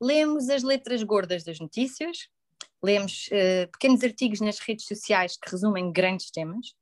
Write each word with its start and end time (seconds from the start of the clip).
lemos 0.00 0.48
as 0.48 0.62
letras 0.62 1.02
gordas 1.02 1.44
das 1.44 1.58
notícias, 1.58 2.28
lemos 2.82 3.28
uh, 3.28 3.70
pequenos 3.72 4.02
artigos 4.02 4.40
nas 4.40 4.58
redes 4.58 4.86
sociais 4.86 5.36
que 5.36 5.50
resumem 5.50 5.92
grandes 5.92 6.30
temas, 6.30 6.74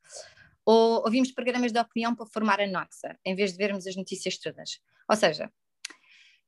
ou 0.66 1.02
ouvimos 1.04 1.30
programas 1.30 1.72
de 1.72 1.78
opinião 1.78 2.14
para 2.14 2.26
formar 2.26 2.60
a 2.60 2.66
nossa, 2.66 3.18
em 3.24 3.34
vez 3.34 3.52
de 3.52 3.58
vermos 3.58 3.86
as 3.86 3.96
notícias 3.96 4.38
todas. 4.38 4.80
Ou 5.08 5.16
seja, 5.16 5.52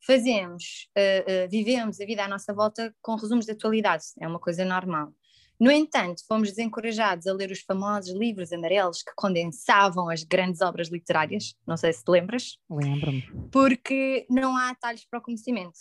fazemos, 0.04 0.88
uh, 0.96 1.46
uh, 1.46 1.50
vivemos 1.50 2.00
a 2.00 2.06
vida 2.06 2.24
à 2.24 2.28
nossa 2.28 2.52
volta 2.52 2.94
com 3.02 3.14
resumos 3.14 3.44
de 3.44 3.52
atualidade, 3.52 4.04
é 4.20 4.26
uma 4.26 4.40
coisa 4.40 4.64
normal. 4.64 5.12
No 5.58 5.70
entanto, 5.70 6.22
fomos 6.28 6.50
desencorajados 6.50 7.26
a 7.26 7.32
ler 7.32 7.50
os 7.50 7.60
famosos 7.60 8.14
livros 8.14 8.52
amarelos 8.52 9.02
que 9.02 9.12
condensavam 9.16 10.10
as 10.10 10.22
grandes 10.22 10.60
obras 10.60 10.88
literárias, 10.88 11.54
não 11.66 11.78
sei 11.78 11.94
se 11.94 12.04
te 12.04 12.10
lembras. 12.10 12.58
Lembro-me. 12.68 13.22
Porque 13.50 14.26
não 14.28 14.54
há 14.54 14.68
atalhos 14.68 15.06
para 15.06 15.18
o 15.18 15.22
conhecimento. 15.22 15.78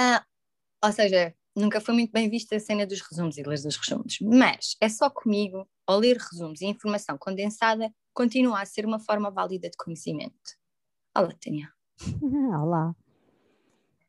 Ah, 0.00 0.24
ou 0.84 0.92
seja, 0.92 1.34
nunca 1.56 1.80
foi 1.80 1.92
muito 1.92 2.12
bem 2.12 2.30
vista 2.30 2.54
a 2.54 2.60
cena 2.60 2.86
dos 2.86 3.00
resumos 3.00 3.36
e 3.36 3.42
ler 3.42 3.60
dos 3.60 3.76
resumos, 3.76 4.16
mas 4.22 4.76
é 4.80 4.88
só 4.88 5.10
comigo, 5.10 5.68
ao 5.84 5.98
ler 5.98 6.16
resumos 6.16 6.60
e 6.60 6.66
informação 6.66 7.18
condensada, 7.18 7.92
continua 8.14 8.60
a 8.60 8.64
ser 8.64 8.86
uma 8.86 9.00
forma 9.00 9.28
válida 9.28 9.68
de 9.68 9.76
conhecimento. 9.76 10.36
Olá, 11.16 11.34
Tânia. 11.42 11.72
Olá. 12.62 12.94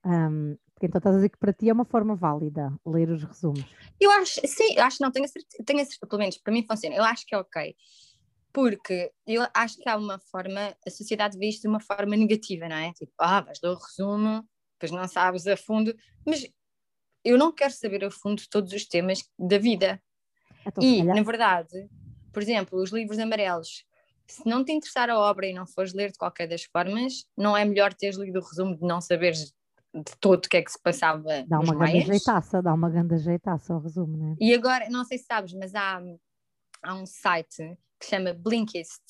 Um, 0.05 0.55
então 0.79 0.99
estás 0.99 1.15
a 1.15 1.17
dizer 1.17 1.29
que 1.29 1.39
para 1.39 1.53
ti 1.53 1.67
é 1.67 1.73
uma 1.73 1.85
forma 1.85 2.15
válida 2.15 2.71
ler 2.85 3.09
os 3.09 3.23
resumos? 3.23 3.65
Eu 3.99 4.11
acho, 4.11 4.39
sim, 4.45 4.75
eu 4.75 4.83
acho 4.83 4.97
que 4.97 5.03
não, 5.03 5.11
tenho 5.11 5.25
a 5.25 5.27
certeza, 5.27 5.63
tenho 5.65 5.79
certeza, 5.79 6.07
pelo 6.07 6.19
menos 6.19 6.37
para 6.37 6.53
mim 6.53 6.67
funciona, 6.69 6.95
eu 6.95 7.03
acho 7.03 7.25
que 7.25 7.33
é 7.33 7.37
ok. 7.39 7.75
Porque 8.53 9.11
eu 9.25 9.43
acho 9.55 9.75
que 9.77 9.89
há 9.89 9.97
uma 9.97 10.19
forma, 10.19 10.71
a 10.85 10.89
sociedade 10.91 11.35
vê 11.35 11.49
isto 11.49 11.63
de 11.63 11.67
uma 11.67 11.79
forma 11.79 12.15
negativa, 12.15 12.69
não 12.69 12.75
é? 12.75 12.93
Tipo, 12.93 13.11
ah, 13.17 13.41
vais 13.41 13.59
ler 13.63 13.71
o 13.71 13.75
resumo, 13.75 14.47
depois 14.79 14.91
não 14.91 15.07
sabes 15.07 15.45
a 15.45 15.57
fundo, 15.57 15.93
mas 16.25 16.49
eu 17.23 17.37
não 17.37 17.51
quero 17.51 17.73
saber 17.73 18.05
a 18.05 18.09
fundo 18.09 18.41
todos 18.49 18.71
os 18.71 18.85
temas 18.85 19.29
da 19.37 19.57
vida. 19.57 20.01
Então, 20.65 20.83
e, 20.83 21.03
na 21.03 21.21
verdade, 21.21 21.89
por 22.31 22.41
exemplo, 22.41 22.81
os 22.81 22.91
livros 22.91 23.19
amarelos, 23.19 23.83
se 24.25 24.47
não 24.47 24.63
te 24.63 24.71
interessar 24.71 25.09
a 25.09 25.19
obra 25.19 25.47
e 25.47 25.53
não 25.53 25.67
fores 25.67 25.93
ler 25.93 26.11
de 26.11 26.17
qualquer 26.17 26.47
das 26.47 26.63
formas, 26.63 27.25
não 27.35 27.57
é 27.57 27.65
melhor 27.65 27.93
teres 27.93 28.17
lido 28.17 28.39
o 28.39 28.43
resumo 28.43 28.75
de 28.75 28.83
não 28.83 29.01
saberes 29.01 29.53
de 29.93 30.15
todo 30.19 30.45
o 30.45 30.49
que 30.49 30.57
é 30.57 30.61
que 30.61 30.71
se 30.71 30.81
passava 30.81 31.43
dá 31.47 31.59
uma 31.59 31.73
grande 31.73 32.01
jeitaça, 32.01 32.61
dá 32.61 32.73
uma 32.73 32.89
grande 32.89 33.17
jeitaça 33.17 33.73
ao 33.73 33.81
resumo, 33.81 34.15
né? 34.15 34.35
E 34.39 34.53
agora, 34.53 34.89
não 34.89 35.03
sei 35.03 35.17
se 35.17 35.25
sabes, 35.25 35.53
mas 35.53 35.73
há, 35.73 35.99
há 36.83 36.93
um 36.93 37.05
site 37.05 37.75
que 37.99 38.05
se 38.05 38.11
chama 38.11 38.33
Blinkist, 38.33 39.01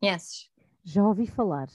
conheces? 0.00 0.48
Já 0.84 1.04
ouvi 1.04 1.26
falar. 1.26 1.68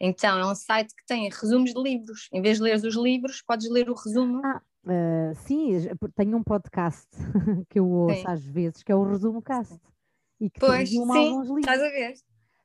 Então, 0.00 0.38
é 0.38 0.46
um 0.46 0.54
site 0.54 0.94
que 0.94 1.04
tem 1.06 1.28
resumos 1.28 1.72
de 1.72 1.82
livros. 1.82 2.28
Em 2.32 2.40
vez 2.40 2.58
de 2.58 2.62
ler 2.62 2.76
os 2.76 2.96
livros, 2.96 3.42
podes 3.42 3.68
ler 3.70 3.90
o 3.90 3.94
resumo. 3.94 4.40
Ah, 4.44 4.62
uh, 4.84 5.34
sim, 5.34 5.70
tenho 6.14 6.36
um 6.36 6.42
podcast 6.42 7.08
que 7.68 7.78
eu 7.78 7.88
ouço 7.88 8.20
sim. 8.20 8.24
às 8.26 8.44
vezes, 8.44 8.82
que 8.82 8.92
é 8.92 8.94
o 8.94 9.04
Resumo 9.04 9.42
Cast. 9.42 9.80
E 10.40 10.48
que 10.48 10.60
pois, 10.60 10.88
sim, 10.88 11.00
alguns 11.00 11.48
livros. 11.48 11.58
estás 11.58 11.82
a 11.82 11.88
ver? 11.90 12.14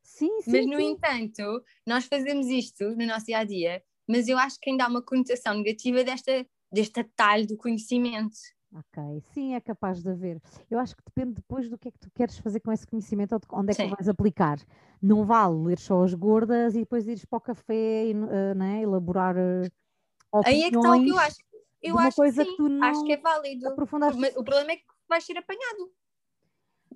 Sim, 0.04 0.42
sim. 0.42 0.52
Mas, 0.52 0.66
no 0.68 0.78
sim. 0.78 0.92
entanto, 0.92 1.64
nós 1.88 2.06
fazemos 2.06 2.48
isto 2.48 2.84
no 2.96 3.08
nosso 3.08 3.26
dia 3.26 3.40
a 3.40 3.44
dia 3.44 3.84
mas 4.08 4.28
eu 4.28 4.38
acho 4.38 4.60
que 4.60 4.70
ainda 4.70 4.86
há 4.86 4.88
uma 4.88 5.02
conotação 5.02 5.56
negativa 5.56 6.04
desta, 6.04 6.46
deste 6.72 7.00
atalho 7.00 7.48
do 7.48 7.58
conhecimento. 7.58 8.36
Ok, 8.76 9.22
sim, 9.34 9.54
é 9.54 9.62
capaz 9.62 10.02
de 10.02 10.10
haver. 10.10 10.42
Eu 10.70 10.80
acho 10.80 10.96
que 10.96 11.04
depende 11.06 11.36
depois 11.36 11.70
do 11.70 11.78
que 11.78 11.90
é 11.90 11.92
que 11.92 12.00
tu 12.00 12.10
queres 12.10 12.38
fazer 12.40 12.60
com 12.60 12.72
esse 12.72 12.88
conhecimento, 12.88 13.40
onde 13.52 13.72
é 13.72 13.76
que 13.76 13.84
tu 13.84 13.96
vais 13.96 14.10
aplicar. 14.10 14.58
Não 15.00 15.26
vale 15.26 15.56
ler 15.64 15.78
só 15.78 16.04
as 16.04 16.14
gordas 16.14 16.74
e 16.74 16.80
depois 16.80 17.08
ires 17.08 17.24
para 17.24 17.38
o 17.38 17.42
café 17.42 18.06
e 18.08 18.14
uh, 18.14 18.56
né, 18.56 18.82
elaborar. 18.82 19.36
Uh, 19.36 20.42
Aí 20.44 20.64
é 20.64 20.72
que 20.72 20.78
está 20.78 20.92
o 20.92 21.04
que 21.04 21.10
eu 21.10 21.20
acho. 21.20 21.38
Eu 21.84 22.00
acho 22.00 22.16
coisa 22.16 22.44
que, 22.44 22.50
sim, 22.50 22.56
que 22.56 22.64
tu 22.64 22.70
não 22.70 22.84
acho 22.88 23.04
que 23.04 23.12
é 23.12 23.18
válido. 23.18 23.76
Mas 24.16 24.36
o 24.36 24.44
problema 24.44 24.72
é 24.72 24.78
que 24.78 24.86
vais 25.08 25.24
ser 25.24 25.38
apanhado. 25.38 25.92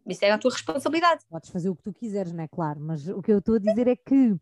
Isso 0.06 0.24
é 0.24 0.32
a 0.32 0.38
tua 0.38 0.52
responsabilidade. 0.52 1.26
Podes 1.30 1.50
fazer 1.50 1.70
o 1.70 1.76
que 1.76 1.84
tu 1.84 1.94
quiseres, 1.94 2.32
não 2.32 2.44
é 2.44 2.48
claro, 2.48 2.80
mas 2.80 3.08
o 3.08 3.22
que 3.22 3.32
eu 3.32 3.40
estou 3.40 3.56
a 3.56 3.60
dizer 3.60 3.88
é 3.88 3.96
que 3.96 4.36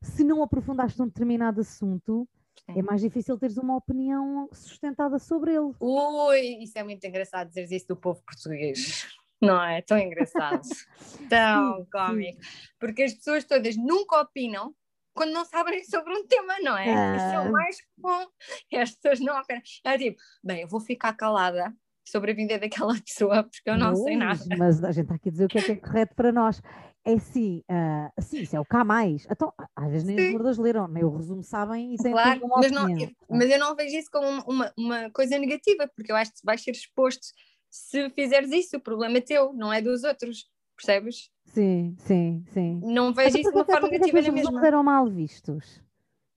se 0.00 0.24
não 0.24 0.42
aprofundaste 0.42 0.98
num 0.98 1.06
determinado 1.06 1.60
assunto, 1.60 2.26
Sim. 2.70 2.78
é 2.78 2.82
mais 2.82 3.00
difícil 3.00 3.38
teres 3.38 3.56
uma 3.56 3.76
opinião 3.76 4.48
sustentada 4.52 5.18
sobre 5.18 5.52
ele. 5.52 5.72
Ui, 5.80 6.40
isso 6.62 6.78
é 6.78 6.82
muito 6.82 7.04
engraçado 7.04 7.48
dizer 7.48 7.70
isso 7.74 7.88
do 7.88 7.96
povo 7.96 8.22
português. 8.24 9.06
Não 9.42 9.60
é? 9.60 9.82
Tão 9.82 9.98
engraçado. 9.98 10.62
Tão 11.28 11.84
cómico. 11.90 12.40
Porque 12.78 13.02
as 13.02 13.12
pessoas 13.12 13.44
todas 13.44 13.76
nunca 13.76 14.20
opinam 14.20 14.72
quando 15.12 15.32
não 15.32 15.44
sabem 15.44 15.82
sobre 15.84 16.14
um 16.14 16.24
tema, 16.26 16.54
não 16.62 16.78
é? 16.78 16.88
Ah. 16.88 17.16
Isso 17.16 17.34
é 17.34 17.40
o 17.40 17.52
mais 17.52 17.76
bom. 17.98 18.24
E 18.70 18.76
as 18.76 18.92
pessoas 18.92 19.20
não 19.20 19.38
opinam. 19.38 19.60
É 19.84 19.98
tipo, 19.98 20.20
bem, 20.44 20.62
eu 20.62 20.68
vou 20.68 20.80
ficar 20.80 21.12
calada 21.14 21.74
sobre 22.04 22.32
a 22.32 22.34
vida 22.34 22.58
daquela 22.58 22.94
pessoa 23.00 23.42
porque 23.42 23.68
eu 23.68 23.76
não 23.76 23.96
sei 23.96 24.16
nada. 24.16 24.40
Mas 24.56 24.82
a 24.82 24.92
gente 24.92 25.04
está 25.04 25.16
aqui 25.16 25.28
a 25.28 25.32
dizer 25.32 25.44
o 25.46 25.48
que 25.48 25.58
é, 25.58 25.62
que 25.62 25.72
é 25.72 25.76
correto 25.76 26.14
para 26.14 26.32
nós. 26.32 26.62
É 27.04 27.18
sim, 27.18 27.64
uh, 27.68 28.22
sim, 28.22 28.42
isso 28.42 28.54
é 28.54 28.60
o 28.60 28.64
cá 28.64 28.84
mais. 28.84 29.26
Então, 29.28 29.52
às 29.74 29.90
vezes 29.90 30.06
nem 30.06 30.16
sim. 30.16 30.26
as 30.26 30.32
gordas 30.32 30.58
leram, 30.58 30.86
nem 30.86 31.02
o 31.02 31.16
resumo 31.16 31.42
sabem 31.42 31.94
e 31.94 31.96
têm 31.96 32.12
claro, 32.12 32.44
uma 32.44 32.58
mas, 32.58 32.70
não, 32.70 32.86
mas 33.28 33.50
eu 33.50 33.58
não 33.58 33.74
vejo 33.74 33.96
isso 33.96 34.08
como 34.10 34.28
uma, 34.48 34.72
uma 34.78 35.10
coisa 35.10 35.36
negativa, 35.36 35.90
porque 35.96 36.12
eu 36.12 36.16
acho 36.16 36.32
que 36.32 36.38
vais 36.44 36.62
ser 36.62 36.70
exposto 36.70 37.26
se 37.68 38.10
fizeres 38.10 38.52
isso, 38.52 38.76
o 38.76 38.80
problema 38.80 39.16
é 39.16 39.20
teu, 39.22 39.52
não 39.54 39.72
é 39.72 39.80
dos 39.80 40.04
outros, 40.04 40.46
percebes? 40.76 41.30
Sim, 41.46 41.96
sim, 41.98 42.44
sim. 42.52 42.80
Não 42.84 43.12
vejo 43.12 43.38
isso 43.38 43.50
de 43.50 43.56
uma 43.56 43.64
forma 43.64 43.88
negativa 43.88 44.20
na 44.20 44.30
mesma. 44.30 44.58
Os 44.58 44.64
eram 44.64 44.82
mal 44.84 45.08
vistos. 45.08 45.82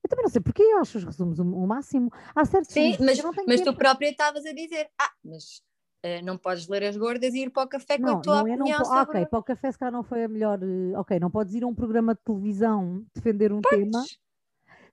Eu 0.02 0.10
também 0.10 0.24
não 0.24 0.30
sei 0.30 0.42
porque 0.42 0.62
eu 0.64 0.78
acho 0.80 0.98
os 0.98 1.04
resumos 1.04 1.38
o, 1.38 1.44
o 1.44 1.68
máximo. 1.68 2.10
Há 2.34 2.46
certos 2.46 2.72
Sim, 2.72 2.96
mas, 3.02 3.20
mas 3.46 3.62
tu 3.62 3.76
própria 3.76 4.10
estavas 4.10 4.46
a 4.46 4.54
dizer, 4.54 4.90
ah, 5.00 5.12
mas 5.24 5.62
Uh, 6.06 6.24
não 6.24 6.38
podes 6.38 6.68
ler 6.68 6.84
as 6.84 6.96
gordas 6.96 7.34
e 7.34 7.40
ir 7.40 7.50
para 7.50 7.64
o 7.64 7.68
café 7.68 7.98
com 7.98 8.04
não, 8.04 8.18
a 8.20 8.22
tua 8.22 8.36
não, 8.36 8.42
opinião 8.42 8.78
não, 8.78 8.86
sobre... 8.86 9.00
Ok, 9.00 9.26
para 9.26 9.40
o 9.40 9.44
café 9.44 9.72
se 9.72 9.80
calhar 9.80 9.92
não 9.92 10.04
foi 10.04 10.24
a 10.24 10.28
melhor... 10.28 10.60
Uh, 10.62 11.00
ok, 11.00 11.20
não 11.20 11.32
podes 11.32 11.56
ir 11.56 11.64
a 11.64 11.68
um 11.68 11.74
programa 11.74 12.14
de 12.14 12.22
televisão 12.22 13.04
defender 13.16 13.52
um 13.52 13.60
podes. 13.60 13.80
tema. 13.80 14.04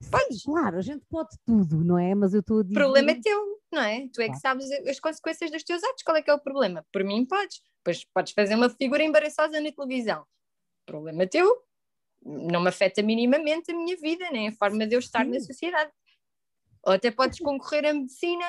Sim, 0.00 0.50
claro, 0.50 0.78
a 0.78 0.80
gente 0.80 1.04
pode 1.10 1.36
tudo, 1.44 1.84
não 1.84 1.98
é? 1.98 2.14
Mas 2.14 2.32
eu 2.32 2.40
estou 2.40 2.60
a 2.60 2.62
dizer... 2.62 2.74
O 2.74 2.78
problema 2.78 3.10
é 3.10 3.20
teu, 3.20 3.60
não 3.70 3.82
é? 3.82 4.08
Tu 4.08 4.22
é 4.22 4.30
que 4.30 4.38
sabes 4.38 4.70
as 4.70 4.98
consequências 4.98 5.50
dos 5.50 5.62
teus 5.62 5.84
atos. 5.84 6.02
Qual 6.02 6.16
é 6.16 6.22
que 6.22 6.30
é 6.30 6.34
o 6.34 6.40
problema? 6.40 6.84
Por 6.90 7.04
mim 7.04 7.26
podes. 7.26 7.60
Pois 7.84 8.04
podes 8.04 8.32
fazer 8.32 8.54
uma 8.54 8.70
figura 8.70 9.04
embaraçosa 9.04 9.60
na 9.60 9.70
televisão. 9.70 10.24
Problema 10.86 11.26
teu. 11.26 11.62
Não 12.24 12.60
me 12.60 12.68
afeta 12.68 13.02
minimamente 13.02 13.70
a 13.70 13.76
minha 13.76 13.96
vida, 13.96 14.30
nem 14.30 14.48
a 14.48 14.52
forma 14.52 14.86
de 14.86 14.94
eu 14.94 14.98
estar 14.98 15.24
Sim. 15.24 15.32
na 15.32 15.40
sociedade. 15.40 15.90
Ou 16.84 16.94
até 16.94 17.10
podes 17.10 17.38
concorrer 17.38 17.84
à 17.84 17.92
medicina 17.92 18.44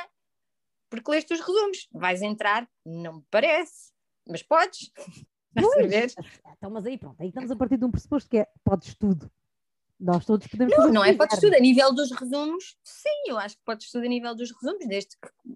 porque 0.94 1.10
leste 1.10 1.34
os 1.34 1.40
resumos. 1.40 1.90
Vais 1.92 2.22
entrar? 2.22 2.70
Não 2.86 3.16
me 3.16 3.24
parece, 3.32 3.92
mas 4.28 4.44
podes. 4.44 4.92
Pois. 5.56 6.16
Então, 6.58 6.72
mas 6.72 6.84
aí 6.84 6.98
pronto, 6.98 7.22
aí 7.22 7.28
estamos 7.28 7.52
a 7.52 7.56
partir 7.56 7.78
de 7.78 7.86
um 7.86 7.92
pressuposto 7.92 8.28
que 8.28 8.40
é 8.40 8.48
podes 8.64 8.96
tudo. 8.96 9.32
Nós 10.00 10.26
todos 10.26 10.48
podemos 10.48 10.76
Não, 10.76 10.92
não 10.92 11.06
é 11.06 11.14
podes 11.14 11.40
tudo. 11.40 11.56
A 11.56 11.60
nível 11.60 11.94
dos 11.94 12.10
resumos, 12.10 12.76
sim, 12.84 13.30
eu 13.30 13.38
acho 13.38 13.56
que 13.58 13.64
podes 13.64 13.92
tudo 13.92 14.04
a 14.04 14.10
nível 14.10 14.34
dos 14.34 14.52
resumos, 14.52 14.88
desde 14.88 15.12
que. 15.12 15.56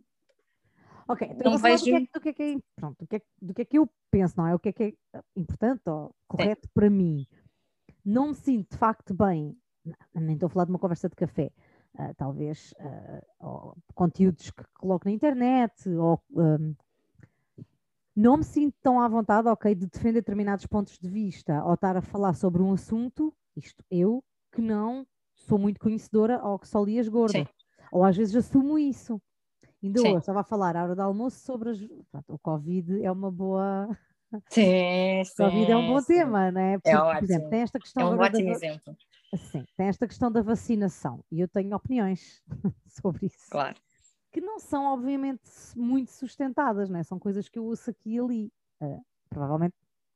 Ok, 1.08 1.28
então 1.32 1.52
não 1.52 1.58
vejo... 1.58 1.84
do, 1.84 1.90
que 1.90 1.96
é, 1.96 2.00
do, 2.00 2.22
que 2.22 2.30
é 2.30 2.34
que 2.34 2.44
é, 2.44 2.56
pronto, 2.76 2.98
do, 3.00 3.08
que 3.08 3.16
é, 3.16 3.22
do 3.42 3.54
que 3.56 3.62
é 3.64 3.66
que 3.66 3.80
eu 3.80 3.90
penso, 4.12 4.38
não 4.38 4.46
é? 4.46 4.54
O 4.54 4.60
que 4.60 4.70
é 4.70 4.72
que 4.72 4.84
é 4.84 4.94
importante 5.36 5.82
ou 5.88 6.16
correto 6.28 6.68
sim. 6.68 6.72
para 6.76 6.92
mim. 6.92 7.26
Não 8.06 8.28
me 8.28 8.36
sinto 8.36 8.70
de 8.70 8.78
facto 8.78 9.16
bem, 9.16 9.58
nem 10.14 10.36
estou 10.36 10.46
a 10.46 10.50
falar 10.52 10.66
de 10.66 10.72
uma 10.74 10.80
conversa 10.80 11.10
de 11.10 11.16
café, 11.16 11.52
uh, 11.98 12.14
talvez 12.16 12.74
uh, 12.80 13.76
conteúdos 13.94 14.52
que 14.52 14.64
coloco 14.76 15.06
na 15.06 15.12
internet, 15.12 15.90
ou 15.90 16.22
um, 16.32 16.76
não 18.16 18.38
me 18.38 18.44
sinto 18.44 18.76
tão 18.82 19.00
à 19.00 19.08
vontade, 19.08 19.48
ok, 19.48 19.76
de 19.76 19.86
defender 19.86 20.22
determinados 20.22 20.66
pontos 20.66 20.98
de 20.98 21.08
vista 21.08 21.64
ou 21.64 21.76
estar 21.76 21.96
a 21.96 22.02
falar 22.02 22.34
sobre 22.34 22.62
um 22.64 22.74
assunto, 22.74 23.34
isto 23.56 23.84
eu, 23.92 24.24
que 24.52 24.62
não 24.62 25.06
sou 25.36 25.60
muito 25.60 25.80
conhecedora 25.80 26.44
ou 26.44 26.58
que 26.58 26.68
só 26.68 26.84
li 26.84 27.00
as 27.00 27.08
gordas. 27.08 27.48
Sim. 27.48 27.54
Ou 27.92 28.04
às 28.04 28.18
vezes 28.18 28.36
assumo 28.36 28.78
isso. 28.78 29.22
Ainda 29.84 30.02
hoje 30.02 30.18
estava 30.18 30.42
a 30.42 30.44
falar 30.44 30.76
à 30.76 30.84
hora 30.84 30.96
do 30.96 31.02
almoço 31.02 31.40
sobre 31.46 31.70
as... 31.70 31.80
Pronto, 32.12 32.34
o 32.34 32.40
Covid 32.40 33.04
é 33.04 33.12
uma 33.12 33.32
boa. 33.32 33.88
Sim, 34.50 35.24
sim. 35.24 35.32
O 35.44 35.46
Covid 35.46 35.72
é 35.72 35.78
um 35.78 35.88
bom 35.88 36.02
sim. 36.02 36.16
tema, 36.16 36.52
não 36.52 36.60
é? 36.60 36.74
é 36.74 36.78
Porque, 36.80 36.90
é 36.90 36.98
ótimo. 36.98 37.20
Por 37.20 37.24
exemplo, 37.24 37.50
tem 37.50 37.62
esta 37.62 37.80
questão 37.80 38.08
é 38.08 38.16
um 38.16 38.20
ótimo 38.20 38.46
da... 38.46 38.52
exemplo. 38.52 38.98
Sim, 39.36 39.66
tem 39.76 39.88
esta 39.88 40.08
questão 40.08 40.32
da 40.32 40.42
vacinação 40.42 41.24
e 41.30 41.42
eu 41.42 41.48
tenho 41.48 41.76
opiniões 41.76 42.42
sobre 42.88 43.26
isso. 43.26 43.50
Claro. 43.50 43.76
Que 44.32 44.40
não 44.40 44.60
são, 44.60 44.86
obviamente, 44.86 45.42
muito 45.76 46.12
sustentadas, 46.12 46.90
né? 46.90 47.04
são 47.04 47.20
coisas 47.20 47.50
que 47.50 47.60
eu 47.60 47.66
ouço 47.66 47.90
aqui 47.90 48.16
e 48.16 48.20
ali, 48.20 48.54
uh, 48.82 49.02
provavelmente 49.30 49.76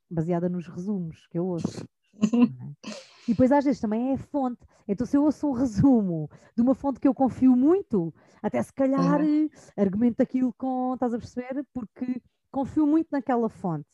baseada 0.10 0.48
nos 0.48 0.68
resumos 0.68 1.28
que 1.28 1.38
eu 1.38 1.46
ouço. 1.46 1.86
é? 2.24 2.92
E 3.28 3.34
depois 3.34 3.52
às 3.52 3.66
vezes 3.66 3.82
também 3.82 4.12
é 4.12 4.14
a 4.14 4.18
fonte. 4.18 4.66
Então, 4.88 5.06
se 5.06 5.16
eu 5.16 5.24
ouço 5.24 5.48
um 5.48 5.52
resumo 5.52 6.30
de 6.56 6.62
uma 6.62 6.74
fonte 6.74 7.00
que 7.00 7.08
eu 7.08 7.14
confio 7.14 7.56
muito, 7.56 8.14
até 8.42 8.62
se 8.64 8.74
calhar 8.74 9.22
uhum. 9.22 9.50
argumento 9.78 10.22
aquilo 10.22 10.54
com, 10.54 10.94
estás 10.94 11.14
a 11.14 11.18
perceber? 11.18 11.66
Porque 11.74 12.22
confio 12.50 12.88
muito 12.88 13.10
naquela 13.12 13.48
fonte. 13.48 13.88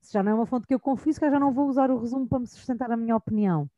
Se 0.00 0.12
já 0.12 0.22
não 0.22 0.32
é 0.32 0.34
uma 0.34 0.46
fonte 0.46 0.66
que 0.66 0.74
eu 0.74 0.80
confio, 0.80 1.12
se 1.12 1.18
calhar 1.18 1.34
já 1.34 1.40
não 1.40 1.52
vou 1.52 1.68
usar 1.68 1.90
o 1.90 1.98
resumo 1.98 2.28
para 2.28 2.40
me 2.40 2.46
sustentar 2.46 2.90
a 2.90 2.96
minha 2.96 3.16
opinião 3.16 3.68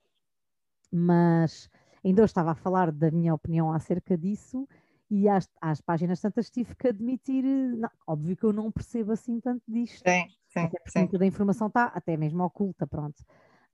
mas 0.91 1.71
Ainda 2.05 2.23
hoje 2.23 2.31
estava 2.31 2.53
a 2.53 2.55
falar 2.55 2.91
da 2.91 3.11
minha 3.11 3.35
opinião 3.35 3.73
acerca 3.73 4.17
disso 4.17 4.67
e 5.11 5.29
às, 5.29 5.49
às 5.61 5.81
páginas 5.81 6.21
tantas 6.21 6.49
tive 6.51 6.75
que 6.75 6.89
admitir, 6.89 7.45
não, 7.45 7.91
óbvio 8.07 8.37
que 8.37 8.45
eu 8.45 8.53
não 8.53 8.71
percebo 8.71 9.13
assim 9.13 9.41
tanto 9.41 9.63
disto. 9.69 10.09
Sim, 10.09 10.27
sim, 10.49 10.61
até 10.61 10.79
porque 10.81 10.99
muita 10.99 11.19
da 11.19 11.27
informação 11.27 11.67
está 11.67 11.87
até 11.87 12.17
mesmo 12.17 12.43
oculta, 12.45 12.87
pronto. 12.87 13.23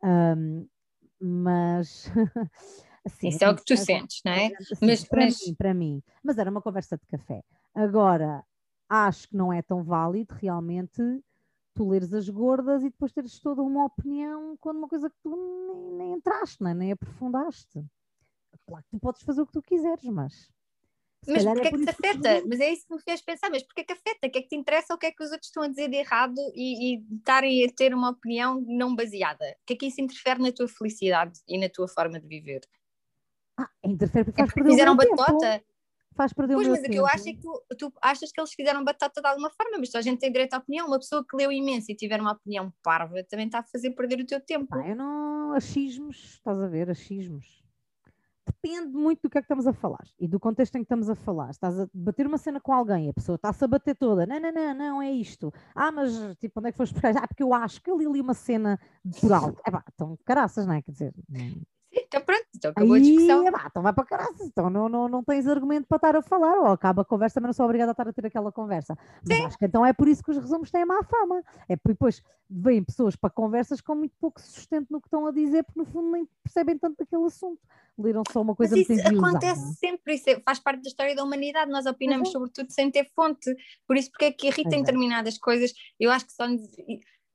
Um, 0.03 0.67
mas 1.21 2.11
assim, 3.05 3.29
Isso 3.29 3.45
é 3.45 3.51
o 3.51 3.55
que 3.55 3.65
tu 3.65 3.75
assim, 3.75 3.85
sentes, 3.85 4.23
não 4.25 4.33
é? 4.33 4.47
Assim, 4.47 4.87
mas 4.87 5.05
para 5.05 5.25
mas... 5.25 5.47
mim, 5.47 5.55
para 5.55 5.75
mim. 5.75 6.03
Mas 6.23 6.39
era 6.39 6.51
uma 6.51 6.63
conversa 6.63 6.97
de 6.97 7.07
café. 7.07 7.45
Agora, 7.75 8.43
acho 8.89 9.29
que 9.29 9.37
não 9.37 9.53
é 9.53 9.63
tão 9.63 9.85
válido 9.85 10.35
realmente 10.35 11.01
tu 11.77 11.89
leres 11.89 12.13
as 12.13 12.29
gordas 12.29 12.83
e 12.83 12.91
depois 12.91 13.13
teres 13.13 13.39
toda 13.39 13.63
uma 13.63 13.85
opinião 13.85 14.57
quando 14.59 14.79
uma 14.79 14.89
coisa 14.89 15.09
que 15.11 15.17
tu 15.23 15.31
nem, 15.31 15.93
nem 15.93 16.13
entraste, 16.15 16.63
nem, 16.63 16.73
é? 16.73 16.75
nem 16.75 16.93
aprofundaste. 16.93 17.85
Claro 18.67 18.85
que 18.85 18.91
tu 18.91 18.99
podes 18.99 19.23
fazer 19.23 19.43
o 19.43 19.47
que 19.47 19.53
tu 19.53 19.63
quiseres, 19.63 20.05
mas 20.05 20.51
mas 21.27 21.45
porquê 21.45 21.69
é, 21.69 21.71
que 21.73 21.85
te 21.85 21.91
afeta? 21.91 22.41
Que... 22.41 22.49
Mas 22.49 22.61
é 22.61 22.73
isso 22.73 22.87
que 22.87 22.95
me 22.95 23.01
fez 23.01 23.21
pensar, 23.21 23.51
mas 23.51 23.63
porquê 23.63 23.85
que 23.85 23.93
afeta? 23.93 24.27
O 24.27 24.31
que 24.31 24.39
é 24.39 24.43
que 24.43 24.49
te 24.49 24.57
interessa? 24.57 24.95
O 24.95 24.99
que 24.99 25.07
é 25.07 25.13
que 25.13 25.23
os 25.23 25.31
outros 25.31 25.49
estão 25.49 25.63
a 25.65 25.69
dizer 25.69 25.89
de 25.89 25.97
errado 25.97 26.39
e, 26.55 26.95
e 26.95 27.17
estarem 27.17 27.65
a 27.65 27.73
ter 27.73 27.93
uma 27.93 28.11
opinião 28.11 28.65
não 28.67 28.95
baseada? 28.95 29.45
O 29.63 29.67
que 29.67 29.73
é 29.73 29.77
que 29.77 29.87
isso 29.87 30.01
interfere 30.01 30.41
na 30.41 30.53
tua 30.53 30.69
felicidade 30.69 31.41
e 31.49 31.59
na 31.59 31.69
tua 31.69 31.89
forma 31.89 32.21
de 32.21 32.29
viver? 32.29 32.61
Ah, 33.57 33.69
interfere 33.85 34.25
porque 34.27 34.41
é 34.41 34.45
é 34.45 34.47
perder 34.47 34.71
fizeram 34.71 34.97
batota. 34.97 35.39
Tempo. 35.39 35.65
Faz 36.17 36.33
perder 36.33 36.55
pois, 36.55 36.67
o 36.67 36.71
mas 36.71 36.81
o 36.81 36.83
que 36.85 36.97
eu 36.97 37.07
acho 37.07 37.29
é 37.29 37.33
que 37.33 37.41
tu, 37.41 37.63
tu, 37.79 37.93
achas 38.01 38.33
que 38.33 38.41
eles 38.41 38.53
fizeram 38.53 38.83
batata 38.83 39.21
de 39.21 39.29
alguma 39.29 39.51
forma, 39.51 39.77
mas 39.79 39.95
a 39.95 40.01
gente 40.01 40.19
tem 40.19 40.33
direito 40.33 40.55
à 40.55 40.59
opinião. 40.59 40.87
Uma 40.87 40.99
pessoa 40.99 41.25
que 41.29 41.37
leu 41.37 41.53
imenso 41.53 41.93
e 41.93 41.95
tiver 41.95 42.21
uma 42.21 42.33
opinião 42.33 42.73
parva 42.83 43.23
também 43.25 43.47
está 43.47 43.59
a 43.59 43.63
fazer 43.63 43.91
perder 43.91 44.21
o 44.21 44.27
teu 44.27 44.41
tempo. 44.41 44.75
Ah, 44.75 44.89
eu 44.89 44.97
não. 44.97 45.53
Achismos, 45.53 46.17
estás 46.17 46.59
a 46.59 46.67
ver? 46.67 46.91
Achismos 46.91 47.67
depende 48.47 48.93
muito 48.93 49.23
do 49.23 49.31
que 49.31 49.39
é 49.39 49.41
que 49.41 49.45
estamos 49.45 49.67
a 49.67 49.73
falar 49.73 50.05
e 50.19 50.29
do 50.29 50.39
contexto 50.39 50.77
em 50.77 50.79
que 50.79 50.85
estamos 50.85 51.11
a 51.11 51.15
falar. 51.15 51.51
Estás 51.51 51.81
a 51.81 51.89
bater 51.93 52.27
uma 52.27 52.39
cena 52.39 52.61
com 52.61 52.73
alguém, 52.73 53.09
a 53.09 53.13
pessoa 53.13 53.37
está-se 53.37 53.65
a 53.65 53.69
bater 53.69 53.97
toda. 53.97 54.27
Não, 54.27 54.41
não, 54.41 54.53
não, 54.53 54.75
não, 54.75 55.03
é 55.03 55.11
isto. 55.11 55.53
Ah, 55.75 55.91
mas 55.91 56.13
tipo, 56.39 56.61
onde 56.61 56.69
é 56.69 56.73
que 56.73 56.79
foste 56.79 56.95
para 56.95 57.11
Ah, 57.19 57.27
porque 57.27 57.43
eu 57.43 57.53
acho 57.53 57.83
que 57.83 57.91
eu 57.91 57.99
li 57.99 58.07
ali 58.07 58.21
uma 58.21 58.35
cena 58.35 58.79
por 59.21 59.33
alto. 59.33 59.61
É 59.67 59.71
pá, 59.71 59.85
então 59.93 60.17
caraças, 60.25 60.67
não 60.67 60.75
é? 60.75 60.83
Quer 60.83 60.93
dizer. 60.93 61.15
Então 61.97 62.21
pronto, 62.21 62.47
então 62.55 62.71
acabou 62.71 62.95
Aí, 62.95 63.01
a 63.01 63.05
discussão. 63.05 63.49
Epá, 63.49 63.67
então 63.71 63.83
vai 63.83 63.93
para 63.93 64.05
caraças, 64.05 64.47
então 64.47 64.69
não, 64.69 64.89
não, 64.89 65.09
não 65.09 65.25
tens 65.25 65.47
argumento 65.47 65.87
para 65.87 65.97
estar 65.97 66.17
a 66.17 66.23
falar, 66.23 66.59
ou 66.59 66.67
acaba 66.67 67.03
a 67.03 67.05
conversa, 67.05 67.41
mas 67.41 67.49
não 67.49 67.53
sou 67.55 67.65
obrigada 67.65 67.91
a 67.91 67.93
estar 67.93 68.09
a 68.09 68.13
ter 68.13 68.27
aquela 68.27 68.53
conversa. 68.53 68.97
Mas 69.27 69.37
Sim. 69.37 69.45
acho 69.47 69.59
que 69.59 69.65
então 69.65 69.85
é 69.85 69.93
por 69.93 70.07
isso 70.09 70.23
que 70.23 70.31
os 70.31 70.37
resumos 70.37 70.71
têm 70.71 70.85
má 70.85 71.03
fama. 71.03 71.43
É 71.69 71.77
porque 71.77 71.95
depois 71.95 72.23
vêm 72.49 72.83
pessoas 72.85 73.17
para 73.17 73.31
conversas 73.31 73.81
com 73.81 73.95
muito 73.95 74.15
pouco 74.21 74.41
sustento 74.41 74.87
no 74.91 75.01
que 75.01 75.07
estão 75.07 75.27
a 75.27 75.33
dizer, 75.33 75.65
porque 75.65 75.79
no 75.79 75.87
fundo 75.87 76.13
nem 76.13 76.29
percebem 76.43 76.79
tanto 76.79 76.97
daquele 76.99 77.25
assunto 77.25 77.61
leram 77.99 78.23
só 78.31 78.43
uma 78.43 78.55
coisa 78.55 78.77
Mas 78.77 78.89
isso 78.91 79.09
acontece 79.09 79.75
sempre, 79.77 80.15
isso 80.15 80.29
é, 80.29 80.39
faz 80.41 80.59
parte 80.59 80.83
da 80.83 80.89
história 80.89 81.17
da 81.17 81.25
humanidade, 81.25 81.71
nós 81.71 81.87
opinamos 81.87 82.29
uhum. 82.29 82.33
sobre 82.33 82.51
tudo 82.51 82.71
sem 82.71 82.91
ter 82.91 83.09
fonte, 83.15 83.55
por 83.87 83.97
isso 83.97 84.11
porque 84.11 84.27
é 84.27 84.33
que 84.33 84.49
irrita 84.49 84.77
em 84.77 84.81
determinadas 84.81 85.39
coisas, 85.39 85.73
eu 85.99 86.11
acho 86.11 86.27
que 86.27 86.33
só 86.33 86.47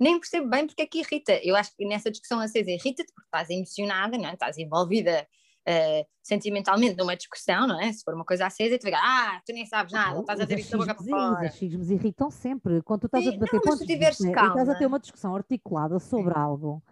nem 0.02 0.20
percebo 0.20 0.50
bem 0.50 0.66
porque 0.66 0.82
é 0.82 0.88
que 0.88 1.00
irrita, 1.00 1.40
eu 1.44 1.56
acho 1.56 1.76
que 1.76 1.86
nessa 1.86 2.10
discussão 2.10 2.40
acesa 2.40 2.72
irrita-te 2.72 3.14
porque 3.14 3.28
estás 3.28 3.50
emocionada, 3.52 4.18
não 4.18 4.30
é? 4.30 4.34
estás 4.34 4.58
envolvida 4.58 5.28
Uh, 5.62 6.04
sentimentalmente 6.24 6.98
numa 6.98 7.16
discussão, 7.16 7.68
não 7.68 7.80
é? 7.80 7.94
Se 7.94 8.04
for 8.04 8.16
uma 8.16 8.26
coisa 8.26 8.48
acesa, 8.48 8.80
tu 8.80 8.90
vai 8.90 8.94
ah, 8.96 9.40
tu 9.46 9.54
nem 9.54 9.64
sabes 9.68 9.94
nada, 9.94 10.20
estás 10.20 10.40
a 10.40 10.48
ter 10.48 10.58
isto 10.58 10.72
da 10.72 10.78
boca 10.80 10.96
para 10.96 11.06
fora. 11.06 11.48
Os 11.48 11.54
achismos 11.54 11.92
irritam 11.92 12.32
sempre. 12.32 12.82
Quando 12.82 13.02
tu 13.02 13.06
estás 13.06 13.24
Sim, 13.24 13.30
a 13.30 13.34
debater 13.34 13.54
não, 13.54 13.62
pontos 13.62 13.86
de 13.86 13.96
vista, 13.96 14.28
e 14.28 14.32
estás 14.32 14.70
a 14.70 14.74
ter 14.74 14.88
uma 14.88 15.00
discussão 15.00 15.36
articulada 15.36 16.00
sobre 16.00 16.34
Sim. 16.34 16.40
algo, 16.40 16.84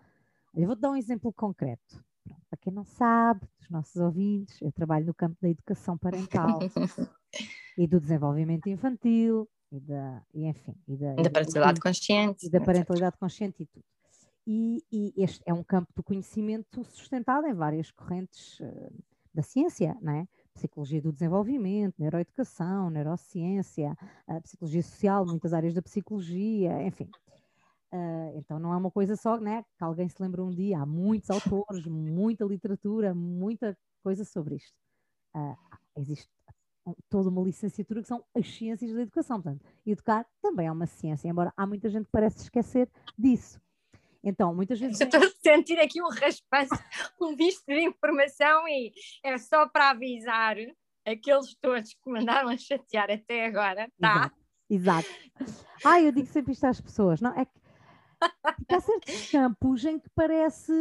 eu 0.53 0.67
vou-te 0.67 0.81
dar 0.81 0.91
um 0.91 0.95
exemplo 0.95 1.33
concreto. 1.33 2.00
Para 2.47 2.59
quem 2.61 2.71
não 2.71 2.83
sabe, 2.83 3.41
dos 3.57 3.71
nossos 3.71 3.95
ouvintes, 3.95 4.61
eu 4.61 4.71
trabalho 4.71 5.07
no 5.07 5.15
campo 5.15 5.35
da 5.41 5.50
educação 5.50 5.97
parental 5.97 6.59
e 7.75 7.88
do 7.88 8.00
desenvolvimento 8.00 8.69
infantil 8.69 9.50
e 9.71 9.80
da, 9.80 10.24
e, 10.33 10.45
enfim, 10.45 10.75
e 10.88 10.98
da, 10.98 11.13
da 11.16 11.30
parentalidade 11.30 11.80
consciente. 11.80 12.45
E 12.45 12.50
da 12.50 12.60
parentalidade 12.60 13.18
consciente 13.18 13.63
e 13.63 13.66
tudo. 13.66 13.86
E, 14.48 14.83
e, 14.92 15.13
este 15.18 15.42
é 15.45 15.54
um 15.54 15.63
campo 15.63 15.92
do 15.95 16.01
conhecimento 16.01 16.83
sustentado 16.86 17.45
em 17.45 17.54
várias 17.54 17.92
correntes 17.92 18.60
uh, 18.60 19.04
da 19.33 19.44
ciência, 19.44 19.95
não 20.01 20.13
é? 20.13 20.27
Psicologia 20.56 21.01
do 21.01 21.13
desenvolvimento, 21.13 21.95
neuroeducação, 22.00 22.89
neurociência, 22.89 23.95
uh, 24.27 24.42
psicologia 24.42 24.81
social, 24.81 25.25
muitas 25.25 25.54
áreas 25.54 25.74
da 25.74 25.81
psicologia, 25.81 26.81
enfim. 26.81 27.10
Uh, 27.92 28.38
então 28.38 28.60
não 28.60 28.74
é 28.74 28.77
uma 28.77 28.89
coisa 28.89 29.16
só, 29.16 29.39
né? 29.39 29.63
Que 29.77 29.83
alguém 29.83 30.10
se 30.10 30.21
lembra 30.21 30.44
um 30.44 30.50
dia, 30.50 30.80
há 30.80 30.86
muitos 30.86 31.30
autores, 31.69 31.86
muita 31.86 32.44
literatura, 32.45 33.13
muita 33.13 33.77
coisa 34.01 34.25
sobre 34.25 34.56
isto. 34.56 34.75
Uh, 35.36 35.56
existe 35.95 36.30
toda 37.09 37.29
uma 37.29 37.41
licenciatura 37.41 38.01
que 38.01 38.07
são 38.07 38.23
as 38.35 38.47
ciências 38.47 38.93
da 38.93 39.01
educação. 39.01 39.41
Portanto, 39.41 39.65
educar 39.85 40.25
também 40.41 40.67
é 40.67 40.71
uma 40.71 40.87
ciência, 40.87 41.27
embora 41.27 41.53
há 41.55 41.65
muita 41.65 41.89
gente 41.89 42.05
que 42.05 42.11
parece 42.11 42.39
esquecer 42.43 42.89
disso. 43.17 43.61
Então, 44.23 44.53
muitas 44.53 44.79
vezes. 44.79 44.99
Eu 44.99 45.05
estou 45.05 45.23
a 45.23 45.29
sentir 45.41 45.79
aqui 45.79 46.01
um 46.01 46.09
raspanço, 46.09 46.71
um 47.21 47.35
visto 47.35 47.65
de 47.65 47.81
informação 47.81 48.67
e 48.67 48.91
é 49.23 49.37
só 49.37 49.67
para 49.67 49.91
avisar 49.91 50.57
aqueles 51.05 51.55
todos 51.55 51.93
que 51.93 52.09
mandaram 52.09 52.49
a 52.49 52.57
chatear 52.57 53.09
até 53.09 53.45
agora, 53.45 53.89
tá? 53.99 54.15
Exato. 54.15 54.39
Exato. 54.69 55.09
Ah, 55.83 55.99
eu 55.99 56.11
digo 56.11 56.27
sempre 56.27 56.53
isto 56.53 56.65
às 56.65 56.79
pessoas, 56.79 57.19
não? 57.19 57.31
É 57.31 57.45
que 57.45 57.51
há 58.69 58.79
certos 58.79 59.31
campos 59.31 59.83
em 59.85 59.97
que 59.97 60.09
parece, 60.13 60.71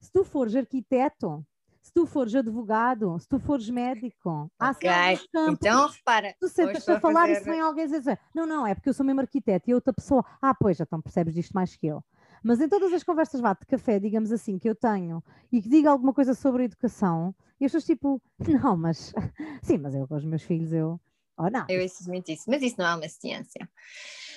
se 0.00 0.12
tu 0.12 0.22
fores 0.22 0.54
arquiteto, 0.54 1.44
se 1.82 1.92
tu 1.92 2.06
fores 2.06 2.34
advogado, 2.34 3.18
se 3.18 3.28
tu 3.28 3.40
fores 3.40 3.68
médico, 3.68 4.50
há 4.58 4.70
okay. 4.70 4.88
campos. 5.32 5.58
Então, 5.60 5.88
repara. 5.88 6.34
Tu 6.40 6.48
sentas 6.48 6.88
a 6.88 7.00
falar 7.00 7.22
fazer... 7.22 7.32
e 7.32 7.36
se 7.36 7.50
vem 7.50 7.60
alguém 7.60 7.86
dizer, 7.88 8.18
não, 8.32 8.46
não, 8.46 8.66
é 8.66 8.74
porque 8.74 8.88
eu 8.88 8.94
sou 8.94 9.04
mesmo 9.04 9.20
arquiteto 9.20 9.68
e 9.68 9.74
outra 9.74 9.92
pessoa, 9.92 10.24
ah, 10.40 10.54
pois, 10.54 10.76
já 10.76 10.84
então 10.84 11.02
percebes 11.02 11.34
disto 11.34 11.52
mais 11.52 11.74
que 11.74 11.88
eu. 11.88 12.02
Mas 12.42 12.60
em 12.60 12.68
todas 12.68 12.92
as 12.92 13.02
conversas 13.02 13.40
vá 13.40 13.52
de 13.52 13.66
café, 13.66 13.98
digamos 13.98 14.32
assim, 14.32 14.58
que 14.58 14.68
eu 14.68 14.74
tenho 14.74 15.22
e 15.50 15.60
que 15.60 15.68
diga 15.68 15.90
alguma 15.90 16.14
coisa 16.14 16.34
sobre 16.34 16.62
a 16.62 16.64
educação, 16.66 17.34
e 17.60 17.64
as 17.64 17.72
pessoas 17.72 17.84
tipo, 17.84 18.22
não, 18.64 18.76
mas 18.76 19.12
sim, 19.62 19.78
mas 19.78 19.94
eu 19.94 20.06
com 20.06 20.16
os 20.16 20.24
meus 20.24 20.42
filhos, 20.42 20.72
eu. 20.72 21.00
Oh, 21.36 21.48
não. 21.48 21.64
Eu 21.68 21.80
isso 21.80 22.08
muito 22.08 22.30
isso, 22.30 22.44
mas 22.46 22.62
isso 22.62 22.76
não 22.78 22.86
é 22.86 22.94
uma 22.94 23.08
ciência. 23.08 23.68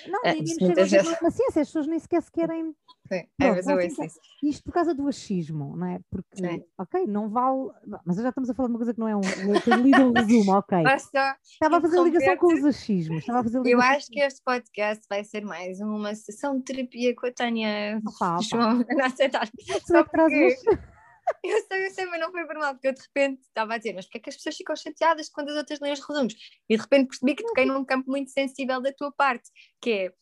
Não, 0.08 0.20
é, 0.24 0.34
nem 0.34 0.46
chega 0.46 0.82
a 0.82 0.84
vezes... 0.84 1.20
uma 1.20 1.30
ciência, 1.30 1.62
as 1.62 1.68
pessoas 1.68 1.86
nem 1.86 1.98
sequer 1.98 2.22
se 2.22 2.30
querem. 2.30 2.74
Sim, 3.08 3.24
é, 3.40 3.50
mas 3.50 3.66
eu 3.66 3.80
isso. 3.80 4.02
Isto 4.42 4.64
por 4.64 4.72
causa 4.72 4.94
do 4.94 5.06
achismo, 5.08 5.76
não 5.76 5.86
é? 5.86 6.00
Porque, 6.10 6.36
Sim. 6.36 6.62
ok, 6.78 7.06
não 7.06 7.28
vale. 7.28 7.70
Mas 8.04 8.16
já 8.16 8.28
estamos 8.28 8.50
a 8.50 8.54
falar 8.54 8.68
de 8.68 8.72
uma 8.72 8.78
coisa 8.78 8.94
que 8.94 9.00
não 9.00 9.08
é 9.08 9.16
um. 9.16 9.20
Eu 9.20 9.76
lido 9.82 10.02
um 10.02 10.12
resumo, 10.12 10.52
ok. 10.52 10.82
Basta 10.84 11.38
Estava 11.44 11.78
a 11.78 11.80
fazer 11.80 12.02
ligação 12.02 12.36
com 12.36 12.54
os 12.54 12.64
achismos. 12.64 13.18
Estava 13.18 13.40
a 13.40 13.42
fazer 13.42 13.62
eu 13.64 13.80
acho 13.80 14.06
que 14.08 14.20
este 14.20 14.42
podcast 14.44 15.04
vai 15.08 15.24
ser 15.24 15.44
mais 15.44 15.80
uma 15.80 16.14
sessão 16.14 16.58
de 16.58 16.64
terapia 16.64 17.14
com 17.14 17.26
a 17.26 17.32
Tânia 17.32 18.00
opa, 18.06 18.34
opa. 18.34 18.42
João. 18.42 18.84
Não 18.90 19.04
aceitar. 19.04 19.48
Só 19.86 20.04
porque... 20.04 20.56
Eu 21.42 21.60
sei, 21.62 21.86
eu 21.86 21.90
sei, 21.90 22.06
mas 22.06 22.20
não 22.20 22.30
foi 22.30 22.46
por 22.46 22.56
mal, 22.56 22.72
porque 22.74 22.86
eu 22.86 22.94
de 22.94 23.02
repente 23.02 23.42
estava 23.42 23.74
a 23.74 23.78
dizer, 23.78 23.94
mas 23.94 24.04
porque 24.04 24.18
é 24.18 24.20
que 24.20 24.30
as 24.30 24.36
pessoas 24.36 24.56
ficam 24.56 24.76
chateadas 24.76 25.28
quando 25.28 25.48
as 25.48 25.56
outras 25.56 25.80
leem 25.80 25.92
os 25.92 26.00
resumos? 26.00 26.34
E 26.68 26.76
de 26.76 26.80
repente 26.80 27.08
percebi 27.08 27.34
que 27.34 27.42
toquei 27.42 27.64
num 27.66 27.84
campo 27.84 28.08
muito 28.08 28.30
sensível 28.30 28.80
da 28.80 28.92
tua 28.92 29.10
parte, 29.12 29.50
que 29.80 29.90
é, 29.90 30.12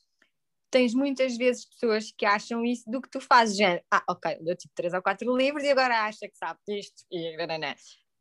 tens 0.75 0.93
muitas 0.93 1.37
vezes 1.37 1.65
pessoas 1.67 2.13
que 2.19 2.27
acham 2.27 2.65
isso 2.65 2.91
do 2.91 3.01
que 3.01 3.09
tu 3.09 3.21
fazes, 3.21 3.57
já, 3.57 3.81
ah, 3.93 4.03
ok, 4.11 4.41
deu 4.43 4.57
tipo 4.57 4.75
três 4.75 4.93
ou 4.93 5.01
quatro 5.01 5.37
livros 5.37 5.63
e 5.63 5.69
agora 5.69 6.03
acha 6.03 6.29
que 6.29 6.37
sabe 6.37 6.59
disto, 6.67 7.05
e 7.13 7.37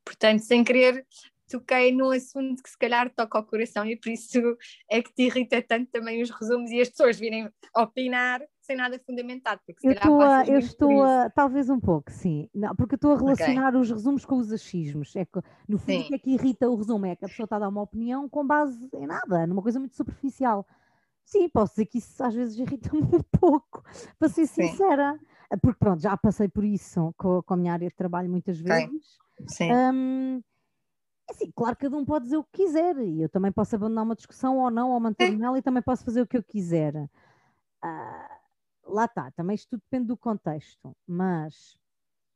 Portanto, 0.05 0.41
sem 0.41 0.63
querer, 0.63 1.03
toquei 1.50 1.91
num 1.91 2.12
assunto 2.12 2.62
que 2.62 2.69
se 2.69 2.77
calhar 2.77 3.12
toca 3.15 3.39
ao 3.39 3.43
coração 3.43 3.88
e 3.88 3.95
por 4.00 4.10
isso 4.10 4.39
é 4.88 5.01
que 5.01 5.12
te 5.15 5.24
irrita 5.24 5.63
tanto 5.67 5.89
também 5.89 6.22
os 6.22 6.29
resumos 6.29 6.69
e 6.69 6.79
as 6.79 6.89
pessoas 6.89 7.17
virem 7.17 7.50
opinar 7.75 8.39
sem 8.62 8.75
nada 8.75 9.00
fundamentado. 9.03 9.60
Porque 9.65 9.88
eu 9.88 9.93
estou 9.93 10.22
a, 10.22 10.45
eu 10.45 10.60
estou 10.60 11.03
a, 11.03 11.31
talvez 11.31 11.72
um 11.72 11.79
pouco, 11.79 12.12
sim, 12.12 12.48
não, 12.53 12.75
porque 12.75 12.93
estou 12.93 13.13
a 13.13 13.17
relacionar 13.17 13.69
okay. 13.69 13.81
os 13.81 13.89
resumos 13.89 14.25
com 14.25 14.36
os 14.38 14.51
achismos. 14.51 15.15
É 15.15 15.25
que, 15.25 15.41
no 15.67 15.79
fundo, 15.79 16.01
o 16.01 16.07
que 16.07 16.15
é 16.15 16.19
que 16.19 16.29
irrita 16.29 16.69
o 16.69 16.75
resumo? 16.75 17.07
É 17.07 17.15
que 17.15 17.25
a 17.25 17.27
pessoa 17.27 17.45
está 17.45 17.55
a 17.55 17.60
dar 17.60 17.69
uma 17.69 17.81
opinião 17.81 18.29
com 18.29 18.45
base 18.45 18.88
em 18.93 19.07
nada, 19.07 19.48
numa 19.48 19.63
coisa 19.63 19.79
muito 19.79 19.95
superficial. 19.95 20.67
Sim, 21.25 21.50
posso 21.50 21.74
dizer 21.74 21.86
que 21.86 21.98
isso 21.98 22.24
às 22.24 22.34
vezes 22.34 22.58
irrita-me 22.58 23.01
um 23.01 23.22
pouco, 23.39 23.84
para 24.20 24.30
ser 24.30 24.46
sincera. 24.48 25.18
Sim. 25.20 25.58
Porque 25.62 25.80
pronto, 25.80 26.01
já 26.01 26.18
passei 26.18 26.48
por 26.48 26.63
isso 26.63 27.13
com, 27.18 27.42
com, 27.44 27.53
a 27.53 27.58
minha 27.58 27.74
área 27.74 27.88
de 27.88 27.96
trabalho 27.96 28.30
muitas 28.30 28.60
vezes. 28.60 29.18
Okay. 29.39 29.48
Sim. 29.48 29.72
Um, 29.72 30.44
é 31.30 31.34
assim, 31.34 31.51
claro 31.56 31.75
que 31.75 31.84
cada 31.84 31.96
um 31.96 32.06
pode 32.06 32.25
dizer 32.25 32.38
o 32.38 32.44
que 32.44 32.63
quiser, 32.63 32.98
e 32.98 33.22
eu 33.22 33.30
também 33.30 33.51
posso 33.51 33.75
abandonar 33.75 34.03
uma 34.03 34.15
discussão 34.15 34.58
ou 34.58 34.70
não, 34.70 34.92
ou 34.92 35.00
manter-me 35.00 35.38
nela, 35.38 35.58
e 35.58 35.62
também 35.62 35.82
posso 35.82 36.03
fazer 36.03 36.22
o 36.22 36.27
que 36.27 36.38
eu 36.38 36.44
quiser. 36.44 36.96
Uh, 36.96 38.94
lá 38.94 39.06
está, 39.06 39.32
também 39.32 39.56
isto 39.56 39.70
tudo 39.70 39.82
depende 39.82 40.08
do 40.08 40.18
contexto, 40.18 40.96
mas 41.08 41.77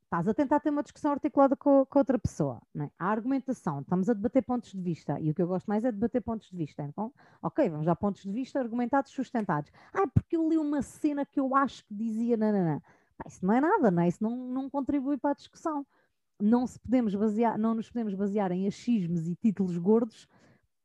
estás 0.08 0.28
a 0.28 0.34
tentar 0.34 0.62
ter 0.62 0.70
uma 0.70 0.84
discussão 0.84 1.12
articulada 1.12 1.56
com, 1.56 1.86
com 1.86 2.00
outra 2.00 2.18
pessoa. 2.18 2.62
É? 2.80 2.90
A 2.98 3.08
argumentação, 3.08 3.82
estamos 3.82 4.10
a 4.10 4.14
debater 4.14 4.42
pontos 4.44 4.72
de 4.72 4.82
vista, 4.82 5.20
e 5.20 5.30
o 5.30 5.36
que 5.36 5.42
eu 5.42 5.48
gosto 5.48 5.68
mais 5.68 5.84
é 5.84 5.92
debater 5.92 6.22
pontos 6.22 6.50
de 6.50 6.56
vista. 6.56 6.82
Então, 6.84 7.14
ok, 7.42 7.70
vamos 7.70 7.88
a 7.88 7.96
pontos 7.96 8.24
de 8.24 8.32
vista 8.32 8.60
argumentados, 8.60 9.12
sustentados. 9.12 9.70
Ah, 9.94 10.08
porque 10.08 10.38
eu 10.38 10.48
li 10.50 10.58
uma 10.58 10.82
cena 10.82 11.26
que 11.26 11.40
eu 11.40 11.56
acho 11.56 11.86
que 11.86 11.94
dizia 11.94 12.38
nananã. 12.38 12.82
Pá, 13.18 13.26
isso 13.28 13.46
não 13.46 13.54
é 13.54 13.60
nada, 13.62 13.92
não 13.92 14.02
é? 14.02 14.08
isso 14.08 14.24
não, 14.24 14.36
não 14.36 14.70
contribui 14.70 15.18
para 15.18 15.32
a 15.32 15.36
discussão. 15.36 15.86
não, 16.42 16.66
se 16.68 16.80
podemos 16.80 17.14
basear, 17.16 17.58
não 17.58 17.76
nos 17.76 17.90
podemos 17.90 18.14
basear 18.16 18.52
em 18.52 18.68
achismos 18.68 19.28
e 19.28 19.36
títulos 19.36 19.78
gordos 19.78 20.28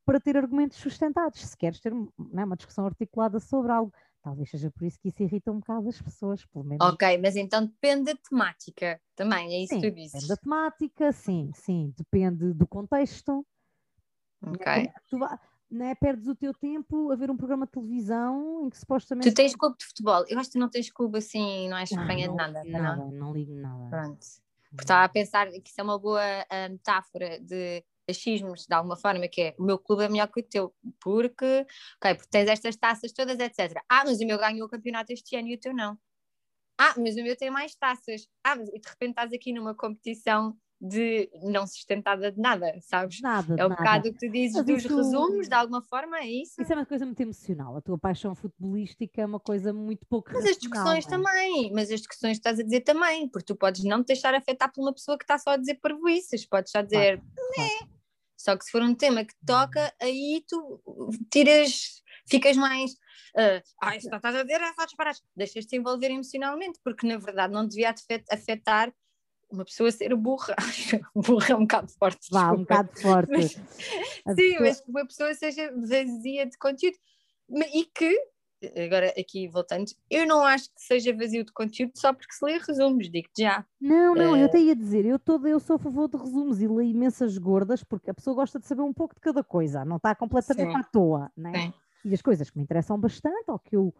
para 0.04 0.20
ter 0.20 0.36
argumentos 0.36 0.78
sustentados. 0.78 1.40
Se 1.40 1.56
queres 1.56 1.78
ter 1.80 1.92
né, 1.94 2.44
uma 2.44 2.56
discussão 2.56 2.86
articulada 2.86 3.38
sobre 3.38 3.70
algo, 3.70 3.92
talvez 4.22 4.50
seja 4.50 4.70
por 4.70 4.84
isso 4.84 4.98
que 5.00 5.08
isso 5.08 5.22
irrita 5.22 5.50
um 5.50 5.58
bocado 5.58 5.88
as 5.88 6.00
pessoas, 6.00 6.44
pelo 6.46 6.64
menos. 6.64 6.86
Ok, 6.86 7.18
mas 7.18 7.36
então 7.36 7.66
depende 7.66 8.12
da 8.12 8.16
temática 8.16 9.00
também, 9.14 9.54
é 9.54 9.64
isso 9.64 9.74
sim, 9.74 9.80
que 9.80 9.90
tu 9.90 9.94
dizes. 9.94 10.12
Depende 10.12 10.28
da 10.28 10.36
temática, 10.36 11.12
sim, 11.12 11.50
sim, 11.54 11.94
depende 11.96 12.52
do 12.52 12.66
contexto. 12.66 13.44
Ok. 14.46 14.90
Tu, 15.08 15.18
né, 15.70 15.94
perdes 15.94 16.28
o 16.28 16.34
teu 16.34 16.52
tempo 16.52 17.10
a 17.10 17.16
ver 17.16 17.30
um 17.30 17.36
programa 17.36 17.66
de 17.66 17.72
televisão 17.72 18.66
em 18.66 18.70
que 18.70 18.78
supostamente. 18.78 19.30
Tu 19.30 19.34
tens 19.34 19.56
clube 19.56 19.76
de 19.78 19.86
futebol. 19.86 20.24
Eu 20.28 20.38
acho 20.38 20.50
que 20.50 20.58
não 20.58 20.68
tens 20.68 20.90
clube 20.90 21.18
assim, 21.18 21.68
não 21.68 21.76
és 21.78 21.90
não, 21.90 22.06
de 22.06 22.26
não, 22.26 22.36
nada. 22.36 22.64
Nada, 22.64 22.96
não? 22.96 23.10
não 23.10 23.32
ligo 23.32 23.54
nada. 23.54 23.88
Pronto. 23.88 24.26
Porque 24.70 24.84
estava 24.84 25.04
a 25.04 25.08
pensar 25.08 25.50
que 25.50 25.68
isso 25.68 25.80
é 25.80 25.84
uma 25.84 25.98
boa 25.98 26.22
uh, 26.22 26.70
metáfora 26.70 27.38
de 27.40 27.84
achismos, 28.08 28.66
de 28.66 28.74
alguma 28.74 28.96
forma, 28.96 29.28
que 29.28 29.42
é 29.42 29.54
o 29.58 29.64
meu 29.64 29.78
clube 29.78 30.04
é 30.04 30.08
melhor 30.08 30.28
que 30.28 30.40
o 30.40 30.42
teu, 30.42 30.74
porque, 31.00 31.66
ok, 31.98 32.14
porque 32.16 32.30
tens 32.30 32.48
estas 32.48 32.76
taças 32.76 33.12
todas, 33.12 33.38
etc. 33.38 33.82
Ah, 33.88 34.04
mas 34.04 34.20
o 34.20 34.26
meu 34.26 34.38
ganhou 34.38 34.66
o 34.66 34.70
campeonato 34.70 35.12
este 35.12 35.36
ano 35.36 35.48
e 35.48 35.54
o 35.54 35.60
teu 35.60 35.74
não. 35.74 35.98
Ah, 36.78 36.94
mas 36.98 37.16
o 37.16 37.22
meu 37.22 37.36
tem 37.36 37.50
mais 37.50 37.74
taças. 37.74 38.28
Ah, 38.44 38.56
mas 38.56 38.68
e 38.68 38.78
de 38.80 38.88
repente 38.88 39.10
estás 39.10 39.32
aqui 39.32 39.52
numa 39.52 39.74
competição 39.74 40.56
de 40.84 41.30
não 41.44 41.64
sustentada 41.64 42.32
de 42.32 42.40
nada, 42.40 42.76
sabes? 42.80 43.20
Nada, 43.20 43.54
é 43.56 43.64
o 43.64 43.68
nada. 43.68 43.76
bocado 43.76 44.12
que 44.12 44.18
tu 44.18 44.32
dizes 44.32 44.56
Mas 44.56 44.66
dos 44.66 44.84
isso... 44.84 44.96
resumos, 44.96 45.48
de 45.48 45.54
alguma 45.54 45.80
forma, 45.80 46.18
é 46.18 46.26
isso? 46.26 46.60
Isso 46.60 46.72
é 46.72 46.74
uma 46.74 46.84
coisa 46.84 47.06
muito 47.06 47.20
emocional. 47.20 47.76
A 47.76 47.80
tua 47.80 47.96
paixão 47.96 48.34
futebolística 48.34 49.22
é 49.22 49.24
uma 49.24 49.38
coisa 49.38 49.72
muito 49.72 50.04
pouco 50.06 50.32
Mas 50.32 50.44
as 50.44 50.56
discussões 50.56 51.06
é? 51.06 51.08
também, 51.08 51.72
mas 51.72 51.88
as 51.92 52.00
discussões 52.00 52.36
estás 52.36 52.58
a 52.58 52.64
dizer 52.64 52.80
também, 52.80 53.28
porque 53.28 53.46
tu 53.46 53.54
podes 53.54 53.84
não 53.84 54.02
te 54.02 54.08
deixar 54.08 54.34
afetar 54.34 54.72
por 54.72 54.82
uma 54.82 54.92
pessoa 54.92 55.16
que 55.16 55.22
está 55.22 55.38
só 55.38 55.50
a 55.50 55.56
dizer 55.56 55.78
parvoices, 55.80 56.44
podes 56.46 56.72
só 56.72 56.82
dizer, 56.82 57.18
claro, 57.18 57.52
claro. 57.54 57.92
Só 58.36 58.56
que 58.56 58.64
se 58.64 58.72
for 58.72 58.82
um 58.82 58.92
tema 58.92 59.24
que 59.24 59.34
toca, 59.46 59.94
aí 60.02 60.44
tu 60.48 60.82
tiras, 61.30 62.02
ficas 62.28 62.56
mais. 62.56 62.90
Uh, 63.36 63.62
ah, 63.80 63.96
isso 63.96 64.12
estás 64.12 64.34
a 64.34 64.42
dizer, 64.42 64.60
é 64.60 64.72
só 64.72 64.84
disparar. 64.84 65.14
Deixas-te 65.36 65.76
envolver 65.76 66.10
emocionalmente, 66.10 66.80
porque 66.82 67.06
na 67.06 67.18
verdade 67.18 67.52
não 67.52 67.64
devia 67.64 67.94
afetar 68.28 68.92
uma 69.52 69.64
pessoa 69.64 69.90
ser 69.90 70.14
burra, 70.16 70.56
burra 71.14 71.46
é 71.50 71.54
um 71.54 71.60
bocado 71.60 71.92
forte. 71.92 72.28
Vá, 72.30 72.40
desculpa. 72.40 72.54
um 72.54 72.62
bocado 72.62 73.00
forte. 73.00 73.30
Mas, 73.30 73.50
sim, 73.50 73.60
pessoa... 74.34 74.60
mas 74.60 74.80
que 74.80 74.90
uma 74.90 75.06
pessoa 75.06 75.34
seja 75.34 75.72
vazia 75.76 76.46
de 76.46 76.56
conteúdo 76.58 76.96
e 77.74 77.84
que, 77.84 78.18
agora 78.84 79.12
aqui 79.18 79.48
voltando, 79.48 79.86
eu 80.10 80.26
não 80.26 80.42
acho 80.42 80.64
que 80.74 80.80
seja 80.80 81.14
vazio 81.14 81.44
de 81.44 81.52
conteúdo 81.52 81.92
só 81.96 82.12
porque 82.12 82.32
se 82.32 82.44
lê 82.44 82.58
resumos, 82.58 83.10
digo-te 83.10 83.42
já. 83.42 83.64
Não, 83.80 84.14
não, 84.14 84.32
uh... 84.32 84.36
eu 84.36 84.46
até 84.46 84.58
ia 84.58 84.74
dizer, 84.74 85.04
eu, 85.04 85.18
todo, 85.18 85.46
eu 85.46 85.60
sou 85.60 85.76
a 85.76 85.78
favor 85.78 86.08
de 86.08 86.16
resumos 86.16 86.62
e 86.62 86.66
leio 86.66 86.90
imensas 86.90 87.36
gordas 87.36 87.84
porque 87.84 88.10
a 88.10 88.14
pessoa 88.14 88.34
gosta 88.34 88.58
de 88.58 88.66
saber 88.66 88.82
um 88.82 88.92
pouco 88.92 89.14
de 89.14 89.20
cada 89.20 89.44
coisa, 89.44 89.84
não 89.84 89.96
está 89.96 90.14
completamente 90.14 90.72
sim. 90.72 90.78
à 90.78 90.84
toa, 90.84 91.30
né? 91.36 91.52
Sim. 91.52 91.74
E 92.04 92.14
as 92.14 92.22
coisas 92.22 92.50
que 92.50 92.56
me 92.56 92.64
interessam 92.64 92.98
bastante, 92.98 93.44
ou 93.48 93.58
que 93.58 93.76
eu 93.76 93.94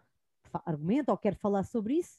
argumento, 0.65 1.11
ou 1.11 1.17
quero 1.17 1.37
falar 1.37 1.63
sobre 1.63 1.95
isso, 1.95 2.19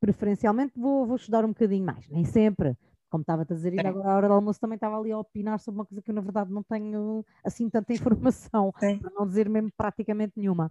preferencialmente 0.00 0.78
vou, 0.78 1.06
vou 1.06 1.16
estudar 1.16 1.44
um 1.44 1.48
bocadinho 1.48 1.84
mais, 1.84 2.08
nem 2.08 2.24
sempre. 2.24 2.76
Como 3.10 3.22
estava 3.22 3.42
a 3.42 3.44
dizer, 3.44 3.70
ainda 3.70 3.88
agora 3.88 4.10
a 4.10 4.16
hora 4.16 4.28
do 4.28 4.34
almoço 4.34 4.60
também 4.60 4.74
estava 4.74 4.98
ali 4.98 5.10
a 5.10 5.18
opinar 5.18 5.58
sobre 5.58 5.80
uma 5.80 5.86
coisa 5.86 6.02
que 6.02 6.10
eu 6.10 6.14
na 6.14 6.20
verdade 6.20 6.52
não 6.52 6.62
tenho 6.62 7.24
assim 7.42 7.68
tanta 7.70 7.92
informação, 7.92 8.72
Sim. 8.80 8.98
para 8.98 9.10
não 9.14 9.26
dizer 9.26 9.48
mesmo 9.48 9.70
praticamente 9.76 10.34
nenhuma. 10.36 10.70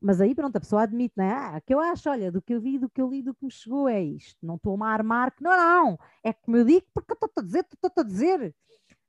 Mas 0.00 0.20
aí 0.20 0.34
pronto, 0.34 0.56
a 0.56 0.60
pessoa 0.60 0.82
admite, 0.82 1.14
né? 1.16 1.30
Ah, 1.32 1.60
que 1.60 1.74
eu 1.74 1.80
acho, 1.80 2.08
olha, 2.08 2.30
do 2.30 2.42
que 2.42 2.54
eu 2.54 2.60
vi, 2.60 2.78
do 2.78 2.88
que 2.88 3.00
eu 3.00 3.08
li, 3.08 3.22
do 3.22 3.34
que 3.34 3.44
me 3.44 3.50
chegou 3.50 3.88
é 3.88 4.00
isto. 4.02 4.38
Não 4.44 4.56
estou 4.56 4.80
a 4.82 4.88
armar 4.88 5.34
que 5.34 5.42
não, 5.42 5.56
não, 5.56 5.98
é 6.22 6.32
como 6.32 6.56
eu 6.56 6.64
digo 6.64 6.86
porque 6.92 7.12
eu 7.12 7.14
estou 7.14 7.42
a 7.42 7.44
dizer, 7.44 7.66
estou 7.72 7.90
a 7.96 8.02
dizer. 8.02 8.54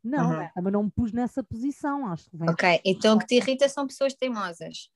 Não, 0.03 0.31
uhum. 0.31 0.49
também 0.55 0.73
não 0.73 0.83
me 0.83 0.91
pus 0.91 1.11
nessa 1.11 1.43
posição, 1.43 2.07
acho 2.07 2.29
que 2.29 2.37
vem. 2.37 2.49
Ok, 2.49 2.81
então 2.85 3.15
o 3.15 3.19
que 3.19 3.25
te 3.25 3.35
irrita 3.35 3.67
são 3.67 3.85
pessoas 3.85 4.13
teimosas. 4.13 4.89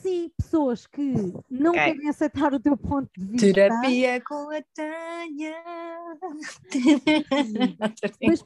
Sim, 0.00 0.30
pessoas 0.36 0.86
que 0.86 1.12
não 1.50 1.70
okay. 1.72 1.92
querem 1.92 2.08
aceitar 2.08 2.54
o 2.54 2.60
teu 2.60 2.76
ponto 2.76 3.10
de 3.16 3.26
vista. 3.26 3.52
Terapia 3.52 4.20
com 4.22 4.50
a 4.50 4.62
Tânia. 4.74 5.54
Mas 8.26 8.42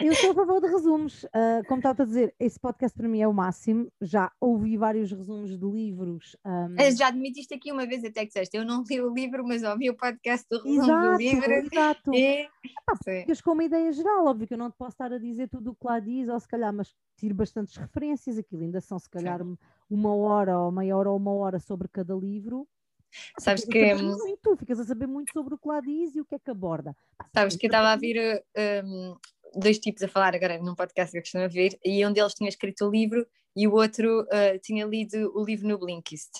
eu 0.00 0.14
sou 0.14 0.30
a 0.30 0.34
favor 0.34 0.60
de 0.60 0.68
resumos. 0.68 1.24
Uh, 1.24 1.66
como 1.66 1.80
estava 1.80 2.02
a 2.02 2.06
dizer, 2.06 2.34
esse 2.38 2.58
podcast 2.58 2.96
para 2.96 3.08
mim 3.08 3.20
é 3.20 3.26
o 3.26 3.32
máximo. 3.32 3.90
Já 4.00 4.30
ouvi 4.40 4.76
vários 4.76 5.10
resumos 5.10 5.58
de 5.58 5.66
livros. 5.66 6.36
Um... 6.44 6.96
Já 6.96 7.08
admitiste 7.08 7.54
aqui 7.54 7.72
uma 7.72 7.86
vez 7.86 8.04
até 8.04 8.20
que 8.20 8.28
disseste, 8.28 8.56
eu 8.56 8.64
não 8.64 8.84
li 8.88 9.00
o 9.00 9.12
livro, 9.12 9.44
mas 9.46 9.62
ouvi 9.62 9.90
o 9.90 9.96
podcast 9.96 10.46
do 10.48 10.62
resumo 10.62 10.84
exato, 10.84 11.10
do 11.10 11.18
livro. 11.18 11.52
Exato. 11.52 12.14
E... 12.14 12.48
Ah, 12.88 12.96
ficas 13.02 13.40
com 13.40 13.52
uma 13.52 13.64
ideia 13.64 13.90
geral, 13.92 14.26
óbvio 14.26 14.46
que 14.46 14.54
eu 14.54 14.58
não 14.58 14.70
te 14.70 14.76
posso 14.76 14.92
estar 14.92 15.12
a 15.12 15.18
dizer 15.18 15.48
tudo 15.48 15.72
o 15.72 15.74
que 15.74 15.86
lá 15.86 15.98
diz, 15.98 16.28
ou 16.28 16.38
se 16.38 16.46
calhar, 16.46 16.72
mas 16.72 16.94
tiro 17.16 17.34
bastantes 17.34 17.76
referências, 17.76 18.38
aquilo 18.38 18.62
ainda 18.62 18.80
são 18.80 18.98
se 18.98 19.08
calhar 19.10 19.40
Sim 19.42 19.56
uma 19.92 20.14
hora 20.14 20.58
ou 20.58 20.72
meia 20.72 20.96
hora 20.96 21.10
ou 21.10 21.16
uma 21.16 21.32
hora 21.32 21.60
sobre 21.60 21.88
cada 21.88 22.14
livro. 22.14 22.66
Sabes 23.38 23.64
que. 23.64 23.94
Muito, 23.94 24.56
ficas 24.56 24.80
a 24.80 24.84
saber 24.84 25.06
muito 25.06 25.32
sobre 25.32 25.54
o 25.54 25.58
que 25.58 25.68
lá 25.68 25.80
diz 25.80 26.14
e 26.16 26.20
o 26.20 26.24
que 26.24 26.34
é 26.34 26.38
que 26.38 26.50
aborda. 26.50 26.96
Sabes 27.34 27.56
que 27.56 27.66
eu 27.66 27.68
estava 27.68 27.90
a 27.90 27.96
vir 27.96 28.42
um, 28.84 29.16
dois 29.54 29.78
tipos 29.78 30.02
a 30.02 30.08
falar 30.08 30.34
agora 30.34 30.58
num 30.58 30.74
podcast 30.74 31.12
que 31.12 31.18
eu 31.18 31.22
costumo 31.22 31.48
ver, 31.48 31.78
e 31.84 32.04
um 32.06 32.12
deles 32.12 32.34
tinha 32.34 32.48
escrito 32.48 32.86
o 32.86 32.90
livro 32.90 33.26
e 33.54 33.68
o 33.68 33.74
outro 33.74 34.22
uh, 34.22 34.58
tinha 34.62 34.86
lido 34.86 35.30
o 35.34 35.44
livro 35.44 35.68
no 35.68 35.78
Blinkist. 35.78 36.30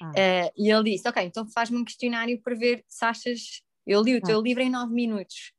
Ah. 0.00 0.10
Uh, 0.10 0.52
e 0.56 0.70
ele 0.70 0.92
disse: 0.92 1.06
Ok, 1.06 1.22
então 1.22 1.46
faz-me 1.46 1.76
um 1.76 1.84
questionário 1.84 2.40
para 2.40 2.54
ver 2.54 2.84
se 2.88 3.04
achas. 3.04 3.62
Eu 3.86 4.02
li 4.02 4.16
o 4.16 4.22
teu 4.22 4.38
ah. 4.38 4.42
livro 4.42 4.62
em 4.62 4.70
nove 4.70 4.92
minutos. 4.92 5.52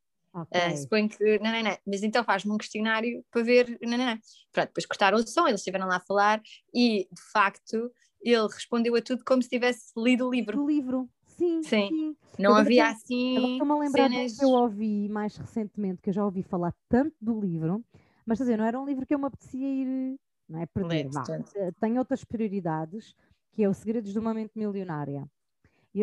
Okay. 0.43 0.74
Uh, 0.74 0.77
suponho 0.77 1.10
que. 1.10 1.39
Não, 1.39 1.51
não, 1.51 1.63
não. 1.63 1.77
Mas 1.86 2.03
então 2.03 2.24
faz-me 2.24 2.51
um 2.51 2.58
questionário 2.58 3.24
para 3.31 3.43
ver. 3.43 3.77
Não, 3.81 3.98
não, 3.98 4.05
não. 4.05 4.19
Pronto, 4.51 4.67
depois 4.67 4.86
cortaram 4.86 5.17
o 5.17 5.27
som, 5.27 5.48
eles 5.48 5.62
estiveram 5.62 5.88
lá 5.88 5.98
a 5.98 6.01
falar 6.01 6.41
e, 6.74 7.08
de 7.12 7.22
facto, 7.31 7.91
ele 8.22 8.48
respondeu 8.48 8.96
a 8.96 9.01
tudo 9.01 9.24
como 9.25 9.41
se 9.41 9.50
tivesse 9.50 9.91
lido 9.98 10.27
o 10.27 10.31
livro. 10.31 10.63
O 10.63 10.67
livro, 10.67 11.10
sim. 11.25 11.63
Sim. 11.63 11.88
sim. 11.88 12.17
Não 12.38 12.51
eu 12.51 12.58
havia 12.58 12.89
assim. 12.89 13.53
Estou-me 13.53 13.74
a 13.74 13.77
lembrar 13.77 14.10
cenas... 14.10 14.38
que 14.38 14.46
eu 14.46 14.50
ouvi 14.50 15.10
mais 15.10 15.36
recentemente, 15.38 16.01
que 16.01 16.10
eu 16.10 16.13
já 16.13 16.25
ouvi 16.25 16.43
falar 16.43 16.74
tanto 16.88 17.15
do 17.22 17.39
livro, 17.39 17.84
mas 18.25 18.38
dizer, 18.38 18.58
não 18.58 18.65
era 18.65 18.79
um 18.79 18.86
livro 18.86 19.05
que 19.05 19.13
eu 19.13 19.19
me 19.19 19.25
apetecia 19.25 19.67
ir. 19.67 20.19
Não 20.48 20.60
é 20.62 20.65
perder. 20.65 21.08
Eh, 21.55 21.72
Tem 21.79 22.00
outras 22.00 22.24
prioridades, 22.24 23.13
que 23.51 23.63
é 23.63 23.69
o 23.69 23.74
Segredos 23.74 24.12
de 24.12 24.17
uma 24.17 24.34
Mente 24.34 24.51
Milionária. 24.55 25.27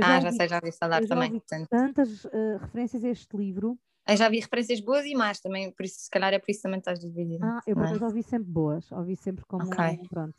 ah, 0.00 0.20
já, 0.20 0.26
ouvi, 0.26 0.36
sei, 0.36 0.48
já 0.48 0.56
ouvi 0.56 0.72
falar 0.72 1.04
também. 1.04 1.42
tantas 1.68 2.24
uh, 2.26 2.58
referências 2.60 3.04
a 3.04 3.08
este 3.08 3.36
livro 3.36 3.76
eu 4.08 4.16
já 4.16 4.28
vi 4.28 4.40
referências 4.40 4.80
boas 4.80 5.04
e 5.04 5.14
más 5.14 5.40
também, 5.40 5.70
por 5.72 5.84
isso, 5.84 6.00
se 6.00 6.10
calhar 6.10 6.32
é 6.32 6.38
por 6.38 6.50
isso 6.50 6.62
também 6.62 6.78
estás 6.78 6.98
dividida. 7.00 7.44
Ah, 7.44 7.60
eu 7.66 7.76
é? 7.82 8.04
ouvi 8.04 8.22
sempre 8.22 8.48
boas, 8.50 8.90
ouvi 8.92 9.16
sempre 9.16 9.44
como. 9.46 9.66
Okay. 9.66 10.00
Pronto. 10.08 10.36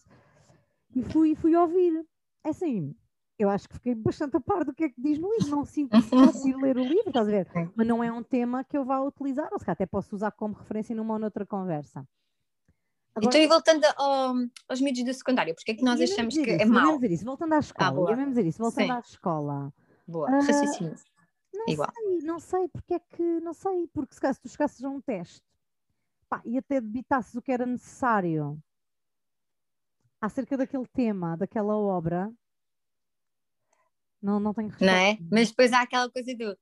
E 0.95 1.03
fui, 1.03 1.35
fui 1.35 1.55
ouvir. 1.55 2.05
É 2.43 2.49
assim, 2.49 2.95
eu 3.37 3.49
acho 3.49 3.67
que 3.67 3.75
fiquei 3.75 3.93
bastante 3.93 4.37
a 4.37 4.39
par 4.39 4.63
do 4.63 4.73
que 4.73 4.85
é 4.85 4.89
que 4.89 4.99
diz 5.01 5.19
no 5.19 5.29
livro. 5.31 5.49
Não 5.49 5.65
sinto 5.65 5.91
que 5.91 5.97
ler 6.55 6.77
o 6.77 6.83
livro, 6.83 7.09
estás 7.09 7.27
a 7.27 7.31
ver? 7.31 7.47
Mas 7.75 7.85
não 7.85 8.03
é 8.03 8.11
um 8.11 8.23
tema 8.23 8.63
que 8.63 8.77
eu 8.77 8.83
vá 8.83 8.99
utilizar, 9.01 9.49
ou 9.51 9.59
se 9.59 9.69
até 9.69 9.85
posso 9.85 10.15
usar 10.15 10.31
como 10.31 10.55
referência 10.55 10.95
numa 10.95 11.13
ou 11.13 11.19
noutra 11.19 11.45
conversa. 11.45 12.07
Agora, 13.13 13.29
então, 13.29 13.41
e 13.41 13.47
voltando 13.47 13.83
ao, 13.95 14.33
aos 14.69 14.79
miúdos 14.79 15.03
do 15.03 15.13
secundário, 15.13 15.53
porque 15.55 15.71
é 15.71 15.75
que 15.75 15.83
nós 15.83 15.99
achamos 15.99 16.35
que 16.35 16.41
isso, 16.41 16.61
é 16.61 16.65
mau? 16.65 16.95
Dizer 16.95 17.11
isso, 17.11 17.25
voltando 17.25 17.53
à 17.53 17.59
escola, 17.59 18.13
ah, 18.13 18.15
mesmo 18.15 18.29
dizer 18.29 18.45
isso, 18.45 18.59
voltando 18.59 18.85
Sim. 18.85 18.91
à 18.91 18.99
escola. 18.99 19.73
Boa, 20.07 20.29
uh, 20.29 20.33
raciocínio. 20.33 20.95
Não 21.67 21.73
Igual. 21.73 21.91
sei, 21.93 22.17
não 22.19 22.39
sei 22.39 22.67
porque 22.69 22.93
é 22.93 22.99
que, 22.99 23.39
não 23.41 23.53
sei, 23.53 23.87
porque 23.93 24.15
se 24.15 24.41
tu 24.41 24.47
chegasses 24.47 24.83
a 24.83 24.89
um 24.89 25.01
teste 25.01 25.41
pá, 26.29 26.41
e 26.45 26.57
até 26.57 26.79
debitasses 26.79 27.35
o 27.35 27.41
que 27.41 27.51
era 27.51 27.65
necessário 27.65 28.57
acerca 30.19 30.57
daquele 30.57 30.87
tema, 30.87 31.37
daquela 31.37 31.75
obra, 31.75 32.31
não, 34.21 34.39
não 34.39 34.53
tenho 34.53 34.69
resposta. 34.69 34.85
Não 34.93 34.99
é? 34.99 35.17
Mas 35.31 35.49
depois 35.49 35.71
há 35.73 35.81
aquela 35.81 36.09
coisa 36.09 36.35
do 36.35 36.57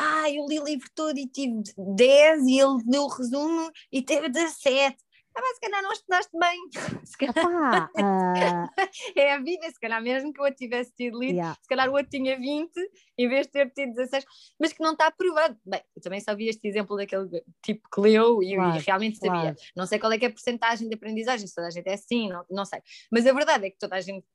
ah, 0.00 0.30
eu 0.30 0.46
li 0.46 0.60
o 0.60 0.64
livro 0.64 0.88
todo 0.94 1.18
e 1.18 1.26
tive 1.26 1.60
10 1.96 2.46
e 2.46 2.60
ele 2.60 2.84
deu 2.84 3.02
o 3.02 3.08
resumo 3.08 3.68
e 3.90 4.00
teve 4.00 4.28
17 4.28 4.96
ah, 5.34 5.40
mas 5.40 5.54
se 5.54 5.60
calhar 5.60 5.82
não 5.82 5.92
estudaste 5.92 6.38
bem. 6.38 6.58
Se 7.04 7.16
calhar... 7.16 7.90
uh... 7.94 8.68
é 9.16 9.32
a 9.32 9.38
vida, 9.38 9.70
se 9.70 9.78
calhar 9.80 10.02
mesmo 10.02 10.32
que 10.32 10.40
o 10.40 10.44
outro 10.44 10.58
tivesse 10.58 10.92
tido 10.94 11.18
lido, 11.18 11.34
yeah. 11.34 11.56
se 11.60 11.68
calhar 11.68 11.88
o 11.88 11.92
outro 11.92 12.08
tinha 12.10 12.36
20 12.36 12.70
em 13.18 13.28
vez 13.28 13.46
de 13.46 13.52
ter 13.52 13.70
tido 13.70 13.94
16, 13.94 14.24
mas 14.60 14.72
que 14.72 14.82
não 14.82 14.92
está 14.92 15.10
provado. 15.10 15.56
Bem, 15.64 15.82
eu 15.94 16.02
também 16.02 16.20
só 16.20 16.34
vi 16.34 16.48
este 16.48 16.66
exemplo 16.66 16.96
daquele 16.96 17.42
tipo 17.62 17.88
que 17.88 18.00
leu 18.00 18.42
e, 18.42 18.54
claro, 18.54 18.76
e 18.76 18.80
realmente 18.80 19.18
sabia. 19.18 19.40
Claro. 19.40 19.56
Não 19.76 19.86
sei 19.86 19.98
qual 19.98 20.12
é 20.12 20.18
que 20.18 20.24
é 20.24 20.28
a 20.28 20.32
porcentagem 20.32 20.88
de 20.88 20.94
aprendizagem, 20.94 21.46
se 21.46 21.54
toda 21.54 21.68
a 21.68 21.70
gente 21.70 21.88
é 21.88 21.94
assim, 21.94 22.28
não, 22.28 22.44
não 22.50 22.64
sei. 22.64 22.80
Mas 23.10 23.26
a 23.26 23.32
verdade 23.32 23.66
é 23.66 23.70
que 23.70 23.78
toda 23.78 23.96
a 23.96 24.00
gente 24.00 24.26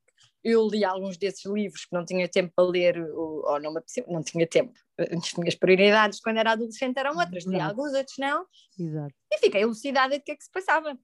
eu 0.43 0.67
li 0.67 0.83
alguns 0.83 1.17
desses 1.17 1.45
livros 1.45 1.85
que 1.85 1.93
não 1.93 2.03
tinha 2.03 2.27
tempo 2.27 2.51
para 2.55 2.67
ler, 2.67 2.99
ou 3.13 3.59
não, 3.61 3.73
me 3.73 3.81
não 4.07 4.21
tinha 4.21 4.45
tempo. 4.45 4.73
As 4.97 5.33
minhas 5.33 5.55
prioridades 5.55 6.19
quando 6.19 6.37
era 6.37 6.51
adolescente 6.51 6.97
eram 6.97 7.17
outras, 7.17 7.45
li 7.45 7.59
alguns, 7.59 7.93
outros 7.93 8.17
não. 8.17 8.45
Exato. 8.77 9.13
E 9.31 9.37
fiquei 9.37 9.61
elucidada 9.61 10.17
de 10.17 10.23
que 10.23 10.31
é 10.31 10.35
que 10.35 10.43
se 10.43 10.51
passava. 10.51 10.97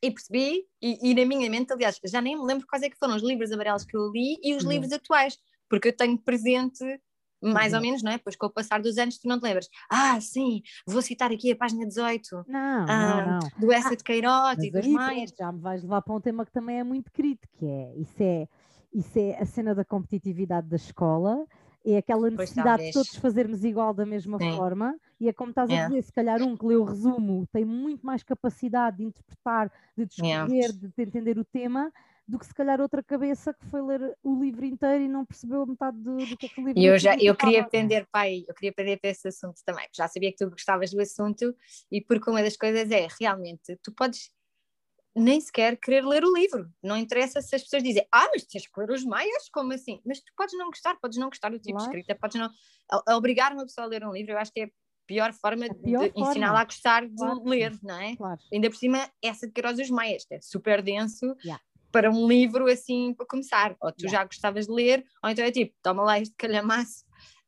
E 0.00 0.10
percebi, 0.10 0.64
e, 0.80 1.10
e, 1.10 1.14
na 1.14 1.24
minha 1.24 1.50
mente, 1.50 1.72
aliás, 1.72 1.98
já 2.04 2.20
nem 2.20 2.36
me 2.36 2.46
lembro 2.46 2.66
quais 2.68 2.84
é 2.84 2.88
que 2.88 2.96
foram 2.96 3.16
os 3.16 3.22
livros 3.22 3.50
amarelos 3.50 3.84
que 3.84 3.96
eu 3.96 4.10
li 4.12 4.38
e 4.42 4.54
os 4.54 4.62
livros 4.62 4.92
atuais, 4.92 5.36
porque 5.68 5.88
eu 5.88 5.96
tenho 5.96 6.16
presente 6.16 6.84
mais 7.40 7.72
uhum. 7.72 7.78
ou 7.78 7.82
menos, 7.82 8.02
não 8.02 8.12
é? 8.12 8.16
Depois 8.18 8.36
com 8.36 8.46
o 8.46 8.50
passar 8.50 8.80
dos 8.80 8.98
anos 8.98 9.18
tu 9.18 9.28
não 9.28 9.38
te 9.38 9.44
lembras. 9.44 9.68
Ah, 9.90 10.20
sim, 10.20 10.62
vou 10.86 11.02
citar 11.02 11.30
aqui 11.30 11.52
a 11.52 11.56
página 11.56 11.86
18. 11.86 12.44
Não, 12.46 12.86
ah, 12.88 13.24
não, 13.26 13.38
não. 13.38 13.38
Do 13.58 13.72
Essa 13.72 13.90
ah, 13.90 13.96
de 13.96 14.04
Queiroz 14.04 14.58
e 14.58 14.70
dos 14.70 14.86
Maias. 14.86 15.32
Já 15.36 15.52
me 15.52 15.60
vais 15.60 15.82
levar 15.82 16.02
para 16.02 16.14
um 16.14 16.20
tema 16.20 16.44
que 16.44 16.52
também 16.52 16.78
é 16.78 16.84
muito 16.84 17.10
querido, 17.12 17.40
que 17.58 17.66
é 17.66 17.94
isso 17.96 18.22
é, 18.22 18.48
isso 18.92 19.18
é 19.18 19.38
a 19.40 19.46
cena 19.46 19.74
da 19.74 19.84
competitividade 19.84 20.68
da 20.68 20.76
escola, 20.76 21.46
é 21.84 21.98
aquela 21.98 22.30
necessidade 22.30 22.84
de 22.84 22.92
todos 22.92 23.14
fazermos 23.16 23.64
igual 23.64 23.94
da 23.94 24.04
mesma 24.04 24.38
sim. 24.38 24.56
forma, 24.56 24.94
e 25.20 25.28
é 25.28 25.32
como 25.32 25.50
estás 25.50 25.68
yeah. 25.68 25.86
a 25.86 25.88
dizer, 25.88 26.02
se 26.02 26.12
calhar 26.12 26.42
um 26.42 26.56
que 26.56 26.66
lê 26.66 26.76
o 26.76 26.84
resumo 26.84 27.46
tem 27.52 27.64
muito 27.64 28.04
mais 28.04 28.22
capacidade 28.22 28.98
de 28.98 29.04
interpretar, 29.04 29.70
de 29.96 30.06
descrever, 30.06 30.52
yeah. 30.52 30.78
de 30.96 31.02
entender 31.02 31.38
o 31.38 31.44
tema, 31.44 31.92
do 32.28 32.38
que 32.38 32.44
se 32.44 32.52
calhar 32.52 32.78
outra 32.78 33.02
cabeça 33.02 33.54
que 33.54 33.64
foi 33.66 33.80
ler 33.80 34.14
o 34.22 34.38
livro 34.38 34.66
inteiro 34.66 35.02
e 35.02 35.08
não 35.08 35.24
percebeu 35.24 35.66
metade 35.66 35.96
do, 35.96 36.18
do 36.18 36.36
que 36.36 36.46
é 36.46 36.60
o 36.60 36.66
livro 36.66 36.78
E 36.78 36.84
eu 36.84 36.98
já 36.98 37.16
eu 37.16 37.34
queria 37.34 37.62
aprender, 37.62 38.06
pai, 38.12 38.44
eu 38.46 38.54
queria 38.54 38.70
aprender 38.70 38.98
para 38.98 39.10
esse 39.10 39.28
assunto 39.28 39.58
também, 39.64 39.88
já 39.96 40.06
sabia 40.06 40.30
que 40.30 40.36
tu 40.36 40.50
gostavas 40.50 40.90
do 40.90 41.00
assunto 41.00 41.56
e 41.90 42.02
porque 42.02 42.28
uma 42.28 42.42
das 42.42 42.54
coisas 42.54 42.90
é 42.90 43.08
realmente 43.18 43.78
tu 43.82 43.90
podes 43.92 44.30
nem 45.16 45.40
sequer 45.40 45.76
querer 45.76 46.04
ler 46.04 46.22
o 46.22 46.32
livro. 46.32 46.70
Não 46.82 46.96
interessa 46.96 47.40
se 47.40 47.56
as 47.56 47.62
pessoas 47.62 47.82
dizem, 47.82 48.06
ah, 48.12 48.28
mas 48.32 48.44
tens 48.44 48.66
que 48.66 48.80
ler 48.80 48.90
os 48.90 49.04
maias, 49.04 49.48
como 49.50 49.72
assim? 49.72 50.00
Mas 50.04 50.20
tu 50.20 50.30
podes 50.36 50.56
não 50.56 50.66
gostar, 50.66 50.96
podes 51.00 51.18
não 51.18 51.28
gostar 51.28 51.50
do 51.50 51.58
tipo 51.58 51.76
claro. 51.76 51.90
de 51.90 51.98
escrita, 51.98 52.20
podes 52.20 52.38
não. 52.38 52.50
A, 52.92 53.12
a 53.12 53.16
obrigar 53.16 53.52
uma 53.52 53.64
pessoa 53.64 53.86
a 53.86 53.88
ler 53.88 54.04
um 54.04 54.12
livro, 54.12 54.32
eu 54.32 54.38
acho 54.38 54.52
que 54.52 54.60
é 54.60 54.64
a 54.66 54.70
pior 55.06 55.32
forma 55.32 55.66
a 55.66 55.74
pior 55.74 56.08
de 56.08 56.20
ensiná-la 56.20 56.60
a 56.60 56.64
gostar 56.64 57.08
de 57.08 57.16
claro. 57.16 57.42
ler, 57.44 57.76
não 57.82 57.98
é? 57.98 58.14
Claro. 58.14 58.40
Ainda 58.52 58.70
por 58.70 58.76
cima, 58.76 59.10
essa 59.20 59.46
de 59.46 59.52
Queiroz 59.52 59.76
dos 59.76 59.90
Maias, 59.90 60.24
é 60.30 60.40
super 60.40 60.82
denso. 60.82 61.34
Yeah 61.44 61.60
para 61.90 62.10
um 62.10 62.26
livro 62.26 62.66
assim 62.66 63.14
para 63.14 63.26
começar. 63.26 63.76
Ou 63.80 63.92
tu 63.92 64.02
yeah. 64.02 64.18
já 64.18 64.24
gostavas 64.24 64.66
de 64.66 64.72
ler, 64.72 65.04
ou 65.22 65.30
então 65.30 65.44
é 65.44 65.50
tipo, 65.50 65.74
toma 65.82 66.02
lá 66.02 66.18
este 66.20 66.34
calhamaço 66.36 67.04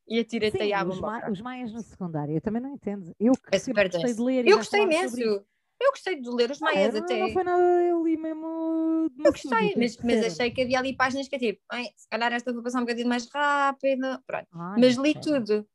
e 0.08 0.18
atira-te 0.18 0.60
aí 0.60 0.72
à 0.72 0.84
os, 0.84 1.00
ma 1.00 1.30
os 1.30 1.40
maias 1.40 1.72
no 1.72 1.80
secundário, 1.80 2.34
eu 2.34 2.40
também 2.40 2.60
não 2.60 2.70
entendo. 2.70 3.14
Eu 3.18 3.32
é 3.52 3.58
gostei 3.58 4.14
de 4.14 4.20
ler. 4.20 4.46
Eu 4.46 4.56
gostei 4.58 4.82
imenso. 4.82 5.44
Eu 5.82 5.92
gostei 5.92 6.20
de 6.20 6.28
ler 6.28 6.50
os 6.50 6.60
maias 6.60 6.94
ah, 6.94 6.98
até. 6.98 7.18
Não 7.18 7.32
foi 7.32 7.42
nada, 7.42 7.62
eu 7.62 8.04
li 8.04 8.16
mesmo. 8.16 9.10
Eu 9.18 9.32
gostei, 9.32 9.74
mas, 9.76 9.96
mas 9.98 10.24
achei 10.26 10.50
que 10.50 10.60
havia 10.60 10.78
ali 10.78 10.94
páginas 10.94 11.26
que 11.26 11.36
é 11.36 11.38
tipo, 11.38 11.60
se 11.96 12.06
calhar 12.08 12.30
esta 12.32 12.52
vou 12.52 12.62
passar 12.62 12.78
um 12.78 12.82
bocadinho 12.82 13.08
mais 13.08 13.26
rápido. 13.32 14.20
Pronto. 14.26 14.46
Ai, 14.52 14.74
mas 14.78 14.96
li 14.96 15.14
tudo. 15.14 15.66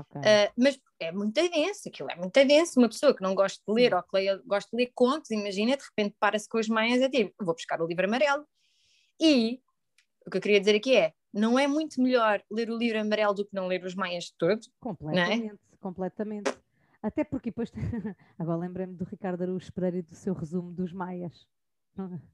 Okay. 0.00 0.20
Uh, 0.20 0.52
mas 0.56 0.80
é 0.98 1.12
muito 1.12 1.34
denso, 1.34 1.88
aquilo 1.88 2.10
é 2.10 2.16
muito 2.16 2.32
denso. 2.32 2.80
Uma 2.80 2.88
pessoa 2.88 3.14
que 3.14 3.22
não 3.22 3.34
gosta 3.34 3.62
de 3.66 3.72
ler 3.72 3.90
Sim. 3.90 3.96
ou 3.96 4.02
que 4.02 4.08
leia, 4.12 4.42
gosta 4.44 4.68
de 4.76 4.82
ler 4.82 4.90
contos, 4.94 5.30
imagina, 5.30 5.76
de 5.76 5.84
repente 5.84 6.16
para-se 6.18 6.48
com 6.48 6.58
as 6.58 6.66
e 6.66 7.02
é 7.02 7.08
tipo, 7.08 7.32
vou 7.40 7.54
buscar 7.54 7.80
o 7.80 7.86
livro 7.86 8.04
amarelo. 8.04 8.44
E 9.20 9.60
o 10.26 10.30
que 10.30 10.38
eu 10.38 10.40
queria 10.40 10.58
dizer 10.58 10.74
aqui 10.74 10.96
é: 10.96 11.12
não 11.32 11.58
é 11.58 11.66
muito 11.66 12.00
melhor 12.00 12.42
ler 12.50 12.70
o 12.70 12.76
livro 12.76 13.00
amarelo 13.00 13.34
do 13.34 13.44
que 13.44 13.54
não 13.54 13.68
ler 13.68 13.84
os 13.84 13.94
maias 13.94 14.24
de 14.24 14.34
todo? 14.36 14.60
Completamente, 14.80 15.54
é? 15.72 15.76
completamente. 15.78 16.58
Até 17.00 17.22
porque 17.22 17.50
depois, 17.50 17.70
agora 18.38 18.58
lembrei-me 18.58 18.94
do 18.94 19.04
Ricardo 19.04 19.42
Araújo 19.42 19.72
Pereira 19.72 19.98
e 19.98 20.02
do 20.02 20.14
seu 20.14 20.34
resumo 20.34 20.72
dos 20.72 20.92
maias. 20.92 21.46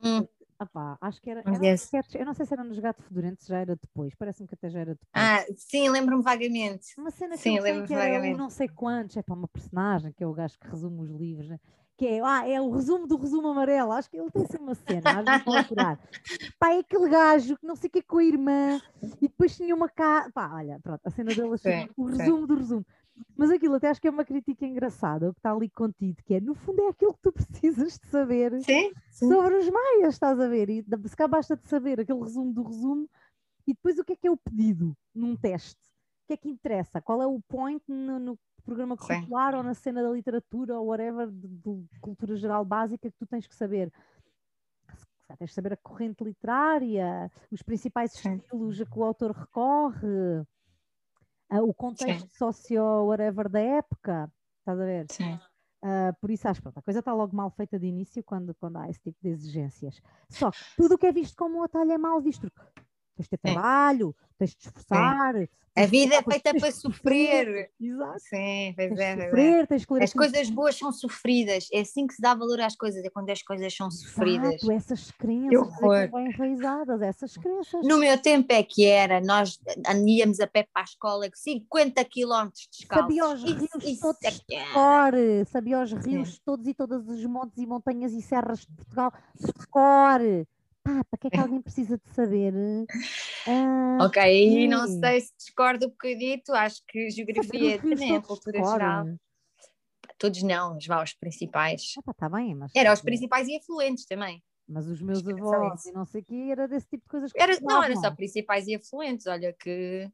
Hum. 0.00 0.24
Ah 0.60 0.98
acho 1.00 1.22
que 1.22 1.30
era, 1.30 1.40
era 1.40 1.64
yes. 1.64 1.90
eu 2.14 2.26
não 2.26 2.34
sei 2.34 2.44
se 2.44 2.52
era 2.52 2.64
nos 2.64 2.78
Gato 2.78 3.02
Fedorento, 3.02 3.42
se 3.42 3.48
já 3.48 3.58
era 3.58 3.76
depois, 3.76 4.14
parece-me 4.16 4.48
que 4.48 4.54
até 4.54 4.68
já 4.68 4.80
era 4.80 4.94
depois. 4.94 5.12
Ah, 5.14 5.44
sim, 5.56 5.88
lembro-me 5.88 6.22
vagamente. 6.22 6.98
Uma 6.98 7.10
cena 7.10 7.36
que 7.36 7.42
sim, 7.42 7.60
lembro-me 7.60 7.94
vagamente. 7.94 8.36
não 8.36 8.50
sei 8.50 8.68
quantos, 8.68 9.16
é 9.16 9.22
para 9.22 9.34
uma 9.34 9.46
personagem, 9.46 10.12
que 10.12 10.24
é 10.24 10.26
o 10.26 10.32
gajo 10.32 10.58
que 10.58 10.68
resume 10.68 11.00
os 11.02 11.10
livros, 11.10 11.48
né? 11.48 11.60
que 11.98 12.06
é, 12.06 12.20
ah, 12.22 12.48
é 12.48 12.60
o 12.60 12.70
resumo 12.70 13.08
do 13.08 13.16
resumo 13.16 13.48
amarelo, 13.48 13.90
acho 13.90 14.08
que 14.08 14.16
ele 14.16 14.30
tem 14.30 14.44
assim 14.44 14.58
uma 14.58 14.76
cena, 14.76 15.18
às 15.18 15.26
vezes 15.26 15.42
procurar. 15.42 15.98
Pá, 16.56 16.70
é 16.72 16.78
aquele 16.78 17.08
gajo 17.08 17.56
que 17.56 17.66
não 17.66 17.74
sei 17.74 17.88
o 17.88 17.90
que 17.90 17.98
é 17.98 18.02
com 18.02 18.18
a 18.18 18.24
irmã, 18.24 18.80
e 19.20 19.26
depois 19.26 19.56
tinha 19.56 19.74
uma 19.74 19.88
casa, 19.88 20.30
pá, 20.32 20.48
olha, 20.54 20.78
pronto, 20.80 21.00
a 21.04 21.10
cena 21.10 21.34
dele, 21.34 21.54
assim, 21.54 21.88
o 21.96 22.04
resumo 22.06 22.40
sim. 22.42 22.46
do 22.46 22.54
resumo. 22.54 22.86
Mas 23.36 23.50
aquilo 23.50 23.74
até 23.74 23.88
acho 23.88 24.00
que 24.00 24.08
é 24.08 24.10
uma 24.10 24.24
crítica 24.24 24.66
engraçada, 24.66 25.28
o 25.28 25.32
que 25.32 25.38
está 25.38 25.52
ali 25.52 25.68
contido, 25.70 26.22
que 26.24 26.34
é, 26.34 26.40
no 26.40 26.54
fundo, 26.54 26.82
é 26.82 26.88
aquilo 26.88 27.14
que 27.14 27.22
tu 27.22 27.32
precisas 27.92 27.98
de 27.98 28.08
saber 28.08 28.52
sim, 28.62 28.92
sim. 29.10 29.28
sobre 29.28 29.56
os 29.56 29.68
maias, 29.68 30.14
estás 30.14 30.38
a 30.40 30.48
ver? 30.48 30.68
E 30.68 30.84
se 31.06 31.16
cá 31.16 31.28
basta 31.28 31.56
de 31.56 31.68
saber 31.68 32.00
aquele 32.00 32.20
resumo 32.20 32.52
do 32.52 32.62
resumo, 32.62 33.08
e 33.66 33.74
depois 33.74 33.98
o 33.98 34.04
que 34.04 34.12
é 34.12 34.16
que 34.16 34.26
é 34.26 34.30
o 34.30 34.36
pedido 34.36 34.96
num 35.14 35.36
teste? 35.36 35.80
O 36.24 36.26
que 36.28 36.32
é 36.32 36.36
que 36.36 36.48
interessa? 36.48 37.00
Qual 37.00 37.22
é 37.22 37.26
o 37.26 37.40
point 37.48 37.82
no, 37.86 38.18
no 38.18 38.38
programa 38.64 38.96
curricular 38.96 39.54
ou 39.54 39.62
na 39.62 39.74
cena 39.74 40.02
da 40.02 40.10
literatura 40.10 40.78
ou 40.78 40.86
whatever, 40.86 41.30
de, 41.30 41.48
de, 41.48 42.00
cultura 42.00 42.36
geral 42.36 42.64
básica 42.64 43.10
que 43.10 43.16
tu 43.18 43.26
tens 43.26 43.46
que 43.46 43.54
saber? 43.54 43.92
Tens 45.38 45.50
que 45.50 45.54
saber 45.54 45.74
a 45.74 45.76
corrente 45.76 46.24
literária, 46.24 47.30
os 47.50 47.62
principais 47.62 48.14
estilos 48.14 48.80
a 48.80 48.86
que 48.86 48.98
o 48.98 49.04
autor 49.04 49.32
recorre, 49.32 50.42
uh, 51.50 51.62
o 51.62 51.74
contexto 51.74 52.28
socio-whatever 52.36 53.48
da 53.48 53.60
época, 53.60 54.30
estás 54.60 54.80
a 54.80 54.84
ver? 54.84 55.06
Sim. 55.10 55.38
Uh, 55.82 56.12
por 56.20 56.30
isso 56.30 56.48
acho 56.48 56.60
que 56.60 56.68
a 56.68 56.82
coisa 56.82 56.98
está 56.98 57.14
logo 57.14 57.36
mal 57.36 57.50
feita 57.50 57.78
de 57.78 57.86
início 57.86 58.22
quando, 58.24 58.54
quando 58.54 58.78
há 58.78 58.88
esse 58.88 59.00
tipo 59.00 59.16
de 59.22 59.28
exigências. 59.28 60.00
Só 60.28 60.50
que 60.50 60.58
tudo 60.76 60.96
o 60.96 60.98
que 60.98 61.06
é 61.06 61.12
visto 61.12 61.36
como 61.36 61.58
um 61.58 61.62
atalho 61.62 61.92
é 61.92 61.98
mal 61.98 62.20
visto. 62.20 62.50
Tens 63.18 63.24
de 63.24 63.30
ter 63.30 63.38
trabalho, 63.38 64.14
tens 64.38 64.54
de 64.54 64.68
esforçar, 64.68 65.48
a 65.78 65.86
vida 65.86 66.16
é 66.16 66.22
feita 66.22 66.52
para 66.58 66.72
sofrer. 66.72 67.70
Exato. 67.80 68.18
Sim, 68.18 68.72
pois 68.74 68.88
tens 68.88 69.00
é. 69.00 69.24
Sofrer, 69.24 69.66
tens 69.68 69.84
que 69.84 70.02
as 70.02 70.12
coisas 70.12 70.50
boas 70.50 70.76
são 70.76 70.92
sofridas. 70.92 71.68
É 71.72 71.80
assim 71.80 72.06
que 72.06 72.14
se 72.14 72.20
dá 72.20 72.34
valor 72.34 72.60
às 72.60 72.74
coisas, 72.74 73.04
é 73.04 73.10
quando 73.10 73.30
as 73.30 73.42
coisas 73.42 73.74
são 73.76 73.88
sofridas. 73.88 74.54
Exato, 74.54 74.72
essas 74.72 75.10
crenças 75.12 75.82
é 75.82 76.08
bem 76.08 76.26
enraizadas, 76.26 77.00
essas 77.00 77.36
crenças. 77.36 77.86
No 77.86 77.98
meu 77.98 78.18
tempo 78.20 78.52
é 78.52 78.62
que 78.64 78.86
era, 78.86 79.20
nós 79.20 79.60
andíamos 79.88 80.40
a 80.40 80.48
pé 80.48 80.66
para 80.72 80.82
a 80.82 80.84
escola 80.84 81.28
50 81.32 82.04
km 82.04 82.50
descalços. 82.70 82.88
Sabia 82.88 83.28
os 83.28 83.42
rios 83.44 83.84
isso, 83.84 84.00
todos 84.00 84.22
é 84.24 84.30
de 84.30 84.72
cor, 84.72 85.12
sabia 85.46 85.80
os 85.80 85.92
rios 85.92 86.34
Sim. 86.34 86.40
todos 86.44 86.66
e 86.66 86.74
todas 86.74 87.08
os 87.08 87.24
montes 87.24 87.58
e 87.58 87.66
montanhas 87.66 88.12
e 88.12 88.20
serras 88.20 88.60
de 88.60 88.66
Portugal 88.74 89.12
de 89.38 89.66
cor 89.68 90.20
ah, 90.88 91.04
para 91.04 91.18
que 91.18 91.26
é 91.26 91.30
que 91.30 91.40
alguém 91.40 91.60
precisa 91.60 91.98
de 91.98 92.08
saber? 92.14 92.54
Ah, 93.46 93.98
ok, 94.06 94.22
e 94.22 94.66
não 94.66 94.86
sei 94.86 95.20
se 95.20 95.32
discordo 95.36 95.86
um 95.86 95.90
bocadito, 95.90 96.52
acho 96.52 96.82
que 96.88 97.10
geografia 97.10 97.76
é 97.76 97.78
também 97.78 98.16
a 98.16 98.22
cultura 98.22 98.64
geral. 98.64 99.06
Todos 100.18 100.42
não, 100.42 100.74
mas 100.74 100.86
vá, 100.86 101.02
os 101.02 101.14
principais. 101.14 101.94
Ah, 102.06 102.14
tá 102.14 102.28
bem, 102.28 102.54
mas... 102.54 102.72
Era 102.74 102.92
os 102.92 103.00
principais 103.00 103.46
e 103.46 103.56
afluentes 103.56 104.04
também. 104.06 104.42
Mas 104.66 104.86
os 104.86 105.00
meus 105.00 105.26
avós 105.26 105.84
e 105.86 105.92
não 105.92 106.04
sei 106.04 106.20
o 106.20 106.24
quê, 106.24 106.48
era 106.50 106.66
desse 106.66 106.86
tipo 106.88 107.04
de 107.04 107.08
coisas 107.08 107.32
que 107.32 107.40
era, 107.40 107.58
Não, 107.60 107.82
era 107.82 107.96
só 107.96 108.10
principais 108.10 108.66
e 108.66 108.74
afluentes, 108.74 109.26
olha 109.26 109.52
que... 109.52 110.10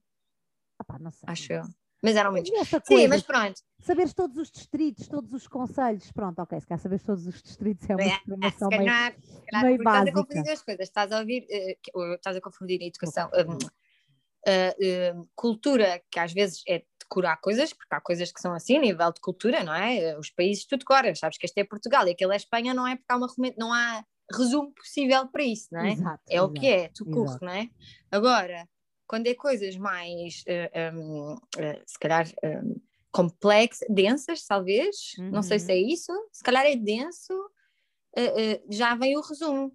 Ah, 0.79 0.85
pá, 0.85 0.99
não 0.99 1.11
sei. 1.11 1.25
Acho 1.27 1.53
eu. 1.53 1.63
Mas 2.05 2.17
eram 2.17 2.33
muitos. 2.33 2.53
Sim, 2.87 3.09
mas 3.09 3.23
pronto. 3.23 3.63
Saberes 3.81 4.13
todos 4.13 4.37
os 4.37 4.51
distritos, 4.51 5.09
todos 5.09 5.33
os 5.33 5.49
conselhos, 5.49 6.13
pronto, 6.13 6.39
ok, 6.41 6.61
se 6.61 6.67
calhar 6.67 6.79
saberes 6.79 7.03
todos 7.03 7.27
os 7.27 7.43
distritos 7.43 7.89
é 7.89 7.95
uma 7.95 8.05
é, 8.05 8.17
informação 8.17 8.69
meio, 8.69 8.85
calhar, 8.85 9.15
meio 9.63 9.83
básica. 9.83 10.09
Estás 10.09 10.09
a 10.09 10.13
confundir 10.13 10.53
as 10.53 10.63
coisas, 10.63 10.89
estás 10.89 11.13
a 11.13 11.19
ouvir, 11.19 11.47
uh, 11.95 12.15
estás 12.15 12.37
a 12.37 12.41
confundir 12.43 12.83
a 12.83 12.85
educação, 12.85 13.31
uh, 13.31 13.55
uh, 13.57 15.29
cultura, 15.35 16.03
que 16.11 16.21
às 16.21 16.33
vezes 16.33 16.63
é 16.69 16.85
decorar 17.01 17.39
coisas, 17.39 17.73
porque 17.73 17.95
há 17.95 18.01
coisas 18.03 18.31
que 18.31 18.41
são 18.41 18.53
assim, 18.53 18.79
nível 18.79 19.11
de 19.11 19.21
cultura, 19.21 19.65
não 19.65 19.75
é? 19.75 20.19
Os 20.19 20.29
países 20.29 20.67
tu 20.67 20.77
decoras, 20.77 21.19
sabes 21.19 21.39
que 21.39 21.47
este 21.47 21.59
é 21.61 21.65
Portugal 21.65 22.07
e 22.07 22.11
aquele 22.11 22.35
é 22.35 22.37
Espanha, 22.37 22.75
não 22.75 22.87
é 22.87 22.97
porque 22.97 23.13
há 23.13 23.17
uma 23.17 23.29
não 23.57 23.73
há 23.73 24.05
resumo 24.31 24.73
possível 24.75 25.27
para 25.29 25.43
isso, 25.43 25.69
não 25.73 25.81
é? 25.81 25.93
Exato, 25.93 26.23
é 26.29 26.37
exato, 26.37 26.51
o 26.51 26.53
que 26.53 26.67
é, 26.67 26.89
tu 26.95 27.07
curro, 27.07 27.39
não 27.41 27.53
é? 27.53 27.71
Agora, 28.11 28.69
quando 29.07 29.27
é 29.27 29.35
coisas 29.35 29.77
mais, 29.77 30.43
uh, 30.43 30.71
eh, 30.73 30.93
um, 30.95 31.35
uh, 31.35 31.41
eh, 31.59 31.83
se 31.87 31.99
calhar, 31.99 32.27
um, 32.43 32.81
complexas, 33.13 33.87
densas, 33.89 34.45
talvez, 34.47 35.15
uhum. 35.19 35.31
não 35.31 35.43
sei 35.43 35.59
se 35.59 35.73
é 35.73 35.77
uhum. 35.77 35.89
isso, 35.89 36.13
se 36.33 36.43
calhar 36.43 36.65
é 36.67 36.75
denso, 36.75 37.33
uh, 37.33 38.65
já 38.69 38.95
vem 38.95 39.17
o 39.17 39.21
resumo. 39.21 39.73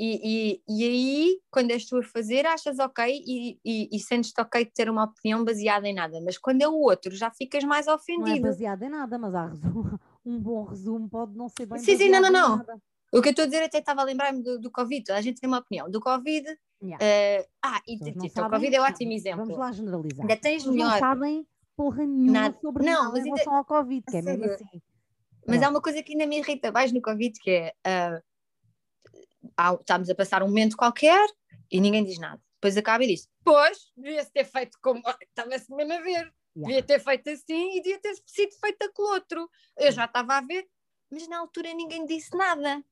E, 0.00 0.20
e, 0.22 0.62
e, 0.68 0.84
aí, 0.84 1.40
quando 1.50 1.72
és 1.72 1.84
tu 1.84 1.96
a 1.96 2.02
fazer, 2.04 2.46
achas 2.46 2.78
ok 2.78 3.04
e, 3.04 3.58
e, 3.64 3.88
e 3.92 3.98
sentes-te 3.98 4.40
ok 4.40 4.64
de 4.64 4.70
ter 4.70 4.88
uma 4.88 5.04
opinião 5.04 5.44
baseada 5.44 5.88
em 5.88 5.94
nada, 5.94 6.20
mas 6.20 6.38
quando 6.38 6.62
é 6.62 6.68
o 6.68 6.74
outro, 6.74 7.12
já 7.16 7.32
ficas 7.32 7.64
mais 7.64 7.88
ofendido. 7.88 8.28
Não 8.28 8.36
é 8.36 8.40
baseado 8.40 8.82
em 8.84 8.88
nada, 8.88 9.18
mas 9.18 9.34
há 9.34 9.48
resumo, 9.48 9.98
um 10.24 10.38
bom 10.38 10.64
resumo 10.64 11.08
pode 11.08 11.36
não 11.36 11.48
ser 11.48 11.66
bem 11.66 11.80
Sim, 11.80 11.96
sim, 11.96 12.10
não, 12.10 12.20
não, 12.20 12.30
não. 12.30 12.64
O 13.12 13.22
que 13.22 13.28
eu 13.28 13.30
estou 13.30 13.44
a 13.44 13.46
dizer 13.46 13.62
até 13.62 13.78
estava 13.78 14.02
a 14.02 14.04
lembrar-me 14.04 14.42
do, 14.42 14.58
do 14.60 14.70
Covid, 14.70 15.12
a 15.12 15.20
gente 15.20 15.40
tem 15.40 15.48
uma 15.48 15.58
opinião. 15.58 15.90
Do 15.90 16.00
Covid, 16.00 16.44
Yeah. 16.80 17.04
Uh, 17.04 17.48
ah, 17.62 17.82
e 17.88 17.98
tipo, 17.98 18.24
o 18.24 18.50
Covid 18.50 18.76
é 18.76 18.80
um 18.80 18.84
ótimo 18.84 19.12
exemplo. 19.12 19.44
Vamos 19.44 19.58
lá 19.58 19.72
generalizar. 19.72 20.20
Ainda 20.20 20.36
tens 20.36 20.64
melhor. 20.64 20.92
Não 20.92 20.98
sabem 20.98 21.46
porra 21.76 22.06
nenhuma 22.06 22.32
nada. 22.32 22.58
sobre 22.60 22.84
não, 22.84 22.92
nada 23.04 23.10
mas 23.12 23.20
em 23.20 23.24
relação 23.24 23.52
ainda... 23.52 23.58
ao 23.58 23.64
Covid, 23.64 24.04
que 24.08 24.16
é 24.16 24.22
mesmo 24.22 24.44
assim. 24.44 24.82
Mas 25.46 25.62
há 25.62 25.70
uma 25.70 25.80
coisa 25.80 26.02
que 26.02 26.12
ainda 26.12 26.26
me 26.26 26.38
irrita 26.38 26.70
mais 26.70 26.92
no 26.92 27.00
Covid, 27.00 27.38
que 27.40 27.50
é 27.50 27.74
uh, 27.86 29.80
estamos 29.80 30.10
a 30.10 30.14
passar 30.14 30.42
um 30.42 30.48
momento 30.48 30.76
qualquer 30.76 31.26
e 31.70 31.80
ninguém 31.80 32.04
diz 32.04 32.18
nada. 32.18 32.40
Depois 32.54 32.76
acaba 32.76 33.04
e 33.04 33.08
diz, 33.08 33.28
pois, 33.44 33.92
devia-se 33.96 34.32
ter 34.32 34.44
feito 34.44 34.78
como 34.82 35.00
estava-se 35.22 35.72
mesmo 35.74 35.92
a 35.92 36.00
ver, 36.00 36.10
yeah. 36.10 36.32
devia 36.56 36.82
ter 36.82 37.00
feito 37.00 37.30
assim 37.30 37.76
e 37.76 37.82
devia 37.82 38.00
ter 38.00 38.14
sido 38.26 38.52
feito 38.60 38.92
com 38.92 39.02
outro. 39.14 39.48
Eu 39.76 39.90
já 39.90 40.04
estava 40.04 40.36
a 40.36 40.40
ver, 40.40 40.68
mas 41.10 41.26
na 41.28 41.38
altura 41.38 41.72
ninguém 41.74 42.04
disse 42.06 42.36
nada. 42.36 42.84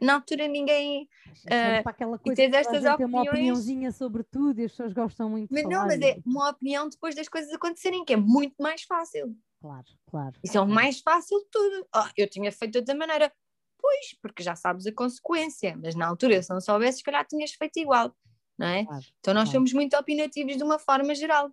Na 0.00 0.14
altura 0.14 0.48
ninguém. 0.48 1.08
Uh, 1.44 1.82
para 1.82 1.90
aquela 1.90 2.18
coisa 2.18 2.36
tens 2.36 2.52
estas 2.52 2.84
opiniões. 2.84 3.12
Uma 3.12 3.22
opiniãozinha 3.22 3.92
sobre 3.92 4.22
tudo 4.24 4.60
e 4.60 4.64
as 4.64 4.72
pessoas 4.72 4.92
gostam 4.92 5.30
muito 5.30 5.50
mas, 5.50 5.62
de 5.62 5.68
falar. 5.68 5.80
Não, 5.80 5.86
mas 5.86 6.00
é 6.00 6.18
uma 6.24 6.50
opinião 6.50 6.88
depois 6.88 7.14
das 7.14 7.28
coisas 7.28 7.52
acontecerem, 7.52 8.04
que 8.04 8.12
é 8.12 8.16
muito 8.16 8.54
mais 8.58 8.82
fácil. 8.82 9.36
Claro, 9.60 9.86
claro. 10.06 10.36
Isso 10.42 10.56
é 10.56 10.60
o 10.60 10.66
mais 10.66 11.00
fácil 11.00 11.38
de 11.38 11.50
tudo. 11.50 11.86
Oh, 11.94 12.08
eu 12.16 12.28
tinha 12.28 12.50
feito 12.50 12.72
de 12.72 12.78
outra 12.78 12.94
maneira. 12.94 13.32
Pois, 13.78 14.16
porque 14.20 14.42
já 14.42 14.54
sabes 14.54 14.86
a 14.86 14.92
consequência, 14.92 15.78
mas 15.82 15.94
na 15.94 16.06
altura, 16.06 16.42
se 16.42 16.50
não 16.50 16.60
soubesse, 16.60 16.98
se 16.98 17.04
calhar 17.04 17.26
tinhas 17.26 17.52
feito 17.52 17.78
igual, 17.78 18.14
não 18.58 18.66
é? 18.66 18.84
Claro, 18.84 19.04
então 19.18 19.32
nós 19.34 19.44
claro. 19.44 19.52
somos 19.52 19.72
muito 19.72 19.96
opinativos 19.96 20.56
de 20.56 20.62
uma 20.62 20.78
forma 20.78 21.14
geral. 21.14 21.50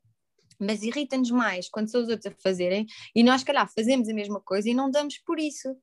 Mas 0.59 0.81
irrita-nos 0.81 1.31
mais 1.31 1.69
quando 1.69 1.89
são 1.89 2.01
os 2.01 2.09
outros 2.09 2.33
a 2.33 2.35
fazerem 2.41 2.85
e 3.15 3.23
nós, 3.23 3.43
calhar, 3.43 3.69
fazemos 3.73 4.09
a 4.09 4.13
mesma 4.13 4.41
coisa 4.41 4.69
e 4.69 4.73
não 4.73 4.89
damos 4.89 5.17
por 5.19 5.39
isso. 5.39 5.77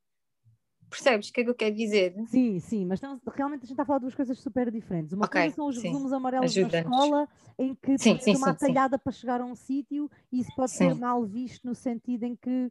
Percebes 0.90 1.28
o 1.28 1.32
que 1.32 1.40
é 1.40 1.44
que 1.44 1.50
eu 1.50 1.54
quero 1.54 1.74
dizer? 1.74 2.14
Sim, 2.28 2.60
sim, 2.60 2.84
mas 2.84 2.98
estamos, 2.98 3.20
realmente 3.34 3.62
a 3.62 3.66
gente 3.66 3.72
está 3.72 3.82
a 3.82 3.86
falar 3.86 3.98
de 3.98 4.04
duas 4.04 4.14
coisas 4.14 4.38
super 4.38 4.70
diferentes. 4.70 5.12
Uma 5.12 5.26
okay, 5.26 5.42
coisa 5.42 5.56
são 5.56 5.66
os 5.66 5.76
sim. 5.76 5.88
resumos 5.88 6.12
amarelos 6.12 6.54
da 6.54 6.60
escola, 6.80 7.28
em 7.58 7.74
que 7.74 7.98
sim, 7.98 8.16
tens 8.16 8.38
uma 8.38 8.50
atalhada 8.50 8.98
para 8.98 9.12
chegar 9.12 9.40
a 9.40 9.44
um 9.44 9.54
sítio 9.54 10.10
e 10.30 10.40
isso 10.40 10.54
pode 10.54 10.70
ser 10.70 10.94
mal 10.94 11.24
visto 11.24 11.66
no 11.66 11.74
sentido 11.74 12.24
em 12.24 12.36
que, 12.36 12.70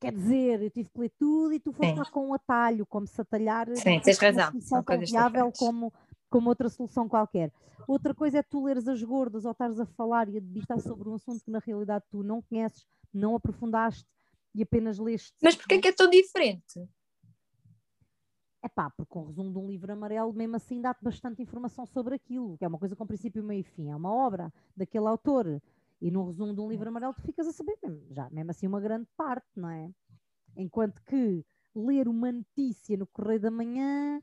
quer 0.00 0.12
dizer, 0.12 0.62
eu 0.62 0.70
tive 0.70 0.90
que 0.90 1.00
ler 1.00 1.12
tudo 1.18 1.54
e 1.54 1.60
tu 1.60 1.72
foste 1.72 1.96
lá 1.96 2.04
com 2.06 2.28
um 2.28 2.34
atalho, 2.34 2.84
como 2.86 3.06
se 3.06 3.20
atalhar 3.20 3.68
sim, 3.76 4.00
tens 4.00 4.18
razão. 4.18 4.60
são 4.60 4.82
tão 4.82 4.98
viável 4.98 5.50
como, 5.52 5.92
como 6.28 6.48
outra 6.48 6.68
solução 6.68 7.08
qualquer. 7.08 7.52
Outra 7.88 8.14
coisa 8.14 8.38
é 8.38 8.42
tu 8.42 8.64
leres 8.64 8.88
as 8.88 9.02
gordas 9.02 9.44
ou 9.44 9.52
estares 9.52 9.78
a 9.78 9.86
falar 9.86 10.28
e 10.28 10.36
a 10.36 10.40
debitar 10.40 10.80
sobre 10.80 11.08
um 11.08 11.14
assunto 11.14 11.44
que 11.44 11.50
na 11.50 11.60
realidade 11.60 12.04
tu 12.10 12.22
não 12.22 12.42
conheces, 12.42 12.84
não 13.14 13.36
aprofundaste 13.36 14.06
e 14.54 14.62
apenas 14.62 14.98
leste. 14.98 15.32
Mas 15.40 15.54
porquê 15.54 15.74
é 15.76 15.80
que 15.80 15.88
é 15.88 15.92
tão 15.92 16.10
diferente? 16.10 16.88
É 18.66 18.68
pá, 18.68 18.90
porque 18.90 19.16
o 19.16 19.22
resumo 19.22 19.52
de 19.52 19.58
um 19.60 19.66
livro 19.68 19.92
amarelo, 19.92 20.32
mesmo 20.32 20.56
assim, 20.56 20.80
dá-te 20.80 21.00
bastante 21.00 21.40
informação 21.40 21.86
sobre 21.86 22.16
aquilo, 22.16 22.58
que 22.58 22.64
é 22.64 22.68
uma 22.68 22.80
coisa 22.80 22.96
com 22.96 23.06
princípio, 23.06 23.40
meio 23.44 23.60
e 23.60 23.62
fim. 23.62 23.90
É 23.90 23.94
uma 23.94 24.12
obra 24.12 24.52
daquele 24.76 25.06
autor. 25.06 25.62
E 26.00 26.10
no 26.10 26.26
resumo 26.26 26.52
de 26.52 26.60
um 26.60 26.68
livro 26.68 26.88
amarelo, 26.88 27.14
tu 27.14 27.22
ficas 27.22 27.46
a 27.46 27.52
saber, 27.52 27.78
mesmo, 27.80 28.12
já, 28.12 28.28
mesmo 28.28 28.50
assim, 28.50 28.66
uma 28.66 28.80
grande 28.80 29.06
parte, 29.16 29.46
não 29.54 29.70
é? 29.70 29.88
Enquanto 30.56 31.00
que 31.04 31.46
ler 31.76 32.08
uma 32.08 32.32
notícia 32.32 32.96
no 32.96 33.06
Correio 33.06 33.38
da 33.38 33.52
Manhã 33.52 34.20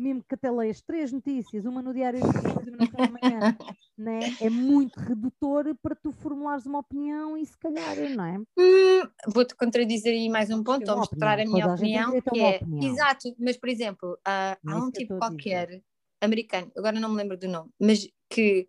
mesmo 0.00 0.24
que 0.26 0.34
até 0.34 0.50
leias 0.50 0.80
três 0.80 1.12
notícias, 1.12 1.66
uma 1.66 1.82
no 1.82 1.92
diário 1.92 2.20
de 2.20 2.70
uma 2.70 2.86
na 2.86 3.08
manhã, 3.08 3.40
né? 3.96 4.20
é 4.40 4.48
muito 4.48 4.98
redutor 4.98 5.74
para 5.82 5.94
tu 5.94 6.10
formulares 6.10 6.64
uma 6.64 6.78
opinião 6.78 7.36
e 7.36 7.44
se 7.44 7.56
calhar, 7.58 7.96
não 8.10 8.24
é? 8.24 8.38
Hum, 8.58 9.08
Vou-te 9.28 9.54
contradizer 9.54 10.14
aí 10.14 10.28
mais 10.28 10.50
um 10.50 10.64
ponto, 10.64 10.90
ou 10.90 10.96
mostrar 10.96 11.38
a 11.38 11.44
minha 11.44 11.66
opinião, 11.66 12.16
a 12.16 12.20
que 12.22 12.40
é, 12.40 12.56
opinião. 12.56 12.92
exato, 12.92 13.34
mas 13.38 13.56
por 13.58 13.68
exemplo, 13.68 14.14
uh, 14.14 14.56
há 14.66 14.76
um 14.76 14.90
tipo 14.90 15.18
qualquer 15.18 15.82
americano, 16.20 16.72
agora 16.76 16.98
não 16.98 17.10
me 17.10 17.16
lembro 17.16 17.36
do 17.36 17.48
nome, 17.48 17.70
mas 17.78 18.08
que 18.28 18.66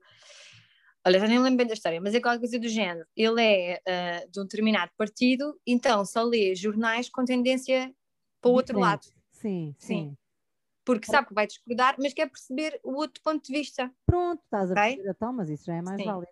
olha, 1.05 1.19
já 1.19 1.27
nem 1.27 1.39
lembro 1.39 1.57
bem 1.57 1.67
da 1.67 1.73
história, 1.73 2.01
mas 2.01 2.13
é 2.13 2.19
qualquer 2.19 2.39
coisa 2.39 2.59
do 2.59 2.67
género. 2.67 3.07
Ele 3.15 3.41
é 3.41 3.81
uh, 3.87 4.31
de 4.31 4.39
um 4.39 4.43
determinado 4.43 4.91
partido, 4.97 5.57
então 5.65 6.05
só 6.05 6.23
lê 6.23 6.53
jornais 6.55 7.09
com 7.09 7.23
tendência 7.23 7.93
para 8.41 8.51
o 8.51 8.53
outro 8.53 8.79
lado. 8.79 9.05
Sim, 9.31 9.73
sim. 9.79 10.09
sim 10.09 10.17
porque 10.83 11.05
sabe 11.05 11.27
que 11.27 11.33
vai 11.33 11.47
discordar, 11.47 11.95
mas 11.99 12.13
quer 12.13 12.27
perceber 12.29 12.79
o 12.83 12.93
outro 12.93 13.21
ponto 13.23 13.45
de 13.45 13.53
vista. 13.53 13.91
Pronto, 14.05 14.41
estás 14.43 14.69
a 14.69 14.73
okay? 14.73 14.95
perceber 14.95 15.09
então, 15.09 15.33
mas 15.33 15.49
isso 15.49 15.65
já 15.65 15.75
é 15.75 15.81
mais 15.81 16.01
Sim. 16.01 16.05
válido. 16.05 16.31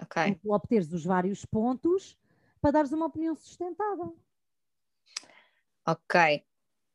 Ok. 0.00 0.34
Tu 0.34 0.52
obteres 0.52 0.92
os 0.92 1.04
vários 1.04 1.44
pontos 1.44 2.18
para 2.60 2.72
dares 2.72 2.92
uma 2.92 3.06
opinião 3.06 3.34
sustentada. 3.34 4.12
Ok. 5.86 6.44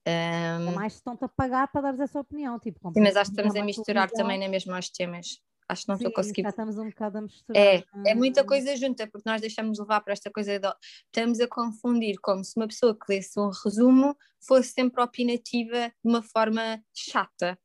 Um... 0.08 0.72
mais 0.72 0.94
estão-te 0.94 1.26
a 1.26 1.28
pagar 1.28 1.68
para 1.68 1.82
dares 1.82 2.00
essa 2.00 2.20
opinião. 2.20 2.58
Tipo, 2.60 2.80
Sim, 2.94 3.02
mas 3.02 3.18
acho 3.18 3.32
que 3.32 3.36
estamos 3.36 3.56
a 3.56 3.64
misturar 3.64 4.10
também 4.10 4.40
na 4.40 4.48
mesma 4.48 4.80
os 4.80 4.90
temas. 4.90 5.42
Acho 5.70 5.84
que 5.84 5.88
não 5.90 5.96
estou 5.96 6.12
conseguindo. 6.14 6.48
estamos 6.48 6.78
um 6.78 6.90
bocado 6.90 7.18
a 7.18 7.22
misturar. 7.22 7.62
É, 7.62 7.84
é 8.06 8.16
muita 8.16 8.44
coisa 8.46 8.76
junta, 8.78 9.06
porque 9.06 9.30
nós 9.30 9.42
deixamos 9.42 9.78
levar 9.78 10.00
para 10.00 10.14
esta 10.14 10.32
coisa. 10.32 10.58
De... 10.58 10.68
Estamos 11.06 11.42
a 11.42 11.48
confundir 11.48 12.18
como 12.22 12.44
se 12.44 12.54
uma 12.56 12.68
pessoa 12.68 12.98
que 12.98 13.06
lesse 13.10 13.38
um 13.38 13.50
resumo 13.50 14.16
fosse 14.40 14.70
sempre 14.70 15.02
opinativa 15.02 15.90
de 15.90 16.10
uma 16.10 16.22
forma 16.22 16.82
chata. 16.94 17.60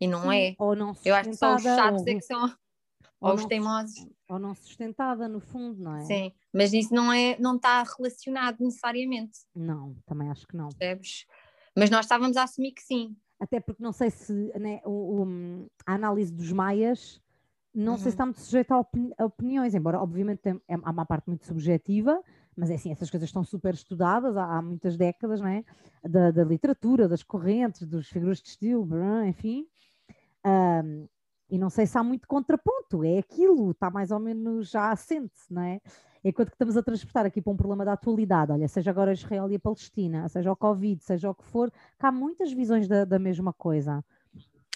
E 0.00 0.08
não 0.08 0.22
Sim, 0.22 0.36
é. 0.36 0.54
Ou 0.58 0.74
não 0.74 0.94
Eu 1.04 1.14
acho 1.14 1.30
que 1.30 1.36
só 1.36 1.54
os 1.54 1.62
chatos 1.62 2.02
ou... 2.02 2.08
é 2.08 2.14
que 2.14 2.22
são. 2.22 2.44
Ou, 3.20 3.30
ou 3.30 3.34
os 3.34 3.44
teimosos. 3.44 4.06
Ou 4.28 4.38
não 4.38 4.54
sustentada, 4.54 5.28
no 5.28 5.40
fundo, 5.40 5.82
não 5.82 5.96
é? 5.96 6.04
Sim, 6.04 6.32
mas 6.52 6.72
isso 6.72 6.94
não, 6.94 7.12
é, 7.12 7.38
não 7.38 7.56
está 7.56 7.82
relacionado 7.82 8.58
necessariamente. 8.60 9.40
Não, 9.54 9.96
também 10.06 10.30
acho 10.30 10.46
que 10.46 10.56
não. 10.56 10.68
Percebes? 10.70 11.26
Mas 11.76 11.90
nós 11.90 12.06
estávamos 12.06 12.36
a 12.36 12.44
assumir 12.44 12.72
que 12.72 12.82
sim. 12.82 13.16
Até 13.38 13.60
porque 13.60 13.82
não 13.82 13.92
sei 13.92 14.10
se 14.10 14.32
né, 14.58 14.80
o, 14.84 15.22
o, 15.22 15.70
a 15.86 15.94
análise 15.94 16.32
dos 16.32 16.52
maias 16.52 17.20
não 17.74 17.92
uhum. 17.92 17.98
sei 17.98 18.02
se 18.02 18.06
uhum. 18.06 18.10
está 18.10 18.26
muito 18.26 18.40
sujeito 18.40 18.72
a, 18.72 18.78
opini 18.78 19.12
a 19.18 19.24
opiniões, 19.24 19.74
embora 19.74 20.00
obviamente 20.00 20.38
tem, 20.38 20.60
é, 20.68 20.74
há 20.74 20.90
uma 20.90 21.04
parte 21.04 21.26
muito 21.26 21.44
subjetiva, 21.44 22.22
mas 22.56 22.70
é 22.70 22.74
assim, 22.74 22.92
essas 22.92 23.10
coisas 23.10 23.28
estão 23.28 23.42
super 23.42 23.74
estudadas 23.74 24.36
há, 24.36 24.44
há 24.44 24.62
muitas 24.62 24.96
décadas, 24.96 25.40
não 25.40 25.48
é? 25.48 25.64
Da, 26.02 26.30
da, 26.30 26.44
literatura, 26.44 27.08
das 27.08 27.22
correntes, 27.22 27.86
dos 27.86 28.08
figuras 28.08 28.40
de 28.40 28.48
estilo, 28.48 28.88
enfim. 29.26 29.66
Um, 30.46 31.08
e 31.50 31.58
não 31.58 31.68
sei 31.68 31.86
se 31.86 31.98
há 31.98 32.02
muito 32.02 32.26
contraponto, 32.26 33.04
é 33.04 33.18
aquilo, 33.18 33.70
está 33.70 33.90
mais 33.90 34.10
ou 34.10 34.18
menos 34.18 34.70
já 34.70 34.90
assente, 34.90 35.34
não 35.50 35.62
é? 35.62 35.80
Enquanto 36.24 36.48
que 36.48 36.54
estamos 36.54 36.76
a 36.76 36.82
transportar 36.82 37.26
aqui 37.26 37.42
para 37.42 37.52
um 37.52 37.56
problema 37.56 37.84
da 37.84 37.92
atualidade, 37.92 38.50
olha, 38.50 38.66
seja 38.66 38.90
agora 38.90 39.12
Israel 39.12 39.50
e 39.50 39.56
a 39.56 39.60
Palestina, 39.60 40.26
seja 40.28 40.50
o 40.50 40.56
Covid, 40.56 41.02
seja 41.04 41.30
o 41.30 41.34
que 41.34 41.44
for, 41.44 41.70
que 41.70 42.06
há 42.06 42.10
muitas 42.10 42.50
visões 42.50 42.88
da, 42.88 43.04
da 43.04 43.18
mesma 43.18 43.52
coisa. 43.52 44.02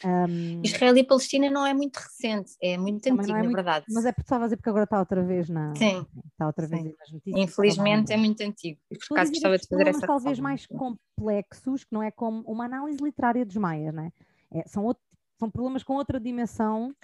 Um, 0.04 0.62
Israel 0.64 0.96
e 0.96 1.04
Palestina 1.04 1.50
não 1.50 1.66
é 1.66 1.74
muito 1.74 1.96
recente, 1.96 2.52
é 2.62 2.78
muito 2.78 3.06
antigo, 3.08 3.22
é 3.22 3.32
na 3.32 3.38
muito, 3.38 3.54
verdade. 3.54 3.86
Mas 3.90 4.04
é 4.04 4.12
porque 4.12 4.22
estava 4.22 4.44
a 4.44 4.46
dizer 4.46 4.56
porque 4.56 4.68
agora 4.68 4.84
está 4.84 4.98
outra 5.00 5.22
vez 5.24 5.48
na. 5.48 5.74
Sim. 5.74 6.06
Está 6.32 6.46
outra 6.46 6.66
vez 6.68 6.82
Sim. 6.82 6.94
nas 6.98 7.12
notícias. 7.12 7.42
Infelizmente 7.42 8.12
é 8.12 8.16
muito 8.16 8.40
antigo. 8.42 8.80
E 8.90 8.96
por 8.96 9.14
acaso 9.14 9.32
gostava 9.32 9.58
de 9.58 9.66
fazer 9.66 9.88
essa 9.88 10.06
talvez 10.06 10.38
mais 10.38 10.66
complexos, 10.66 11.82
que 11.82 11.92
não 11.92 12.02
é 12.02 12.10
como 12.10 12.42
uma 12.42 12.66
análise 12.66 13.02
literária 13.02 13.44
dos 13.44 13.56
maias, 13.56 13.92
não 13.92 14.04
é? 14.04 14.12
é 14.52 14.68
são, 14.68 14.84
outro, 14.84 15.02
são 15.38 15.50
problemas 15.50 15.82
com 15.82 15.94
outra 15.94 16.20
dimensão. 16.20 16.94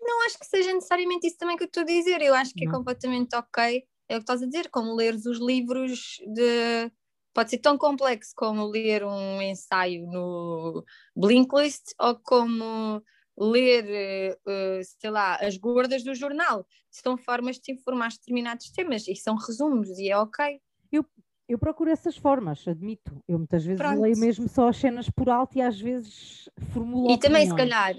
Não 0.00 0.26
acho 0.26 0.38
que 0.38 0.46
seja 0.46 0.72
necessariamente 0.72 1.28
isso 1.28 1.38
também 1.38 1.56
que 1.56 1.62
eu 1.62 1.68
estou 1.68 1.84
a 1.84 1.86
dizer. 1.86 2.20
Eu 2.22 2.34
acho 2.34 2.52
que 2.54 2.64
é 2.64 2.66
não. 2.66 2.74
é 2.74 2.76
completamente 2.76 3.36
ok. 3.36 3.84
É 4.08 4.16
o 4.16 4.18
que 4.18 4.24
estás 4.24 4.42
a 4.42 4.46
dizer, 4.46 4.68
como 4.68 4.96
leres 4.96 5.26
os 5.26 5.38
livros 5.38 6.16
de 6.26 6.90
pode 7.32 7.50
ser 7.50 7.58
tão 7.58 7.78
complexo 7.78 8.32
como 8.36 8.66
ler 8.66 9.04
um 9.04 9.40
ensaio 9.40 10.06
no 10.06 10.84
Blinklist 11.16 11.92
ou 11.98 12.16
como 12.16 13.02
ler, 13.38 14.36
uh, 14.46 14.84
sei 15.00 15.10
lá, 15.10 15.36
as 15.36 15.56
gordas 15.56 16.02
do 16.02 16.14
jornal. 16.14 16.66
São 16.90 17.16
formas 17.16 17.56
de 17.56 17.62
te 17.62 17.72
informar 17.72 18.08
de 18.08 18.18
determinados 18.18 18.70
temas 18.70 19.08
e 19.08 19.16
são 19.16 19.36
resumos 19.36 19.88
e 19.98 20.10
é 20.10 20.16
ok. 20.16 20.60
Eu, 20.90 21.04
eu 21.48 21.58
procuro 21.58 21.90
essas 21.90 22.16
formas, 22.16 22.66
admito. 22.68 23.16
Eu 23.26 23.38
muitas 23.38 23.64
vezes 23.64 23.80
Pronto. 23.80 24.00
leio 24.00 24.18
mesmo 24.18 24.48
só 24.48 24.68
as 24.68 24.76
cenas 24.76 25.08
por 25.08 25.28
alto 25.30 25.56
e 25.56 25.62
às 25.62 25.80
vezes 25.80 26.48
formulo 26.72 27.10
E 27.10 27.14
opiniões. 27.14 27.20
também, 27.20 27.46
se 27.46 27.54
calhar, 27.54 27.94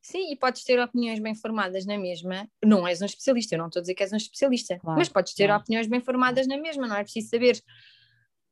sim, 0.00 0.32
e 0.32 0.36
podes 0.36 0.62
ter 0.62 0.78
opiniões 0.80 1.18
bem 1.18 1.34
formadas 1.34 1.84
na 1.84 1.98
mesma. 1.98 2.48
Não 2.64 2.86
és 2.86 3.02
um 3.02 3.06
especialista, 3.06 3.56
eu 3.56 3.58
não 3.58 3.66
estou 3.66 3.80
a 3.80 3.82
dizer 3.82 3.94
que 3.94 4.02
és 4.04 4.12
um 4.12 4.16
especialista, 4.16 4.78
claro, 4.78 4.98
mas 4.98 5.08
podes 5.08 5.34
ter 5.34 5.46
claro. 5.46 5.62
opiniões 5.62 5.88
bem 5.88 6.00
formadas 6.00 6.46
na 6.46 6.56
mesma, 6.56 6.86
não 6.86 6.96
é 6.96 7.02
preciso 7.02 7.28
saber 7.28 7.60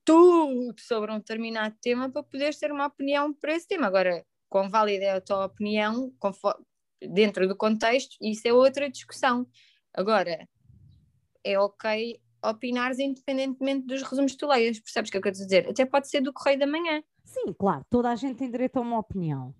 tudo 0.07 0.81
sobre 0.81 1.13
um 1.13 1.19
determinado 1.19 1.77
tema 1.83 2.09
para 2.09 2.23
poderes 2.23 2.57
ter 2.59 2.71
uma 2.71 2.87
opinião 2.87 3.35
para 3.35 3.55
esse 3.55 3.67
tema. 3.67 3.89
Agora, 3.89 4.25
quão 4.49 4.71
válida 4.71 5.05
é 5.05 5.11
a 5.11 5.21
tua 5.21 5.45
opinião 5.45 6.13
dentro 7.13 7.47
do 7.47 7.57
contexto, 7.57 8.17
isso 8.23 8.47
é 8.47 8.53
outra 8.53 8.89
discussão. 8.89 9.47
Agora, 9.93 10.49
é 11.45 11.59
ok 11.59 12.19
opinares 12.45 13.01
independentemente 13.01 13.87
dos 13.87 14.03
resumos 14.03 14.33
que 14.33 14.39
tu 14.39 14.47
leias, 14.47 14.79
percebes 14.79 15.09
o 15.09 15.13
que 15.13 15.19
eu 15.19 15.23
quero 15.23 15.35
dizer? 15.35 15.69
Até 15.69 15.85
pode 15.85 16.09
ser 16.09 16.21
do 16.21 16.33
Correio 16.33 16.61
da 16.61 16.67
Manhã. 16.67 17.03
Sim, 17.25 17.53
claro, 17.59 17.85
toda 17.91 18.11
a 18.11 18.15
gente 18.15 18.37
tem 18.37 18.51
direito 18.51 18.77
a 18.77 18.81
uma 18.81 18.99
opinião. 18.99 19.53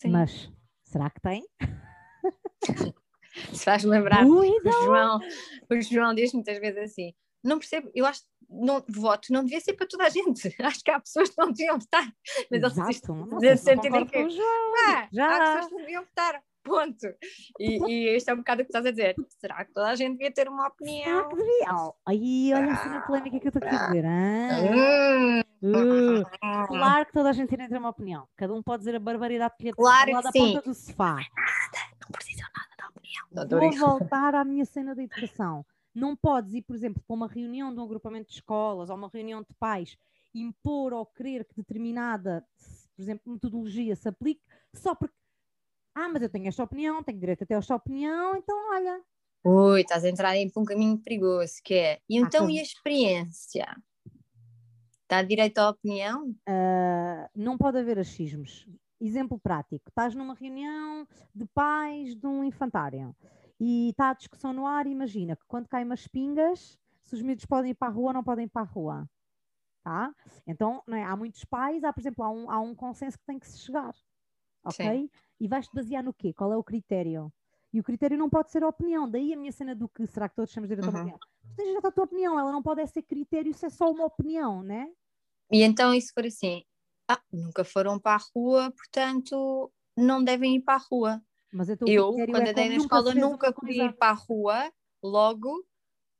Sim. 0.00 0.10
Mas 0.10 0.48
será 0.84 1.10
que 1.10 1.20
tem? 1.20 1.44
Se 3.52 3.64
faz 3.64 3.82
lembrar, 3.82 4.24
o 4.24 4.44
João, 4.84 5.18
o 5.68 5.80
João 5.80 6.14
diz 6.14 6.32
muitas 6.32 6.56
vezes 6.60 6.92
assim: 6.92 7.12
não 7.42 7.58
percebo, 7.58 7.90
eu 7.94 8.06
acho 8.06 8.22
não, 8.50 8.84
voto 8.88 9.32
não 9.32 9.44
devia 9.44 9.60
ser 9.60 9.74
para 9.74 9.86
toda 9.86 10.04
a 10.04 10.08
gente. 10.08 10.54
Acho 10.60 10.82
que 10.82 10.90
há 10.90 11.00
pessoas 11.00 11.30
que 11.30 11.38
não 11.38 11.50
deviam 11.52 11.78
votar. 11.78 12.06
Mas 12.50 12.62
Exato, 12.62 13.18
eles 13.42 13.60
sentem 13.60 14.06
que 14.06 14.16
ah, 14.16 15.08
já. 15.12 15.26
há 15.26 15.40
pessoas 15.40 15.66
que 15.66 15.74
não 15.74 15.80
deviam 15.80 16.04
votar. 16.04 16.42
Ponto. 16.64 17.06
E, 17.60 17.78
e 17.86 18.08
este 18.16 18.30
é 18.30 18.34
um 18.34 18.38
bocado 18.38 18.62
o 18.62 18.64
que 18.64 18.70
estás 18.70 18.86
a 18.86 18.90
dizer. 18.90 19.14
Será 19.38 19.62
que 19.66 19.72
toda 19.74 19.88
a 19.88 19.94
gente 19.94 20.12
devia 20.12 20.32
ter 20.32 20.48
uma 20.48 20.68
opinião? 20.68 21.28
Devia? 21.28 21.92
Aí, 22.06 22.52
olha 22.54 22.72
assim 22.72 22.88
a 22.88 23.00
polémica 23.02 23.38
que 23.38 23.46
eu 23.46 23.50
estou 23.50 23.62
aqui 23.62 23.76
a 23.76 23.86
dizer. 23.86 24.04
Ah? 24.06 25.44
Uh, 25.62 26.66
claro 26.66 27.06
que 27.06 27.12
toda 27.12 27.28
a 27.28 27.32
gente 27.32 27.54
tem 27.54 27.68
ter 27.68 27.76
uma 27.76 27.90
opinião. 27.90 28.26
Cada 28.34 28.54
um 28.54 28.62
pode 28.62 28.78
dizer 28.78 28.94
a 28.94 28.98
barbaridade 28.98 29.54
que 29.58 29.64
lhe 29.64 29.72
claro 29.74 30.12
lá 30.12 30.22
da 30.22 30.32
sim. 30.32 30.54
ponta 30.54 30.62
do 30.62 30.74
sofá. 30.74 31.16
Não 31.16 32.10
precisa 32.12 32.44
nada 32.56 32.70
da 32.78 32.88
opinião. 32.88 33.78
Vou 33.78 33.98
voltar 33.98 34.34
à 34.34 34.42
minha 34.42 34.64
cena 34.64 34.94
da 34.94 35.02
educação. 35.02 35.66
Não 35.94 36.16
podes 36.16 36.54
ir, 36.54 36.62
por 36.62 36.74
exemplo, 36.74 37.02
para 37.06 37.14
uma 37.14 37.28
reunião 37.28 37.72
de 37.72 37.80
um 37.80 37.84
agrupamento 37.84 38.28
de 38.28 38.34
escolas 38.34 38.90
ou 38.90 38.96
uma 38.96 39.08
reunião 39.08 39.42
de 39.42 39.54
pais, 39.54 39.96
impor 40.34 40.92
ou 40.92 41.06
querer 41.06 41.44
que 41.44 41.54
determinada 41.54 42.44
por 42.94 43.02
exemplo, 43.02 43.32
metodologia 43.32 43.96
se 43.96 44.08
aplique 44.08 44.42
só 44.74 44.94
porque, 44.94 45.14
ah, 45.94 46.08
mas 46.08 46.22
eu 46.22 46.28
tenho 46.28 46.48
esta 46.48 46.62
opinião, 46.62 47.02
tenho 47.02 47.18
direito 47.18 47.44
a 47.44 47.46
ter 47.46 47.54
esta 47.54 47.74
opinião, 47.74 48.36
então 48.36 48.56
olha. 48.72 49.02
Ui, 49.44 49.80
estás 49.80 50.04
a 50.04 50.08
entrar 50.08 50.30
aí 50.30 50.50
um 50.56 50.64
caminho 50.64 50.98
perigoso, 50.98 51.54
que 51.62 51.74
é, 51.74 52.00
e 52.08 52.18
ah, 52.18 52.20
então 52.22 52.46
ah, 52.46 52.52
e 52.52 52.58
a 52.58 52.62
experiência? 52.62 53.66
Está 55.02 55.22
direito 55.22 55.58
à 55.58 55.70
opinião? 55.70 56.30
Uh, 56.48 57.28
não 57.34 57.58
pode 57.58 57.78
haver 57.78 57.98
achismos. 57.98 58.66
Exemplo 59.00 59.38
prático: 59.38 59.90
estás 59.90 60.14
numa 60.14 60.34
reunião 60.34 61.06
de 61.34 61.44
pais 61.46 62.14
de 62.14 62.26
um 62.26 62.42
infantário 62.42 63.14
e 63.60 63.90
está 63.90 64.10
a 64.10 64.14
discussão 64.14 64.52
no 64.52 64.66
ar. 64.66 64.86
Imagina 64.86 65.36
que 65.36 65.44
quando 65.46 65.68
caem 65.68 65.84
umas 65.84 66.06
pingas, 66.06 66.78
se 67.02 67.14
os 67.14 67.22
miúdos 67.22 67.44
podem 67.44 67.70
ir 67.72 67.74
para 67.74 67.88
a 67.88 67.90
rua 67.90 68.08
ou 68.08 68.12
não 68.12 68.24
podem 68.24 68.46
ir 68.46 68.48
para 68.48 68.62
a 68.62 68.64
rua. 68.64 69.08
Tá? 69.82 70.14
Então, 70.46 70.82
é? 70.88 71.04
há 71.04 71.14
muitos 71.16 71.44
pais, 71.44 71.84
há, 71.84 71.92
por 71.92 72.00
exemplo, 72.00 72.24
há 72.24 72.30
um, 72.30 72.50
há 72.50 72.60
um 72.60 72.74
consenso 72.74 73.18
que 73.18 73.24
tem 73.26 73.38
que 73.38 73.46
se 73.46 73.58
chegar. 73.58 73.94
Ok? 74.64 74.86
Sim. 74.86 75.10
E 75.38 75.46
vais-te 75.46 75.74
basear 75.74 76.02
no 76.02 76.14
quê? 76.14 76.32
Qual 76.32 76.52
é 76.52 76.56
o 76.56 76.64
critério? 76.64 77.32
E 77.72 77.80
o 77.80 77.84
critério 77.84 78.16
não 78.16 78.30
pode 78.30 78.50
ser 78.50 78.62
a 78.62 78.68
opinião. 78.68 79.10
Daí 79.10 79.32
a 79.32 79.36
minha 79.36 79.52
cena 79.52 79.74
do 79.74 79.88
que 79.88 80.06
será 80.06 80.28
que 80.28 80.36
todos 80.36 80.52
de 80.52 80.60
direito 80.60 80.84
uhum. 80.84 81.00
opinião? 81.00 81.18
Tu 81.18 81.56
tens 81.56 81.66
direito 81.66 81.86
à 81.86 81.92
tua 81.92 82.04
opinião, 82.04 82.38
ela 82.38 82.52
não 82.52 82.62
pode 82.62 82.86
ser 82.86 83.02
critério 83.02 83.52
se 83.52 83.66
é 83.66 83.68
só 83.68 83.90
uma 83.90 84.06
opinião, 84.06 84.62
né? 84.62 84.88
E 85.50 85.62
então, 85.62 85.92
se 86.00 86.12
for 86.12 86.24
assim, 86.24 86.64
ah, 87.08 87.20
nunca 87.32 87.64
foram 87.64 87.98
para 87.98 88.16
a 88.16 88.24
rua, 88.34 88.72
portanto 88.72 89.70
não 89.96 90.22
devem 90.24 90.56
ir 90.56 90.62
para 90.62 90.74
a 90.74 90.84
rua. 90.90 91.22
Mas 91.54 91.68
eu, 91.68 91.76
quando 91.78 92.48
é 92.48 92.50
andei 92.50 92.68
na 92.68 92.76
escola, 92.76 93.14
nunca 93.14 93.52
podia 93.52 93.84
ir 93.84 93.92
para 93.92 94.10
a 94.10 94.14
rua, 94.14 94.72
logo 95.00 95.64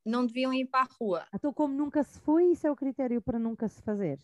não 0.06 0.24
deviam 0.24 0.52
ir 0.52 0.66
para 0.66 0.82
a 0.82 0.88
rua. 1.00 1.26
Então, 1.34 1.52
como 1.52 1.74
nunca 1.74 2.04
se 2.04 2.20
foi, 2.20 2.52
isso 2.52 2.66
é 2.66 2.70
o 2.70 2.76
critério 2.76 3.20
para 3.20 3.36
nunca 3.36 3.66
se 3.66 3.82
fazer. 3.82 4.18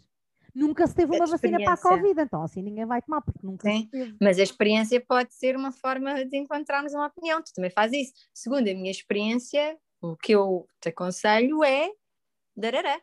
Nunca 0.54 0.86
se 0.86 0.94
teve 0.94 1.14
uma 1.16 1.26
vacina 1.26 1.58
para 1.58 1.72
a 1.72 1.76
Covid, 1.76 2.20
então 2.20 2.42
assim 2.42 2.62
ninguém 2.62 2.84
vai 2.84 3.02
tomar, 3.02 3.22
porque 3.22 3.44
nunca 3.44 3.68
Sim, 3.68 3.82
se 3.82 3.90
teve. 3.90 4.16
Mas 4.20 4.38
a 4.38 4.42
experiência 4.42 5.00
pode 5.00 5.34
ser 5.34 5.56
uma 5.56 5.72
forma 5.72 6.24
de 6.24 6.36
encontrarmos 6.36 6.92
uma 6.92 7.06
opinião. 7.06 7.42
Tu 7.42 7.52
também 7.54 7.70
fazes 7.70 8.08
isso. 8.08 8.12
Segundo 8.32 8.68
a 8.68 8.74
minha 8.74 8.90
experiência, 8.90 9.78
o 10.00 10.16
que 10.16 10.32
eu 10.32 10.68
te 10.80 10.90
aconselho 10.90 11.64
é 11.64 11.90
darará. 12.56 13.00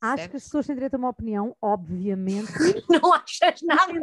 Acho 0.00 0.16
certo. 0.16 0.30
que 0.30 0.36
as 0.36 0.44
pessoas 0.44 0.66
têm 0.66 0.76
direito 0.76 0.94
a 0.94 0.98
uma 0.98 1.08
opinião, 1.08 1.56
obviamente. 1.60 2.52
não 2.88 3.12
achas 3.12 3.60
nada? 3.62 4.00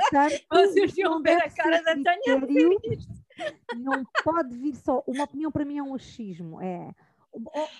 Vocês 0.51 0.97
iam 0.97 1.21
ver 1.21 1.38
a 1.38 1.49
cara 1.49 1.81
da 1.81 1.93
Tânia 1.93 3.17
Não 3.77 4.05
pode 4.23 4.58
vir 4.58 4.75
só. 4.75 5.03
Uma 5.08 5.23
opinião 5.23 5.51
para 5.51 5.63
mim 5.63 5.77
é 5.77 5.84
um 5.84 5.95
achismo. 5.95 6.62
É, 6.62 6.91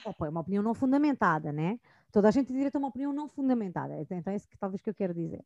opa, 0.06 0.28
é 0.28 0.30
uma 0.30 0.41
opinião 0.41 0.63
não 0.63 0.73
fundamentada, 0.73 1.51
né? 1.51 1.78
Toda 2.12 2.30
a 2.30 2.32
gente 2.32 2.47
tem 2.47 2.56
direito 2.56 2.75
a 2.75 2.80
uma 2.80 2.88
opinião 2.88 3.12
não 3.12 3.28
fundamentada. 3.28 3.99
Então 4.10 4.32
é 4.32 4.36
isso 4.36 4.47
que 4.47 4.58
talvez 4.58 4.82
que 4.82 4.89
eu 4.89 4.95
quero 4.95 5.13
dizer. 5.13 5.43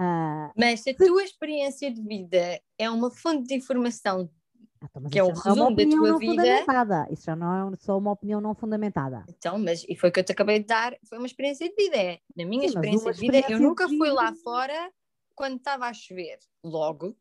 Uh, 0.00 0.54
mas 0.56 0.80
se 0.80 0.90
a 0.90 0.96
tua 0.96 1.24
experiência 1.24 1.92
de 1.92 2.00
vida 2.00 2.60
é 2.78 2.88
uma 2.88 3.10
fonte 3.10 3.48
de 3.48 3.54
informação 3.56 4.30
então, 4.82 5.10
que 5.10 5.18
é 5.18 5.24
o 5.24 5.30
é 5.30 5.32
resumo 5.32 5.74
da 5.74 5.84
tua 5.84 6.18
vida. 6.18 7.06
Isso 7.10 7.24
já 7.24 7.36
não 7.36 7.72
é 7.72 7.76
só 7.76 7.98
uma 7.98 8.12
opinião 8.12 8.40
não 8.40 8.54
fundamentada. 8.54 9.24
Então, 9.28 9.58
mas 9.58 9.84
e 9.88 9.96
foi 9.96 10.10
o 10.10 10.12
que 10.12 10.20
eu 10.20 10.24
te 10.24 10.32
acabei 10.32 10.60
de 10.60 10.66
dar, 10.66 10.96
foi 11.08 11.18
uma 11.18 11.26
experiência 11.26 11.68
de 11.68 11.74
vida. 11.74 11.96
É, 11.96 12.20
na 12.36 12.44
minha 12.44 12.62
Sim, 12.62 12.74
experiência 12.74 13.12
de 13.12 13.20
vida, 13.20 13.44
eu 13.48 13.58
nunca 13.58 13.88
fui 13.88 14.10
lá 14.10 14.32
fora 14.42 14.92
quando 15.34 15.56
estava 15.56 15.86
a 15.86 15.92
chover. 15.92 16.38
Logo, 16.62 17.16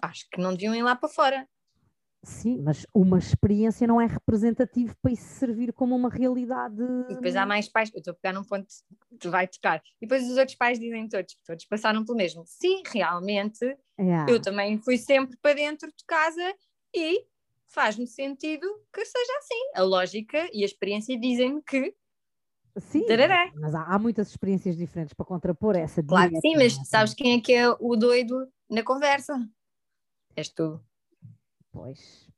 acho 0.00 0.28
que 0.30 0.40
não 0.40 0.52
deviam 0.52 0.74
ir 0.74 0.82
lá 0.82 0.94
para 0.94 1.08
fora. 1.08 1.48
Sim, 2.24 2.58
mas 2.62 2.84
uma 2.92 3.18
experiência 3.18 3.86
não 3.86 4.00
é 4.00 4.06
representativo 4.06 4.94
para 5.00 5.12
isso 5.12 5.38
servir 5.38 5.72
como 5.72 5.94
uma 5.94 6.08
realidade. 6.08 6.82
E 7.08 7.14
depois 7.14 7.36
há 7.36 7.46
mais 7.46 7.68
pais, 7.68 7.90
eu 7.94 7.98
estou 7.98 8.12
a 8.12 8.14
pegar 8.14 8.32
num 8.32 8.44
ponto 8.44 8.66
que 8.66 9.16
tu 9.18 9.30
vai 9.30 9.46
tocar. 9.46 9.80
E 10.00 10.06
depois 10.06 10.28
os 10.28 10.36
outros 10.36 10.56
pais 10.56 10.80
dizem 10.80 11.08
todos, 11.08 11.36
todos 11.46 11.64
passaram 11.66 12.04
pelo 12.04 12.18
mesmo. 12.18 12.42
Sim, 12.44 12.82
realmente, 12.86 13.64
yeah. 13.98 14.30
eu 14.30 14.42
também 14.42 14.78
fui 14.78 14.98
sempre 14.98 15.36
para 15.40 15.54
dentro 15.54 15.88
de 15.88 16.04
casa 16.06 16.54
e 16.94 17.24
faz-me 17.68 18.06
sentido 18.06 18.66
que 18.92 19.04
seja 19.04 19.38
assim. 19.38 19.70
A 19.76 19.82
lógica 19.82 20.48
e 20.52 20.62
a 20.62 20.66
experiência 20.66 21.18
dizem-me 21.18 21.62
que. 21.62 21.94
Sim, 22.78 23.04
mas 23.54 23.74
há, 23.74 23.82
há, 23.82 23.98
muitas 23.98 24.28
experiências 24.28 24.76
diferentes 24.76 25.14
para 25.14 25.26
contrapor 25.26 25.76
essa. 25.76 26.02
Claro 26.02 26.30
que 26.30 26.40
sim, 26.40 26.56
mas 26.56 26.74
sabes 26.88 27.12
quem 27.12 27.38
é 27.38 27.40
que 27.40 27.52
é 27.52 27.68
o 27.70 27.96
doido 27.96 28.48
na 28.70 28.82
conversa? 28.84 29.34
És 30.36 30.48
tu. 30.48 30.80
Pois. 31.78 32.28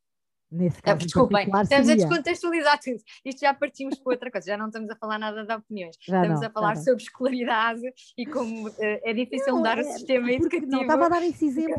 Nesse 0.50 0.82
caso, 0.82 0.98
Desculpem, 0.98 1.44
estamos 1.46 1.68
seria. 1.68 1.92
a 1.92 1.96
descontextualizar 1.96 2.80
tudo. 2.80 3.00
Isto 3.24 3.40
já 3.40 3.54
partimos 3.54 3.96
para 4.00 4.12
outra 4.12 4.30
coisa, 4.32 4.48
já 4.48 4.56
não 4.56 4.66
estamos 4.66 4.90
a 4.90 4.96
falar 4.96 5.16
nada 5.16 5.46
de 5.46 5.54
opiniões, 5.54 5.96
já 6.00 6.22
estamos 6.22 6.40
não, 6.40 6.48
a 6.48 6.50
falar 6.50 6.76
sobre 6.76 7.02
escolaridade 7.04 7.82
e 8.18 8.26
como 8.26 8.68
uh, 8.68 8.74
é 8.78 9.14
difícil 9.14 9.52
não, 9.52 9.58
mudar 9.58 9.78
é, 9.78 9.82
o 9.82 9.84
sistema 9.84 10.32
educativo. 10.32 10.70
Não, 10.72 10.82
estava 10.82 11.06
a 11.06 11.08
dar 11.08 11.22
esse 11.22 11.46
exemplo. 11.46 11.76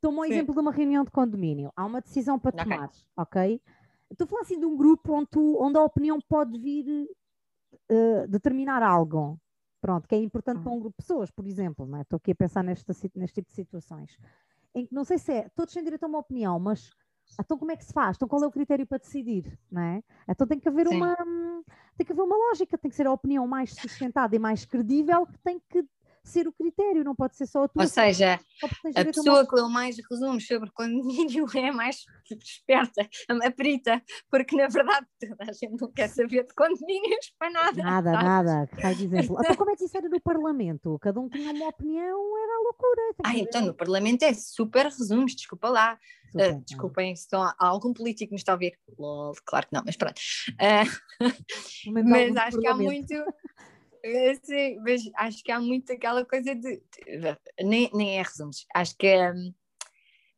Toma 0.00 0.22
o 0.22 0.24
exemplo 0.24 0.54
de 0.54 0.60
uma 0.60 0.72
reunião 0.72 1.04
de 1.04 1.10
condomínio. 1.10 1.70
Há 1.76 1.84
uma 1.84 2.00
decisão 2.00 2.38
para 2.38 2.52
tomar, 2.52 2.90
ok? 3.16 3.56
okay? 3.56 3.60
Estou 4.10 4.24
a 4.24 4.28
falar 4.28 4.42
assim 4.42 4.58
de 4.58 4.64
um 4.64 4.76
grupo 4.76 5.12
onde, 5.12 5.28
tu, 5.28 5.58
onde 5.60 5.76
a 5.78 5.82
opinião 5.82 6.18
pode 6.26 6.58
vir 6.58 7.06
uh, 7.90 8.28
determinar 8.28 8.82
algo. 8.82 9.38
Pronto, 9.82 10.08
que 10.08 10.14
é 10.14 10.18
importante 10.18 10.62
para 10.62 10.72
um 10.72 10.80
grupo 10.80 10.96
de 10.98 11.04
pessoas, 11.04 11.30
por 11.30 11.46
exemplo, 11.46 11.86
não 11.86 11.98
é? 11.98 12.02
Estou 12.02 12.16
aqui 12.16 12.32
a 12.32 12.34
pensar 12.34 12.64
neste, 12.64 12.86
neste 13.14 13.34
tipo 13.34 13.48
de 13.50 13.54
situações 13.54 14.16
em 14.76 14.86
que 14.86 14.94
não 14.94 15.04
sei 15.04 15.18
se 15.18 15.32
é, 15.32 15.48
todos 15.56 15.72
têm 15.72 15.82
direito 15.82 16.04
a 16.04 16.06
uma 16.06 16.18
opinião, 16.18 16.60
mas 16.60 16.90
então 17.40 17.58
como 17.58 17.72
é 17.72 17.76
que 17.76 17.84
se 17.84 17.92
faz? 17.92 18.16
Então 18.16 18.28
qual 18.28 18.44
é 18.44 18.46
o 18.46 18.52
critério 18.52 18.86
para 18.86 18.98
decidir? 18.98 19.58
Não 19.70 19.82
é? 19.82 20.02
Então 20.28 20.46
tem 20.46 20.60
que 20.60 20.68
haver 20.68 20.86
uma 20.86 21.16
tem 21.96 22.06
que 22.06 22.12
haver 22.12 22.22
uma 22.22 22.36
lógica, 22.36 22.76
tem 22.76 22.90
que 22.90 22.96
ser 22.96 23.06
a 23.06 23.12
opinião 23.12 23.48
mais 23.48 23.72
sustentada 23.72 24.36
e 24.36 24.38
mais 24.38 24.66
credível 24.66 25.26
que 25.26 25.38
tem 25.38 25.58
que 25.68 25.82
ser 26.96 27.02
o 27.02 27.04
critério, 27.04 27.04
não 27.04 27.14
pode 27.14 27.36
ser 27.36 27.46
só 27.46 27.64
a 27.64 27.68
tua. 27.68 27.82
Ou 27.82 27.88
seja, 27.88 28.40
a 28.94 29.04
pessoa 29.04 29.40
uma... 29.40 29.46
que 29.46 29.54
leu 29.54 29.68
mais 29.68 29.96
resumos 30.10 30.46
sobre 30.46 30.70
condomínio 30.72 31.46
é 31.54 31.70
mais 31.70 32.04
esperta, 32.42 33.08
a 33.28 33.50
perita, 33.50 34.02
porque 34.30 34.56
na 34.56 34.68
verdade 34.68 35.06
toda 35.20 35.50
a 35.50 35.52
gente 35.52 35.80
não 35.80 35.90
quer 35.90 36.08
saber 36.08 36.44
de 36.44 36.54
condomínios 36.54 37.32
para 37.38 37.50
nada. 37.50 37.82
Nada, 37.82 38.10
sabe? 38.12 38.24
nada. 38.24 38.68
Faz 38.80 39.00
exemplo. 39.00 39.36
Então, 39.46 39.54
como 39.56 39.70
é 39.70 39.76
que 39.76 39.84
isso 39.84 39.96
era 39.96 40.08
no 40.08 40.20
Parlamento? 40.20 40.98
Cada 40.98 41.20
um 41.20 41.28
tinha 41.28 41.52
uma 41.52 41.68
opinião, 41.68 42.36
era 42.38 42.52
a 42.52 42.62
loucura. 42.62 43.02
Ah, 43.24 43.36
então 43.36 43.64
no 43.64 43.74
Parlamento 43.74 44.22
é 44.22 44.34
super 44.34 44.86
resumos, 44.86 45.34
desculpa 45.36 45.68
lá. 45.68 45.98
Super, 46.32 46.54
uh, 46.54 46.64
desculpem 46.66 47.14
se 47.14 47.22
estão, 47.22 47.42
há 47.42 47.54
algum 47.58 47.92
político 47.92 48.30
que 48.30 48.34
me 48.34 48.38
está 48.38 48.52
a 48.52 48.54
ouvir. 48.54 48.76
Lol, 48.98 49.34
claro 49.44 49.68
que 49.68 49.74
não, 49.74 49.82
mas 49.84 49.96
pronto. 49.96 50.20
Uh, 50.52 51.92
mas 51.92 52.36
acho 52.36 52.58
que 52.58 52.66
há 52.66 52.74
muito 52.74 53.14
Sim, 54.42 54.78
mas 54.80 55.02
acho 55.14 55.42
que 55.42 55.50
há 55.50 55.60
muito 55.60 55.92
aquela 55.92 56.24
coisa 56.24 56.54
de. 56.54 56.82
Nem, 57.62 57.90
nem 57.92 58.18
é 58.18 58.22
resumos, 58.22 58.66
acho 58.74 58.96
que 58.96 59.06
é 59.06 59.32
um, 59.32 59.54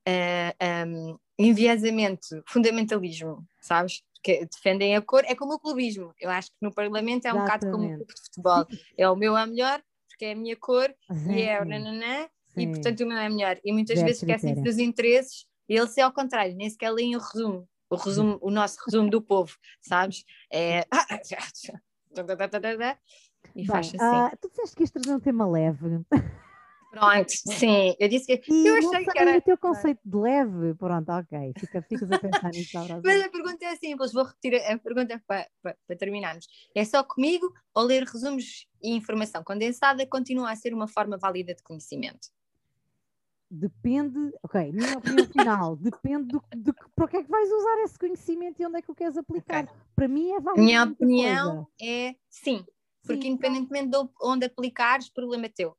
um, 0.08 1.12
hum, 1.12 1.18
enviesamento, 1.38 2.42
fundamentalismo, 2.46 3.46
sabes? 3.60 4.02
Que 4.22 4.46
defendem 4.46 4.96
a 4.96 5.02
cor, 5.02 5.22
é 5.24 5.34
como 5.34 5.54
o 5.54 5.58
clubismo. 5.58 6.12
Eu 6.18 6.30
acho 6.30 6.50
que 6.50 6.56
no 6.60 6.72
Parlamento 6.72 7.26
é 7.26 7.32
um 7.32 7.36
Exatamente. 7.36 7.60
bocado 7.60 7.70
como 7.70 7.86
o 7.86 7.96
clube 7.96 8.14
de 8.14 8.20
futebol. 8.22 8.66
É 8.96 9.08
o 9.08 9.16
meu 9.16 9.36
é 9.36 9.46
melhor, 9.46 9.82
porque 10.08 10.24
é 10.24 10.32
a 10.32 10.36
minha 10.36 10.56
cor, 10.56 10.92
Sim. 11.12 11.34
e 11.34 11.42
é 11.42 11.62
o 11.62 11.64
nananã, 11.64 12.28
e 12.56 12.66
portanto 12.66 13.00
o 13.00 13.06
meu 13.06 13.18
é 13.18 13.28
melhor. 13.28 13.60
E 13.64 13.72
muitas 13.72 14.00
vezes 14.00 14.22
esquecem 14.22 14.54
dos 14.62 14.78
interesses, 14.78 15.46
e 15.68 15.76
eles 15.76 15.96
é 15.96 16.02
ao 16.02 16.12
contrário, 16.12 16.56
nem 16.56 16.68
sequer 16.68 16.90
leem 16.90 17.14
o 17.14 17.20
resumo. 17.20 17.68
O, 17.90 17.96
resumo, 17.96 18.38
o 18.42 18.50
nosso 18.50 18.76
resumo 18.84 19.08
do 19.08 19.22
povo, 19.22 19.56
sabes? 19.80 20.24
É. 20.52 20.84
E 23.54 23.58
Bem, 23.58 23.66
faz 23.66 23.86
assim. 23.88 24.34
Uh, 24.34 24.38
tu 24.40 24.48
disseste 24.48 24.76
que 24.76 24.82
ias 24.82 24.90
trazer 24.90 25.14
um 25.14 25.20
tema 25.20 25.46
leve. 25.48 26.04
Pronto, 26.90 27.28
sim, 27.58 27.94
eu 27.98 28.08
disse 28.08 28.36
que 28.38 28.52
e 28.52 28.66
eu 28.66 28.76
achei 28.76 29.04
que 29.04 29.18
era. 29.18 29.38
o 29.38 29.42
teu 29.42 29.58
conceito 29.58 30.00
de 30.04 30.16
leve, 30.16 30.74
pronto, 30.74 31.10
ok, 31.10 31.52
Fica, 31.58 31.82
ficas 31.82 32.10
a 32.10 32.18
pensar 32.18 32.50
nisso. 32.50 32.78
Mas 33.04 33.22
a 33.22 33.28
pergunta 33.28 33.64
é 33.64 33.76
simples, 33.76 34.12
vou 34.12 34.24
repetir 34.24 34.54
a 34.54 34.78
pergunta 34.78 35.22
para, 35.26 35.46
para, 35.62 35.76
para, 35.86 35.96
terminarmos. 35.96 36.46
É 36.74 36.84
só 36.84 37.04
comigo 37.04 37.52
ou 37.74 37.84
ler 37.84 38.04
resumos 38.04 38.66
e 38.82 38.94
informação 38.94 39.42
condensada 39.44 40.06
continua 40.06 40.50
a 40.50 40.56
ser 40.56 40.72
uma 40.72 40.88
forma 40.88 41.18
válida 41.18 41.54
de 41.54 41.62
conhecimento? 41.62 42.28
Depende, 43.50 44.18
ok, 44.42 44.72
minha 44.72 44.98
opinião 44.98 45.26
final, 45.32 45.76
depende 45.76 46.28
do, 46.28 46.42
do, 46.54 46.74
para 46.94 47.08
que 47.08 47.16
é 47.16 47.22
que 47.22 47.30
vais 47.30 47.50
usar 47.50 47.82
esse 47.82 47.98
conhecimento 47.98 48.60
e 48.60 48.66
onde 48.66 48.78
é 48.78 48.82
que 48.82 48.90
o 48.90 48.94
queres 48.94 49.16
aplicar. 49.16 49.64
Okay. 49.64 49.76
Para 49.96 50.08
mim 50.08 50.32
é 50.32 50.40
válido. 50.40 50.64
Minha 50.64 50.84
opinião 50.84 51.64
coisa. 51.64 51.68
é 51.80 52.14
sim, 52.28 52.64
porque 53.08 53.22
Sim, 53.22 53.28
independentemente 53.30 53.88
de 53.88 54.08
onde 54.22 54.44
aplicares, 54.44 55.08
problema 55.08 55.46
é 55.46 55.48
teu. 55.48 55.74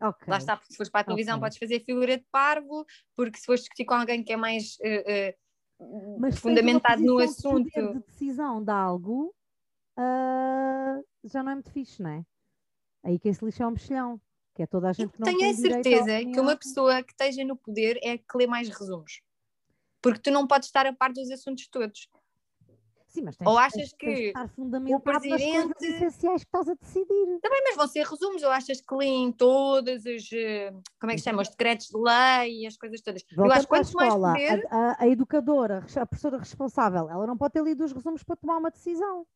Okay. 0.00 0.28
Lá 0.28 0.36
está, 0.36 0.56
porque 0.56 0.72
se 0.72 0.76
fores 0.76 0.90
para 0.90 1.00
a 1.00 1.04
televisão 1.04 1.36
okay. 1.36 1.46
podes 1.46 1.58
fazer 1.58 1.80
figura 1.80 2.18
de 2.18 2.26
parvo, 2.30 2.84
porque 3.14 3.38
se 3.38 3.46
fores 3.46 3.60
discutir 3.60 3.84
com 3.84 3.94
alguém 3.94 4.22
que 4.22 4.32
é 4.32 4.36
mais 4.36 4.76
uh, 4.80 6.26
uh, 6.26 6.32
fundamentado 6.32 7.02
no 7.02 7.18
assunto. 7.18 7.70
Se 7.70 7.80
de 7.80 8.00
decisão 8.00 8.62
de 8.62 8.70
algo 8.70 9.34
uh, 9.98 11.04
já 11.24 11.42
não 11.42 11.52
é 11.52 11.54
muito 11.54 11.70
fixe, 11.70 12.02
não 12.02 12.10
é? 12.10 12.24
Aí 13.04 13.18
quem 13.18 13.32
se 13.32 13.44
lixa 13.44 13.62
é 13.62 13.66
um 13.66 13.70
mexilhão, 13.70 14.20
que 14.54 14.62
é 14.62 14.66
toda 14.66 14.90
a 14.90 14.92
gente 14.92 15.12
que 15.12 15.20
não 15.20 15.26
Tenho 15.26 15.50
a 15.50 15.54
certeza 15.54 16.18
que 16.18 16.40
uma 16.40 16.56
pessoa 16.56 17.02
que 17.02 17.12
esteja 17.12 17.44
no 17.44 17.56
poder 17.56 17.98
é 18.02 18.18
que 18.18 18.36
lê 18.36 18.46
mais 18.46 18.68
resumos, 18.68 19.22
porque 20.02 20.20
tu 20.20 20.30
não 20.30 20.46
podes 20.46 20.68
estar 20.68 20.84
a 20.84 20.92
par 20.92 21.12
dos 21.12 21.30
assuntos 21.30 21.68
todos. 21.68 22.08
Sim, 23.16 23.22
mas 23.24 23.36
tens, 23.36 23.48
Ou 23.48 23.56
achas 23.58 23.76
tens, 23.76 23.92
que 23.94 24.06
tens 24.06 24.18
estar 24.28 24.48
fundamentado 24.50 25.04
nas 25.06 25.20
presidente- 25.22 25.52
coisas 25.74 25.82
essenciais 25.82 26.44
que 26.44 26.48
estás 26.48 26.68
a 26.68 26.74
decidir. 26.74 27.40
Também, 27.40 27.62
mas 27.64 27.76
vão 27.76 27.88
ser 27.88 28.04
resumos, 28.06 28.42
ou 28.42 28.50
achas 28.50 28.80
que 28.80 28.94
leem 28.94 29.32
todas 29.32 30.04
as, 30.04 30.30
eh, 30.32 30.70
como 31.00 31.12
é 31.12 31.14
que 31.14 31.20
se 31.20 31.24
chama, 31.24 31.40
os 31.40 31.48
decretos 31.48 31.86
de 31.86 31.98
lei 31.98 32.60
e 32.62 32.66
as 32.66 32.76
coisas 32.76 33.00
todas? 33.00 33.24
Eu 33.36 33.50
acho 33.50 33.62
que 33.62 33.68
quanto 33.68 33.92
mais 33.94 34.12
escola, 34.12 34.32
poder, 34.32 34.66
a, 34.70 34.76
a- 34.76 34.96
a 35.00 35.08
educadora, 35.08 35.78
a 35.96 36.06
professora 36.06 36.38
responsável, 36.38 37.08
ela 37.08 37.26
não 37.26 37.38
pode 37.38 37.54
ter 37.54 37.62
lido 37.62 37.84
os 37.84 37.92
resumos 37.92 38.22
para 38.22 38.36
tomar 38.36 38.58
uma 38.58 38.70
decisão. 38.70 39.26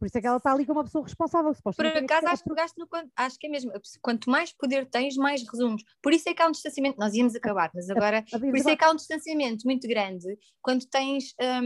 Por 0.00 0.06
isso 0.06 0.18
é 0.18 0.20
que 0.20 0.26
ela 0.26 0.38
está 0.38 0.52
ali 0.52 0.66
como 0.66 0.80
uma 0.80 0.84
pessoa 0.84 1.04
responsável. 1.04 1.54
por 1.62 1.86
acaso 1.86 2.26
acho 2.26 2.42
que 2.42 2.48
pegaste 2.48 2.76
no 2.76 2.88
acho 3.14 3.38
que 3.38 3.46
é 3.46 3.50
mesmo, 3.50 3.70
quanto 4.00 4.28
mais 4.28 4.52
poder 4.52 4.84
tens, 4.90 5.14
mais 5.16 5.48
resumos. 5.48 5.84
Por 6.02 6.12
isso 6.12 6.28
é 6.28 6.34
que 6.34 6.42
há 6.42 6.48
um 6.48 6.50
distanciamento, 6.50 6.98
nós 6.98 7.14
íamos 7.14 7.36
acabar, 7.36 7.70
mas 7.72 7.88
agora 7.88 8.24
Por 8.28 8.56
isso 8.56 8.68
é 8.68 8.74
que 8.76 8.84
há 8.84 8.90
um 8.90 8.96
distanciamento 8.96 9.64
muito 9.64 9.86
grande 9.86 10.36
quando 10.60 10.84
tens 10.86 11.32
a 11.40 11.60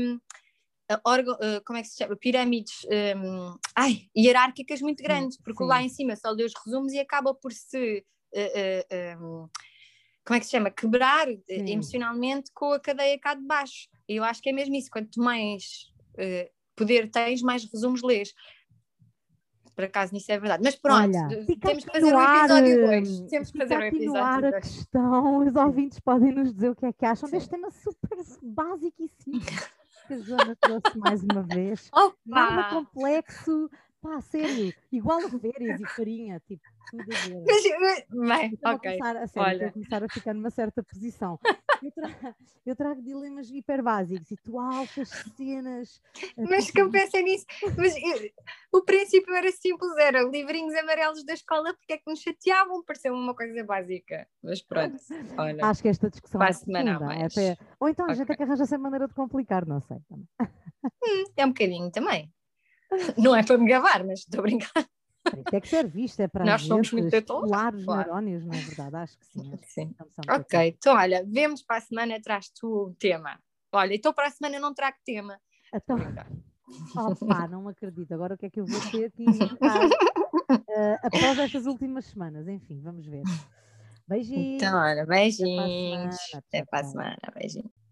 órgão- 1.05 1.35
uh, 1.35 1.62
como 1.64 1.79
é 1.79 1.83
que 1.83 1.88
se 1.88 1.96
chama? 1.96 2.16
Pirâmides 2.16 2.87
hum, 3.16 3.57
ai, 3.75 4.09
hierárquicas 4.16 4.81
muito 4.81 5.03
grandes, 5.03 5.37
porque 5.38 5.62
sim. 5.62 5.68
lá 5.68 5.83
em 5.83 5.88
cima 5.88 6.16
só 6.16 6.31
lê 6.31 6.44
os 6.44 6.53
resumos 6.64 6.92
e 6.92 6.99
acaba 6.99 7.35
por 7.35 7.53
se 7.53 8.05
uh, 8.35 9.18
uh, 9.18 9.25
um, 9.25 9.49
como 10.27 10.37
é 10.37 10.40
que 10.40 10.46
se 10.46 10.53
chama? 10.53 10.70
Quebrar 10.70 11.29
Sim. 11.29 11.70
emocionalmente 11.70 12.51
com 12.53 12.72
a 12.72 12.81
cadeia 12.81 13.18
cá 13.18 13.35
de 13.35 13.46
baixo. 13.46 13.88
E 14.09 14.16
eu 14.16 14.25
acho 14.25 14.42
que 14.42 14.51
é 14.51 14.53
mesmo 14.53 14.75
isso, 14.75 14.90
quanto 14.90 15.20
mais 15.20 15.87
uh, 16.14 16.51
poder 16.75 17.09
tens, 17.11 17.40
mais 17.42 17.64
resumos 17.64 18.03
lês. 18.03 18.35
Por 19.77 19.85
acaso 19.85 20.12
nisso 20.12 20.33
é 20.33 20.38
verdade. 20.38 20.62
Mas 20.64 20.75
pronto, 20.75 21.16
Olha, 21.16 21.29
temos 21.61 21.85
que 21.85 21.92
fazer 21.92 22.14
um 22.14 22.22
episódio 22.22 22.77
hum, 22.77 22.87
2. 22.87 23.20
Temos 23.29 23.51
que 23.53 23.59
fazer 23.59 23.77
um 23.77 23.83
episódio 23.83 24.22
ar 24.25 24.44
a 24.44 24.51
2. 24.51 24.62
questão, 24.64 25.46
os 25.46 25.55
ouvintes 25.55 26.01
podem 26.01 26.33
nos 26.33 26.53
dizer 26.53 26.70
o 26.70 26.75
que 26.75 26.87
é 26.87 26.92
que 26.92 27.05
acham 27.05 27.29
Sim. 27.29 27.37
deste 27.37 27.51
tema 27.51 27.70
super 27.70 28.18
básico 28.42 29.03
e 29.03 29.09
simples 29.22 29.70
que 30.07 30.14
a 30.14 30.21
Joana 30.21 30.57
trouxe 30.57 30.97
mais 30.99 31.23
uma 31.25 31.42
vez. 31.42 31.92
Nada 32.25 32.64
Opa! 32.64 32.64
complexo, 32.64 33.71
pá, 34.01 34.21
sério, 34.21 34.75
igual 34.92 35.27
a 35.27 35.31
férias 35.31 35.81
e 35.81 35.87
farinha, 35.87 36.40
tipo, 36.40 36.62
tudo 36.90 37.12
a 37.14 37.16
ver. 37.16 37.42
Mas, 37.47 37.62
bem, 38.11 38.55
Estou 38.55 38.71
a 38.73 38.77
ok. 38.77 38.81
começar, 38.81 39.16
a 39.16 39.27
sério, 39.27 39.53
olha. 39.53 39.69
a 39.69 39.73
começar 39.73 40.03
a 40.05 40.09
ficar 40.09 40.35
numa 40.35 40.51
certa 40.51 40.83
posição. 40.85 41.38
Eu, 41.87 41.92
tra- 41.92 42.37
eu 42.66 42.77
trago 42.77 43.03
dilemas 43.03 43.49
hiper 43.51 43.83
básicos 43.83 44.31
e 44.31 44.37
tu 44.37 44.59
altas 44.59 45.09
cenas. 45.37 46.01
eh, 46.37 46.44
Mas 46.49 46.70
que 46.70 46.81
eu 46.81 46.87
tipo, 46.90 46.92
pensei 46.99 47.22
nisso. 47.22 47.46
Mas 47.77 47.94
eu- 47.96 48.31
o 48.72 48.83
princípio 48.85 49.33
era 49.35 49.51
simples, 49.53 49.96
era 49.99 50.22
livrinhos 50.22 50.75
amarelos 50.75 51.25
da 51.25 51.35
escola, 51.35 51.72
porque 51.75 51.92
é 51.94 51.99
que 51.99 52.11
nos 52.11 52.20
chateavam? 52.20 52.83
Pareceu 52.85 53.14
uma 53.14 53.35
coisa 53.35 53.62
básica. 53.64 54.27
Mas 54.42 54.61
pronto, 54.62 54.96
olha. 55.38 55.64
Acho 55.64 55.83
que 55.83 55.88
esta 55.88 56.11
discussão 56.11 56.42
a 56.42 56.49
é 56.49 56.53
semana 56.53 57.14
é 57.14 57.25
até- 57.27 57.57
Ou 57.81 57.88
então 57.88 58.07
a 58.09 58.14
gente 58.14 58.33
é 58.33 58.37
que 58.37 58.42
arranja 58.42 58.64
essa 58.64 58.79
maneira 58.79 59.07
de 59.07 59.14
complicar, 59.14 59.64
não 59.66 59.81
sei. 59.81 59.99
também. 60.09 60.29
É 61.37 61.44
um 61.44 61.49
bocadinho 61.49 61.90
também. 61.90 62.33
Não 63.18 63.35
é 63.35 63.42
para 63.42 63.59
me 63.59 63.68
gabar, 63.68 64.05
mas 64.05 64.20
estou 64.20 64.40
a 64.40 64.42
brincar. 64.42 64.72
Para 65.31 65.41
isso 65.41 65.57
é 65.57 65.61
que 65.61 65.69
serve 65.69 66.05
isto, 66.05 66.21
é 66.21 66.29
para 66.29 66.45
Nós 66.45 66.62
a 66.62 66.65
somos 66.67 66.93
muito 66.93 67.15
estimular 67.15 67.75
os 67.75 67.85
claro. 67.85 68.03
neurónios, 68.03 68.45
não 68.45 68.55
é 68.55 68.61
verdade? 68.61 68.97
Acho 68.97 69.19
que 69.19 69.27
sim. 69.27 69.53
Sim. 69.67 69.95
a 70.29 70.37
Ok, 70.39 70.59
então 70.69 70.97
olha, 70.97 71.25
vemos 71.27 71.62
para 71.62 71.77
a 71.77 71.81
semana, 71.81 72.21
traz 72.21 72.49
tu 72.49 72.89
o 72.89 72.95
tema. 72.95 73.39
Olha, 73.73 73.95
então 73.95 74.12
para 74.12 74.29
a 74.29 74.31
semana 74.31 74.59
não 74.59 74.73
trago 74.73 74.97
tema. 75.05 75.41
Então, 75.75 75.99
Brincar. 75.99 76.27
Opa, 76.97 77.49
não 77.49 77.69
acredito. 77.69 78.12
Agora 78.12 78.35
o 78.35 78.39
que 78.39 78.47
é 78.47 78.51
que 78.51 78.61
eu 78.61 78.67
vou 78.67 78.81
ter 78.91 79.12
inventar 79.19 79.81
eh, 80.69 80.99
após 81.03 81.39
estas 81.39 81.67
últimas 81.67 82.07
semanas? 82.07 82.49
Enfim, 82.49 82.81
vamos 82.81 83.07
ver. 83.07 83.23
Beijinhos. 84.09 84.62
Então, 84.62 84.79
olha, 84.79 85.05
beijinhos. 85.05 85.37
semana. 85.37 86.11
Até 86.35 86.65
para 86.65 86.81
a 86.81 86.83
Tchau, 86.83 86.93
tchau. 86.93 87.03
semana. 87.03 87.19
Beijinhos. 87.35 87.86